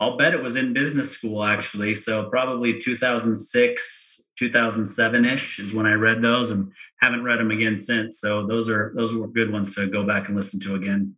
I'll 0.00 0.16
bet 0.16 0.32
it 0.32 0.42
was 0.42 0.56
in 0.56 0.72
business 0.72 1.10
school 1.10 1.44
actually. 1.44 1.92
So 1.92 2.28
probably 2.30 2.78
2006, 2.78 4.30
2007 4.38 5.24
ish 5.26 5.58
is 5.58 5.74
when 5.74 5.86
I 5.86 5.92
read 5.92 6.22
those, 6.22 6.50
and 6.50 6.72
haven't 7.00 7.22
read 7.22 7.38
them 7.38 7.50
again 7.50 7.76
since. 7.76 8.20
So 8.20 8.46
those 8.46 8.70
are 8.70 8.92
those 8.96 9.14
were 9.14 9.28
good 9.28 9.52
ones 9.52 9.74
to 9.74 9.86
go 9.86 10.06
back 10.06 10.28
and 10.28 10.36
listen 10.36 10.58
to 10.60 10.74
again. 10.74 11.14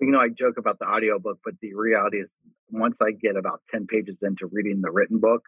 You 0.00 0.10
know, 0.10 0.20
I 0.20 0.28
joke 0.28 0.58
about 0.58 0.80
the 0.80 0.88
audiobook, 0.88 1.38
but 1.44 1.54
the 1.62 1.74
reality 1.74 2.18
is, 2.18 2.28
once 2.70 3.00
I 3.00 3.12
get 3.12 3.36
about 3.36 3.60
10 3.70 3.86
pages 3.86 4.18
into 4.22 4.46
reading 4.50 4.80
the 4.80 4.90
written 4.90 5.20
book, 5.20 5.44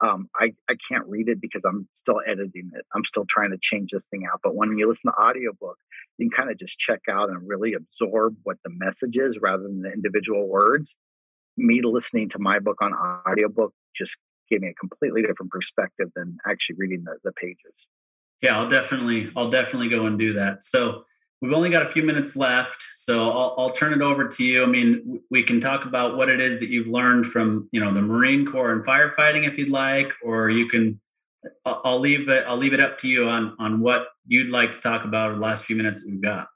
um, 0.00 0.30
I, 0.36 0.52
I 0.70 0.76
can't 0.88 1.04
read 1.08 1.28
it 1.28 1.40
because 1.40 1.62
I'm 1.66 1.88
still 1.94 2.20
editing 2.24 2.70
it. 2.74 2.86
I'm 2.94 3.04
still 3.04 3.26
trying 3.28 3.50
to 3.50 3.58
change 3.60 3.90
this 3.90 4.06
thing 4.06 4.22
out. 4.32 4.40
But 4.44 4.54
when 4.54 4.78
you 4.78 4.88
listen 4.88 5.10
to 5.10 5.20
audiobook, 5.20 5.76
you 6.16 6.30
can 6.30 6.36
kind 6.36 6.50
of 6.52 6.58
just 6.58 6.78
check 6.78 7.00
out 7.10 7.30
and 7.30 7.48
really 7.48 7.74
absorb 7.74 8.36
what 8.44 8.58
the 8.62 8.70
message 8.70 9.16
is 9.16 9.38
rather 9.42 9.64
than 9.64 9.82
the 9.82 9.92
individual 9.92 10.46
words 10.46 10.96
me 11.58 11.80
listening 11.82 12.28
to 12.30 12.38
my 12.38 12.58
book 12.58 12.80
on 12.80 12.92
audiobook 12.94 13.74
just 13.94 14.16
gave 14.50 14.60
me 14.60 14.68
a 14.68 14.74
completely 14.74 15.22
different 15.22 15.52
perspective 15.52 16.08
than 16.16 16.38
actually 16.46 16.76
reading 16.78 17.04
the, 17.04 17.16
the 17.24 17.32
pages. 17.32 17.88
Yeah, 18.40 18.58
I'll 18.58 18.68
definitely, 18.68 19.30
I'll 19.36 19.50
definitely 19.50 19.88
go 19.88 20.06
and 20.06 20.18
do 20.18 20.32
that. 20.34 20.62
So 20.62 21.04
we've 21.42 21.52
only 21.52 21.70
got 21.70 21.82
a 21.82 21.86
few 21.86 22.02
minutes 22.02 22.36
left, 22.36 22.82
so 22.94 23.30
I'll, 23.30 23.54
I'll 23.58 23.70
turn 23.70 23.92
it 23.92 24.00
over 24.00 24.26
to 24.28 24.44
you. 24.44 24.62
I 24.62 24.66
mean, 24.66 25.20
we 25.30 25.42
can 25.42 25.60
talk 25.60 25.84
about 25.84 26.16
what 26.16 26.28
it 26.28 26.40
is 26.40 26.60
that 26.60 26.70
you've 26.70 26.86
learned 26.86 27.26
from, 27.26 27.68
you 27.72 27.80
know, 27.80 27.90
the 27.90 28.02
Marine 28.02 28.46
Corps 28.46 28.72
and 28.72 28.84
firefighting, 28.84 29.46
if 29.46 29.58
you'd 29.58 29.68
like, 29.68 30.14
or 30.22 30.50
you 30.50 30.68
can. 30.68 31.00
I'll 31.64 32.00
leave 32.00 32.28
it. 32.28 32.44
I'll 32.48 32.56
leave 32.56 32.72
it 32.72 32.80
up 32.80 32.98
to 32.98 33.08
you 33.08 33.28
on 33.28 33.54
on 33.60 33.80
what 33.80 34.08
you'd 34.26 34.50
like 34.50 34.72
to 34.72 34.80
talk 34.80 35.04
about 35.04 35.30
in 35.30 35.38
the 35.38 35.46
last 35.46 35.64
few 35.64 35.76
minutes 35.76 36.04
that 36.04 36.10
we've 36.10 36.20
got. 36.20 36.48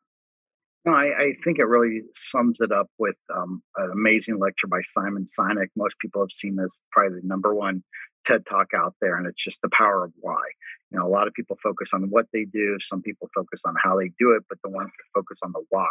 No, 0.85 0.93
I, 0.95 1.05
I, 1.17 1.33
think 1.45 1.61
it 1.61 1.65
really 1.65 2.03
sums 2.13 2.61
it 2.61 2.73
up 2.73 2.89
with 2.99 3.15
um, 3.33 3.63
an 3.77 3.91
amazing 3.93 4.41
lecture 4.41 4.67
by 4.67 4.81
Simon 4.83 5.25
Sinek. 5.25 5.69
Most 5.77 5.97
people 6.01 6.21
have 6.23 6.33
seen 6.33 6.57
this, 6.57 6.81
probably 6.91 7.21
the 7.21 7.27
number 7.27 7.55
one 7.55 7.85
TED 8.27 8.45
talk 8.47 8.69
out 8.75 8.95
there, 9.01 9.17
and 9.17 9.27
it's 9.27 9.43
just 9.43 9.63
the 9.63 9.69
power 9.69 10.05
of 10.05 10.13
why. 10.19 10.43
You 10.91 10.99
know, 10.99 11.07
a 11.07 11.09
lot 11.09 11.29
of 11.29 11.35
people 11.35 11.57
focus 11.63 11.93
on 11.95 12.09
what 12.11 12.27
they 12.33 12.45
do, 12.45 12.79
some 12.81 13.01
people 13.01 13.29
focus 13.33 13.63
on 13.65 13.75
how 13.81 13.97
they 13.99 14.11
do 14.19 14.33
it, 14.33 14.43
but 14.49 14.59
the 14.65 14.71
ones 14.71 14.91
that 14.91 15.21
focus 15.21 15.39
on 15.45 15.53
the 15.53 15.63
why. 15.71 15.89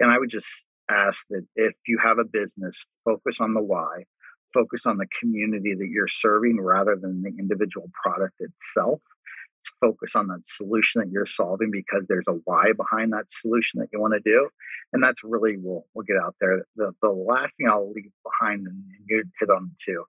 And 0.00 0.10
I 0.10 0.18
would 0.18 0.30
just 0.30 0.66
ask 0.90 1.26
that 1.28 1.46
if 1.54 1.74
you 1.86 1.98
have 2.02 2.18
a 2.18 2.24
business, 2.24 2.86
focus 3.04 3.38
on 3.38 3.52
the 3.54 3.62
why, 3.62 4.04
focus 4.54 4.86
on 4.86 4.98
the 4.98 5.06
community 5.20 5.74
that 5.74 5.88
you're 5.88 6.08
serving 6.08 6.60
rather 6.60 6.96
than 6.96 7.22
the 7.22 7.32
individual 7.38 7.90
product 8.02 8.34
itself. 8.40 9.00
Focus 9.80 10.14
on 10.14 10.28
that 10.28 10.44
solution 10.44 11.00
that 11.00 11.10
you're 11.10 11.26
solving 11.26 11.70
because 11.70 12.06
there's 12.08 12.26
a 12.28 12.32
why 12.44 12.72
behind 12.72 13.12
that 13.12 13.30
solution 13.30 13.80
that 13.80 13.88
you 13.92 14.00
want 14.00 14.14
to 14.14 14.20
do. 14.20 14.48
And 14.92 15.02
that's 15.02 15.22
really 15.24 15.56
we'll 15.58 15.86
we'll 15.94 16.04
get 16.04 16.16
out 16.16 16.36
there. 16.40 16.64
The 16.76 16.92
the 17.02 17.10
last 17.10 17.56
thing 17.56 17.68
I'll 17.68 17.92
leave 17.92 18.12
behind 18.24 18.66
and 18.66 18.82
you 19.06 19.24
hit 19.38 19.50
on 19.50 19.70
too 19.84 20.04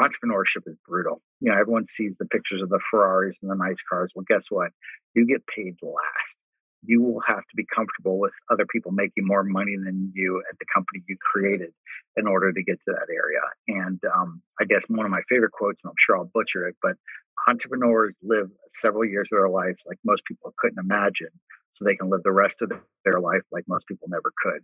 entrepreneurship 0.00 0.66
is 0.66 0.76
brutal. 0.86 1.20
You 1.40 1.50
know, 1.50 1.58
everyone 1.58 1.86
sees 1.86 2.16
the 2.18 2.26
pictures 2.26 2.62
of 2.62 2.70
the 2.70 2.80
Ferraris 2.90 3.38
and 3.42 3.50
the 3.50 3.54
nice 3.54 3.82
cars. 3.82 4.12
Well, 4.14 4.24
guess 4.26 4.50
what? 4.50 4.70
You 5.14 5.26
get 5.26 5.46
paid 5.46 5.76
last. 5.82 6.38
You 6.82 7.02
will 7.02 7.20
have 7.26 7.40
to 7.40 7.56
be 7.56 7.66
comfortable 7.74 8.18
with 8.18 8.32
other 8.50 8.64
people 8.66 8.92
making 8.92 9.26
more 9.26 9.44
money 9.44 9.76
than 9.76 10.12
you 10.14 10.42
at 10.50 10.58
the 10.58 10.64
company 10.72 11.02
you 11.06 11.16
created 11.32 11.72
in 12.16 12.26
order 12.26 12.52
to 12.52 12.62
get 12.62 12.78
to 12.86 12.92
that 12.92 13.08
area. 13.10 13.40
And 13.68 14.00
um, 14.14 14.42
I 14.60 14.64
guess 14.64 14.84
one 14.88 15.04
of 15.04 15.12
my 15.12 15.22
favorite 15.28 15.52
quotes, 15.52 15.82
and 15.84 15.90
I'm 15.90 15.96
sure 15.98 16.16
I'll 16.16 16.30
butcher 16.32 16.66
it, 16.68 16.76
but 16.82 16.96
entrepreneurs 17.48 18.18
live 18.22 18.48
several 18.68 19.04
years 19.04 19.28
of 19.32 19.38
their 19.38 19.48
lives 19.48 19.84
like 19.86 19.98
most 20.04 20.24
people 20.24 20.54
couldn't 20.58 20.78
imagine, 20.78 21.30
so 21.72 21.84
they 21.84 21.96
can 21.96 22.10
live 22.10 22.22
the 22.24 22.32
rest 22.32 22.62
of 22.62 22.72
their 23.04 23.20
life 23.20 23.42
like 23.52 23.64
most 23.68 23.86
people 23.86 24.08
never 24.08 24.32
could. 24.42 24.62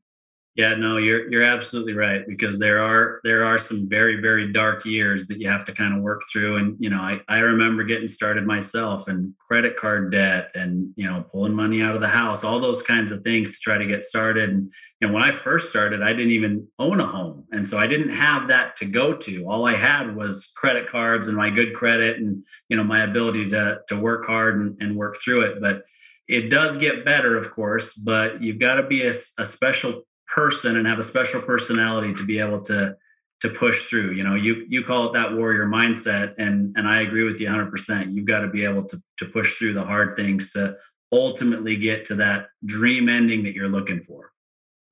Yeah, 0.57 0.75
no, 0.75 0.97
you're 0.97 1.31
you're 1.31 1.43
absolutely 1.43 1.93
right 1.93 2.27
because 2.27 2.59
there 2.59 2.81
are 2.81 3.21
there 3.25 3.45
are 3.45 3.59
some 3.59 3.91
very 3.91 4.23
very 4.23 4.51
dark 4.51 4.87
years 4.87 5.29
that 5.29 5.39
you 5.39 5.51
have 5.51 5.67
to 5.67 5.73
kind 5.73 5.95
of 5.95 6.01
work 6.01 6.23
through 6.33 6.57
and 6.57 6.77
you 6.81 6.89
know 6.89 6.97
I 6.99 7.21
I 7.29 7.41
remember 7.41 7.85
getting 7.85 8.09
started 8.09 8.47
myself 8.47 9.07
and 9.07 9.35
credit 9.39 9.77
card 9.77 10.11
debt 10.11 10.51
and 10.55 10.95
you 10.97 11.05
know 11.05 11.27
pulling 11.31 11.53
money 11.53 11.83
out 11.83 11.95
of 11.95 12.01
the 12.01 12.09
house 12.09 12.43
all 12.43 12.59
those 12.59 12.83
kinds 12.83 13.13
of 13.13 13.23
things 13.23 13.51
to 13.51 13.59
try 13.61 13.77
to 13.77 13.85
get 13.85 14.03
started 14.03 14.49
and 14.49 14.73
you 15.03 15.07
know 15.07 15.13
when 15.13 15.23
I 15.23 15.31
first 15.31 15.69
started 15.69 16.01
I 16.01 16.15
didn't 16.15 16.33
even 16.33 16.67
own 16.79 17.01
a 17.01 17.07
home 17.07 17.45
and 17.53 17.67
so 17.67 17.77
I 17.77 17.87
didn't 17.87 18.11
have 18.11 18.49
that 18.49 18.77
to 18.77 18.87
go 18.87 19.15
to. 19.15 19.45
All 19.47 19.67
I 19.67 19.75
had 19.75 20.17
was 20.17 20.55
credit 20.57 20.89
cards 20.89 21.29
and 21.29 21.37
my 21.37 21.51
good 21.51 21.75
credit 21.75 22.17
and 22.17 22.43
you 22.71 22.79
know 22.79 22.85
my 22.85 23.03
ability 23.03 23.51
to 23.51 23.81
to 23.89 24.01
work 24.01 24.25
hard 24.25 24.59
and, 24.59 24.75
and 24.81 24.97
work 24.97 25.17
through 25.23 25.43
it 25.43 25.61
but 25.61 25.83
it 26.29 26.49
does 26.49 26.79
get 26.79 27.05
better 27.05 27.37
of 27.37 27.51
course 27.51 27.95
but 27.95 28.43
you've 28.43 28.59
got 28.59 28.77
to 28.77 28.83
be 28.85 29.03
a, 29.03 29.11
a 29.11 29.45
special 29.45 30.03
person 30.29 30.77
and 30.77 30.87
have 30.87 30.99
a 30.99 31.03
special 31.03 31.41
personality 31.41 32.15
to 32.15 32.25
be 32.25 32.39
able 32.39 32.61
to 32.61 32.97
to 33.41 33.49
push 33.51 33.87
through 33.87 34.13
you 34.13 34.25
know 34.25 34.35
you 34.35 34.65
you 34.69 34.83
call 34.83 35.07
it 35.07 35.13
that 35.13 35.35
warrior 35.35 35.67
mindset 35.67 36.35
and 36.39 36.73
and 36.77 36.89
i 36.89 37.01
agree 37.01 37.25
with 37.25 37.41
you 37.41 37.47
100% 37.47 38.15
you've 38.15 38.27
got 38.27 38.41
to 38.41 38.49
be 38.49 38.65
able 38.65 38.85
to 38.85 38.97
to 39.19 39.27
push 39.27 39.59
through 39.59 39.75
the 39.75 39.85
hard 39.85 40.17
things 40.17 40.53
to 40.53 40.75
ultimately 41.13 41.77
get 41.77 42.05
to 42.05 42.15
that 42.15 42.49
dream 42.65 43.09
ending 43.09 43.43
that 43.43 43.55
you're 43.55 43.69
looking 43.69 44.03
for 44.03 44.33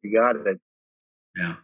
you 0.02 0.12
got 0.12 0.36
it 0.36 0.60
yeah 1.36 1.54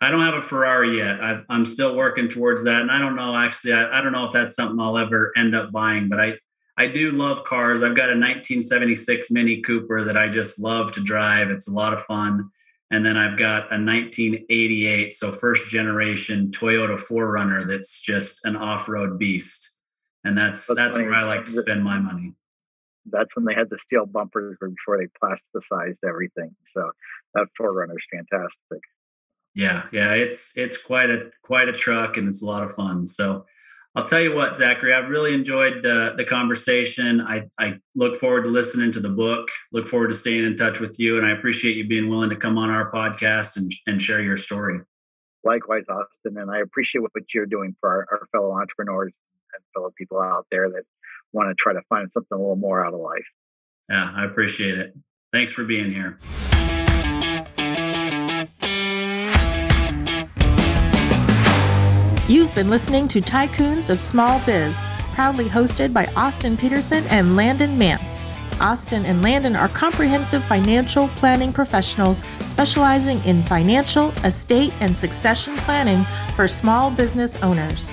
i 0.00 0.10
don't 0.10 0.24
have 0.24 0.34
a 0.34 0.42
ferrari 0.42 0.98
yet 0.98 1.22
i 1.22 1.40
am 1.48 1.64
still 1.64 1.96
working 1.96 2.28
towards 2.28 2.64
that 2.64 2.82
and 2.82 2.90
i 2.90 2.98
don't 2.98 3.16
know 3.16 3.34
actually 3.34 3.72
I, 3.72 3.98
I 3.98 4.02
don't 4.02 4.12
know 4.12 4.24
if 4.24 4.32
that's 4.32 4.54
something 4.54 4.78
i'll 4.78 4.98
ever 4.98 5.32
end 5.36 5.54
up 5.54 5.72
buying 5.72 6.08
but 6.08 6.20
i 6.20 6.36
I 6.78 6.86
do 6.88 7.10
love 7.10 7.44
cars. 7.44 7.82
I've 7.82 7.96
got 7.96 8.10
a 8.10 8.12
1976 8.12 9.30
Mini 9.30 9.62
Cooper 9.62 10.02
that 10.02 10.16
I 10.16 10.28
just 10.28 10.60
love 10.60 10.92
to 10.92 11.02
drive. 11.02 11.48
It's 11.48 11.68
a 11.68 11.72
lot 11.72 11.94
of 11.94 12.02
fun. 12.02 12.50
And 12.90 13.04
then 13.04 13.16
I've 13.16 13.36
got 13.36 13.62
a 13.72 13.82
1988, 13.82 15.12
so 15.12 15.32
first 15.32 15.68
generation 15.68 16.50
Toyota 16.50 16.94
4Runner 16.94 17.66
that's 17.66 18.00
just 18.00 18.44
an 18.44 18.56
off-road 18.56 19.18
beast. 19.18 19.80
And 20.24 20.38
that's 20.38 20.66
that's, 20.66 20.78
that's 20.78 20.96
where 20.96 21.14
I 21.14 21.24
like 21.24 21.44
to 21.46 21.52
spend 21.52 21.82
my 21.82 21.98
money. 21.98 22.34
That's 23.06 23.34
when 23.34 23.44
they 23.44 23.54
had 23.54 23.70
the 23.70 23.78
steel 23.78 24.06
bumpers 24.06 24.56
before 24.60 24.98
they 24.98 25.08
plasticized 25.22 25.98
everything. 26.06 26.54
So 26.64 26.90
that 27.34 27.48
4Runner 27.60 27.96
is 27.96 28.06
fantastic. 28.10 28.80
Yeah, 29.54 29.84
yeah, 29.90 30.12
it's 30.12 30.56
it's 30.56 30.82
quite 30.82 31.10
a 31.10 31.30
quite 31.42 31.68
a 31.68 31.72
truck 31.72 32.18
and 32.18 32.28
it's 32.28 32.42
a 32.42 32.46
lot 32.46 32.62
of 32.62 32.74
fun. 32.74 33.06
So 33.06 33.46
I'll 33.96 34.04
tell 34.04 34.20
you 34.20 34.34
what, 34.34 34.54
Zachary, 34.54 34.92
I've 34.92 35.08
really 35.08 35.32
enjoyed 35.32 35.84
uh, 35.86 36.12
the 36.18 36.24
conversation. 36.24 37.22
I, 37.22 37.44
I 37.58 37.78
look 37.94 38.18
forward 38.18 38.42
to 38.42 38.50
listening 38.50 38.92
to 38.92 39.00
the 39.00 39.08
book, 39.08 39.48
look 39.72 39.88
forward 39.88 40.08
to 40.08 40.14
staying 40.14 40.44
in 40.44 40.54
touch 40.54 40.80
with 40.80 40.96
you. 41.00 41.16
And 41.16 41.26
I 41.26 41.30
appreciate 41.30 41.76
you 41.76 41.88
being 41.88 42.10
willing 42.10 42.28
to 42.28 42.36
come 42.36 42.58
on 42.58 42.68
our 42.68 42.92
podcast 42.92 43.56
and, 43.56 43.72
and 43.86 44.00
share 44.00 44.20
your 44.20 44.36
story. 44.36 44.80
Likewise, 45.44 45.84
Austin. 45.88 46.36
And 46.36 46.50
I 46.50 46.58
appreciate 46.58 47.00
what 47.00 47.12
you're 47.32 47.46
doing 47.46 47.74
for 47.80 47.88
our, 47.88 48.06
our 48.10 48.28
fellow 48.32 48.52
entrepreneurs 48.52 49.16
and 49.54 49.64
fellow 49.72 49.90
people 49.96 50.20
out 50.20 50.46
there 50.50 50.68
that 50.68 50.82
want 51.32 51.48
to 51.48 51.54
try 51.58 51.72
to 51.72 51.80
find 51.88 52.12
something 52.12 52.36
a 52.36 52.38
little 52.38 52.56
more 52.56 52.84
out 52.84 52.92
of 52.92 53.00
life. 53.00 53.26
Yeah, 53.88 54.12
I 54.14 54.26
appreciate 54.26 54.76
it. 54.78 54.94
Thanks 55.32 55.52
for 55.52 55.64
being 55.64 55.90
here. 55.90 56.18
You've 62.28 62.52
been 62.56 62.70
listening 62.70 63.06
to 63.08 63.20
Tycoons 63.20 63.88
of 63.88 64.00
Small 64.00 64.44
Biz, 64.44 64.76
proudly 65.14 65.44
hosted 65.44 65.92
by 65.92 66.06
Austin 66.16 66.56
Peterson 66.56 67.04
and 67.06 67.36
Landon 67.36 67.78
Nance. 67.78 68.24
Austin 68.60 69.04
and 69.04 69.22
Landon 69.22 69.54
are 69.54 69.68
comprehensive 69.68 70.42
financial 70.42 71.06
planning 71.06 71.52
professionals 71.52 72.24
specializing 72.40 73.22
in 73.24 73.44
financial, 73.44 74.10
estate, 74.24 74.72
and 74.80 74.96
succession 74.96 75.56
planning 75.58 76.02
for 76.34 76.48
small 76.48 76.90
business 76.90 77.40
owners. 77.44 77.92